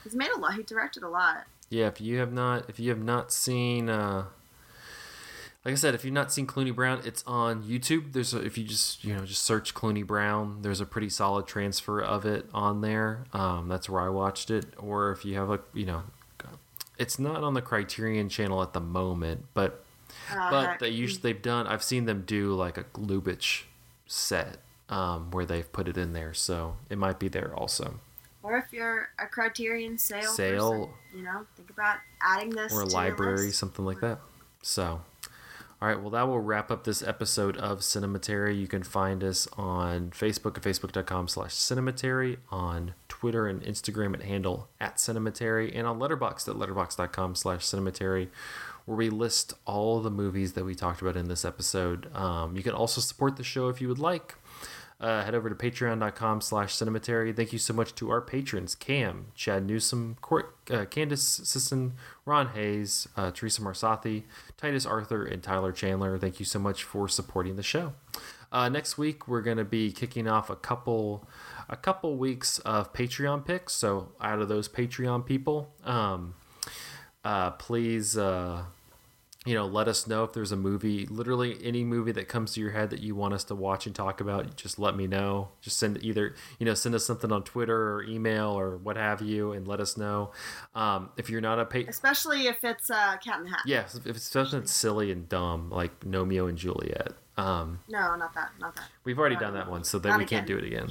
He's 0.02 0.14
made 0.14 0.30
a 0.30 0.38
lot. 0.38 0.54
He 0.54 0.62
directed 0.62 1.02
a 1.02 1.08
lot. 1.08 1.46
yeah. 1.70 1.86
If 1.86 2.00
you 2.00 2.18
have 2.18 2.32
not, 2.32 2.68
if 2.68 2.78
you 2.80 2.90
have 2.90 3.02
not 3.02 3.32
seen, 3.32 3.88
uh, 3.88 4.26
like 5.64 5.72
I 5.72 5.76
said, 5.76 5.94
if 5.94 6.04
you've 6.04 6.12
not 6.14 6.30
seen 6.32 6.46
Cluny 6.46 6.70
Brown, 6.70 7.00
it's 7.04 7.24
on 7.26 7.62
YouTube. 7.62 8.12
There's 8.12 8.34
a, 8.34 8.44
if 8.44 8.58
you 8.58 8.64
just 8.64 9.04
you 9.04 9.14
know 9.14 9.24
just 9.24 9.42
search 9.44 9.72
Cluny 9.74 10.02
Brown, 10.02 10.58
there's 10.62 10.80
a 10.80 10.86
pretty 10.86 11.08
solid 11.08 11.46
transfer 11.46 12.00
of 12.00 12.26
it 12.26 12.46
on 12.52 12.80
there. 12.82 13.24
Um, 13.32 13.68
that's 13.68 13.88
where 13.88 14.02
I 14.02 14.08
watched 14.10 14.50
it. 14.50 14.66
Or 14.76 15.10
if 15.12 15.24
you 15.24 15.36
have 15.36 15.50
a 15.50 15.60
you 15.72 15.86
know, 15.86 16.02
it's 16.98 17.18
not 17.18 17.42
on 17.42 17.54
the 17.54 17.62
Criterion 17.62 18.28
channel 18.28 18.62
at 18.62 18.72
the 18.72 18.80
moment, 18.80 19.46
but 19.54 19.84
Uh, 20.30 20.50
but 20.50 20.78
they 20.80 20.90
usually 20.90 21.20
they've 21.22 21.42
done. 21.42 21.66
I've 21.66 21.82
seen 21.82 22.04
them 22.04 22.24
do 22.26 22.54
like 22.54 22.78
a 22.78 22.84
Lubitsch 22.94 23.62
set 24.06 24.58
um, 24.88 25.30
where 25.30 25.46
they've 25.46 25.70
put 25.72 25.88
it 25.88 25.96
in 25.96 26.12
there, 26.12 26.34
so 26.34 26.76
it 26.90 26.98
might 26.98 27.18
be 27.18 27.28
there 27.28 27.54
also. 27.54 28.00
Or 28.42 28.58
if 28.58 28.72
you're 28.72 29.08
a 29.18 29.26
Criterion 29.26 29.96
sale, 29.96 30.30
Sale. 30.30 30.70
person, 30.70 30.94
you 31.16 31.22
know, 31.24 31.46
think 31.56 31.70
about 31.70 31.96
adding 32.20 32.50
this 32.50 32.70
or 32.72 32.82
a 32.82 32.84
to 32.84 32.90
your 32.90 33.00
library, 33.00 33.50
something 33.50 33.86
like 33.86 34.00
that. 34.00 34.20
So, 34.62 35.00
all 35.84 35.90
right, 35.90 36.00
well, 36.00 36.08
that 36.12 36.26
will 36.26 36.40
wrap 36.40 36.70
up 36.70 36.84
this 36.84 37.02
episode 37.02 37.58
of 37.58 37.80
Cinematary. 37.80 38.58
You 38.58 38.66
can 38.66 38.82
find 38.82 39.22
us 39.22 39.46
on 39.52 40.12
Facebook 40.12 40.56
at 40.56 40.62
facebook.com 40.62 41.28
slash 41.28 41.50
cinematary, 41.50 42.38
on 42.50 42.94
Twitter 43.06 43.46
and 43.46 43.62
Instagram 43.62 44.14
at 44.14 44.22
handle 44.22 44.70
at 44.80 44.96
cinematary, 44.96 45.70
and 45.76 45.86
on 45.86 45.98
Letterboxd 45.98 46.48
at 46.48 46.56
letterboxd.com 46.56 47.34
slash 47.34 47.66
cinematary, 47.66 48.28
where 48.86 48.96
we 48.96 49.10
list 49.10 49.52
all 49.66 50.00
the 50.00 50.10
movies 50.10 50.54
that 50.54 50.64
we 50.64 50.74
talked 50.74 51.02
about 51.02 51.18
in 51.18 51.28
this 51.28 51.44
episode. 51.44 52.10
Um, 52.16 52.56
you 52.56 52.62
can 52.62 52.72
also 52.72 53.02
support 53.02 53.36
the 53.36 53.44
show 53.44 53.68
if 53.68 53.82
you 53.82 53.88
would 53.88 53.98
like. 53.98 54.36
Uh, 55.00 55.24
head 55.24 55.34
over 55.34 55.48
to 55.48 55.54
patreon.com 55.54 56.40
slash 56.40 56.74
cinematary. 56.74 57.34
Thank 57.34 57.52
you 57.52 57.58
so 57.58 57.74
much 57.74 57.94
to 57.96 58.10
our 58.10 58.20
patrons 58.20 58.74
Cam, 58.74 59.26
Chad 59.34 59.66
Newsom, 59.66 60.16
Court, 60.20 60.56
uh, 60.70 60.84
Candace 60.84 61.40
Sisson, 61.44 61.94
Ron 62.24 62.48
Hayes, 62.48 63.08
uh, 63.16 63.30
Teresa 63.32 63.60
Marsathi, 63.60 64.22
Titus 64.56 64.86
Arthur, 64.86 65.24
and 65.26 65.42
Tyler 65.42 65.72
Chandler. 65.72 66.16
Thank 66.16 66.38
you 66.38 66.46
so 66.46 66.58
much 66.58 66.84
for 66.84 67.08
supporting 67.08 67.56
the 67.56 67.62
show. 67.62 67.92
Uh, 68.52 68.68
next 68.68 68.96
week 68.96 69.26
we're 69.26 69.42
gonna 69.42 69.64
be 69.64 69.90
kicking 69.90 70.28
off 70.28 70.48
a 70.48 70.56
couple, 70.56 71.28
a 71.68 71.76
couple 71.76 72.16
weeks 72.16 72.60
of 72.60 72.92
Patreon 72.92 73.44
picks. 73.44 73.72
So 73.72 74.12
out 74.20 74.40
of 74.40 74.48
those 74.48 74.68
Patreon 74.68 75.26
people, 75.26 75.74
um, 75.82 76.34
uh, 77.24 77.50
please, 77.52 78.16
uh, 78.16 78.64
you 79.46 79.54
know, 79.54 79.66
let 79.66 79.88
us 79.88 80.06
know 80.06 80.24
if 80.24 80.32
there's 80.32 80.52
a 80.52 80.56
movie, 80.56 81.04
literally 81.06 81.58
any 81.62 81.84
movie 81.84 82.12
that 82.12 82.28
comes 82.28 82.54
to 82.54 82.60
your 82.60 82.70
head 82.70 82.88
that 82.90 83.00
you 83.00 83.14
want 83.14 83.34
us 83.34 83.44
to 83.44 83.54
watch 83.54 83.84
and 83.86 83.94
talk 83.94 84.20
about. 84.20 84.56
Just 84.56 84.78
let 84.78 84.96
me 84.96 85.06
know. 85.06 85.48
Just 85.60 85.78
send 85.78 86.02
either, 86.02 86.34
you 86.58 86.64
know, 86.66 86.72
send 86.74 86.94
us 86.94 87.04
something 87.04 87.30
on 87.30 87.42
Twitter 87.44 87.94
or 87.94 88.02
email 88.04 88.48
or 88.58 88.76
what 88.78 88.96
have 88.96 89.20
you, 89.20 89.52
and 89.52 89.68
let 89.68 89.80
us 89.80 89.96
know. 89.96 90.32
Um, 90.74 91.10
if 91.16 91.28
you're 91.28 91.40
not 91.42 91.58
a 91.58 91.66
pa- 91.66 91.88
Especially 91.88 92.46
if 92.46 92.64
it's 92.64 92.90
uh, 92.90 93.16
Cat 93.18 93.38
in 93.38 93.44
the 93.44 93.50
Hat. 93.50 93.60
yeah, 93.66 93.84
if 94.04 94.06
it's 94.16 94.24
something 94.30 94.60
that's 94.60 94.72
silly 94.72 95.10
and 95.12 95.28
dumb 95.28 95.68
like 95.70 96.00
Gnomeo 96.00 96.48
and 96.48 96.56
Juliet. 96.56 97.12
Um, 97.36 97.80
No, 97.88 98.14
not 98.16 98.32
that. 98.34 98.52
Not 98.60 98.76
that. 98.76 98.84
we've 99.04 99.18
already 99.18 99.34
Not 99.34 99.40
done 99.42 99.54
that 99.54 99.70
one, 99.70 99.84
so 99.84 99.98
then 99.98 100.10
Not 100.12 100.18
we 100.20 100.24
can't 100.24 100.46
do 100.46 100.56
it 100.56 100.64
again. 100.64 100.88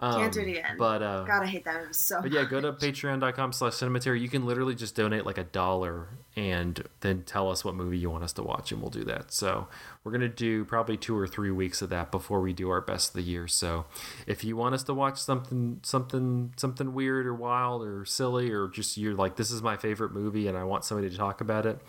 Um, 0.00 0.20
Can't 0.20 0.32
do 0.32 0.40
it 0.42 0.48
again. 0.50 0.76
But 0.78 1.02
uh, 1.02 1.24
God, 1.24 1.42
I 1.42 1.46
hate 1.46 1.64
that 1.64 1.80
movie 1.80 1.92
so. 1.92 2.22
but 2.22 2.30
yeah, 2.30 2.44
go 2.44 2.60
to 2.60 2.72
patreon.com 2.72 3.52
slash 3.52 3.72
cinematary. 3.72 4.20
You 4.20 4.28
can 4.28 4.46
literally 4.46 4.76
just 4.76 4.94
donate 4.94 5.26
like 5.26 5.38
a 5.38 5.44
dollar 5.44 6.08
and 6.38 6.84
then 7.00 7.24
tell 7.24 7.50
us 7.50 7.64
what 7.64 7.74
movie 7.74 7.98
you 7.98 8.08
want 8.08 8.22
us 8.22 8.32
to 8.32 8.44
watch, 8.44 8.70
and 8.70 8.80
we'll 8.80 8.92
do 8.92 9.02
that. 9.02 9.32
So 9.32 9.66
we're 10.04 10.12
going 10.12 10.20
to 10.20 10.28
do 10.28 10.64
probably 10.64 10.96
two 10.96 11.18
or 11.18 11.26
three 11.26 11.50
weeks 11.50 11.82
of 11.82 11.90
that 11.90 12.12
before 12.12 12.40
we 12.40 12.52
do 12.52 12.70
our 12.70 12.80
best 12.80 13.08
of 13.08 13.14
the 13.14 13.22
year. 13.22 13.48
So 13.48 13.86
if 14.24 14.44
you 14.44 14.56
want 14.56 14.76
us 14.76 14.84
to 14.84 14.94
watch 14.94 15.18
something, 15.18 15.80
something, 15.82 16.54
something 16.56 16.94
weird 16.94 17.26
or 17.26 17.34
wild 17.34 17.82
or 17.82 18.04
silly, 18.04 18.52
or 18.52 18.68
just 18.68 18.96
you're 18.96 19.14
like, 19.14 19.34
this 19.34 19.50
is 19.50 19.62
my 19.62 19.76
favorite 19.76 20.12
movie 20.12 20.46
and 20.46 20.56
I 20.56 20.62
want 20.62 20.84
somebody 20.84 21.10
to 21.10 21.16
talk 21.16 21.40
about 21.40 21.66
it, 21.66 21.80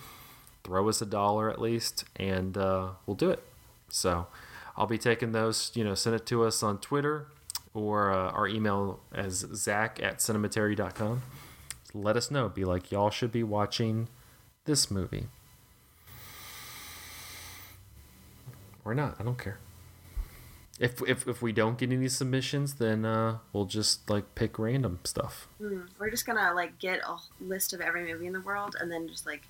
throw 0.63 0.89
us 0.89 0.99
a 0.99 1.05
dollar 1.05 1.51
at 1.51 1.61
least, 1.61 2.05
and 2.15 2.57
uh, 2.57 2.93
we'll 3.05 3.17
do 3.17 3.29
it. 3.29 3.43
So 3.89 4.25
I'll 4.75 4.87
be 4.87 4.97
taking 4.97 5.31
those, 5.31 5.71
you 5.75 5.83
know, 5.83 5.93
send 5.93 6.15
it 6.15 6.25
to 6.25 6.43
us 6.43 6.63
on 6.63 6.79
Twitter 6.79 7.27
or 7.75 8.11
uh, 8.11 8.31
our 8.31 8.47
email 8.47 8.99
as 9.13 9.45
zach 9.53 10.01
at 10.01 10.17
cinematary.com. 10.17 11.21
Let 11.93 12.17
us 12.17 12.31
know. 12.31 12.49
Be 12.49 12.65
like, 12.65 12.91
y'all 12.91 13.11
should 13.11 13.31
be 13.31 13.43
watching 13.43 14.07
this 14.69 14.91
movie. 14.91 15.25
Or 18.85 18.93
not. 18.93 19.15
I 19.19 19.23
don't 19.23 19.37
care. 19.37 19.57
If, 20.79 21.01
if, 21.07 21.27
if 21.27 21.41
we 21.41 21.51
don't 21.51 21.77
get 21.77 21.91
any 21.91 22.07
submissions, 22.07 22.75
then 22.75 23.03
uh, 23.03 23.39
we'll 23.51 23.65
just 23.65 24.09
like 24.09 24.35
pick 24.35 24.57
random 24.59 24.99
stuff. 25.03 25.47
Hmm, 25.57 25.81
We're 25.99 26.09
just 26.11 26.25
gonna 26.25 26.53
like 26.53 26.79
get 26.79 26.99
a 26.99 27.17
list 27.43 27.73
of 27.73 27.81
every 27.81 28.05
movie 28.11 28.27
in 28.27 28.33
the 28.33 28.41
world 28.41 28.75
and 28.79 28.89
then 28.91 29.07
just 29.09 29.25
like 29.25 29.41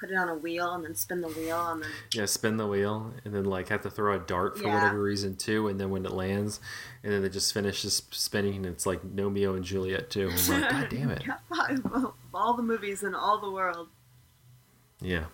put 0.00 0.10
it 0.10 0.16
on 0.16 0.28
a 0.30 0.34
wheel 0.34 0.72
and 0.72 0.82
then 0.84 0.94
spin 0.94 1.20
the 1.20 1.28
wheel 1.28 1.60
and 1.68 1.82
then 1.82 1.90
Yeah, 2.14 2.24
spin 2.24 2.56
the 2.56 2.66
wheel 2.66 3.12
and 3.24 3.34
then 3.34 3.44
like 3.44 3.68
have 3.68 3.82
to 3.82 3.90
throw 3.90 4.16
a 4.16 4.18
dart 4.18 4.56
for 4.56 4.64
Yeah. 4.64 4.74
whatever 4.74 5.02
reason 5.02 5.36
too, 5.36 5.68
and 5.68 5.78
then 5.78 5.90
when 5.90 6.06
it 6.06 6.12
lands, 6.12 6.58
and 7.04 7.12
then 7.12 7.22
it 7.22 7.32
just 7.32 7.52
finishes 7.52 8.02
spinning, 8.10 8.56
and 8.56 8.66
it's 8.66 8.86
like 8.86 9.02
Gnomeo 9.02 9.54
and 9.54 9.64
Juliet 9.64 10.08
too. 10.08 10.30
I'm 10.32 10.60
like, 10.62 10.70
God 10.70 10.88
damn 10.88 11.10
it. 11.10 11.22
all 12.34 12.54
the 12.54 12.62
movies 12.62 13.02
in 13.02 13.14
all 13.14 13.38
the 13.40 13.50
world. 13.50 13.88
Yeah. 15.02 15.24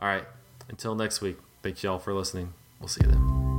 All 0.00 0.08
right. 0.08 0.24
Until 0.68 0.94
next 0.94 1.20
week. 1.20 1.38
Thanks 1.62 1.82
y'all 1.82 1.98
for 1.98 2.12
listening. 2.12 2.54
We'll 2.80 2.88
see 2.88 3.02
you 3.04 3.10
then. 3.10 3.51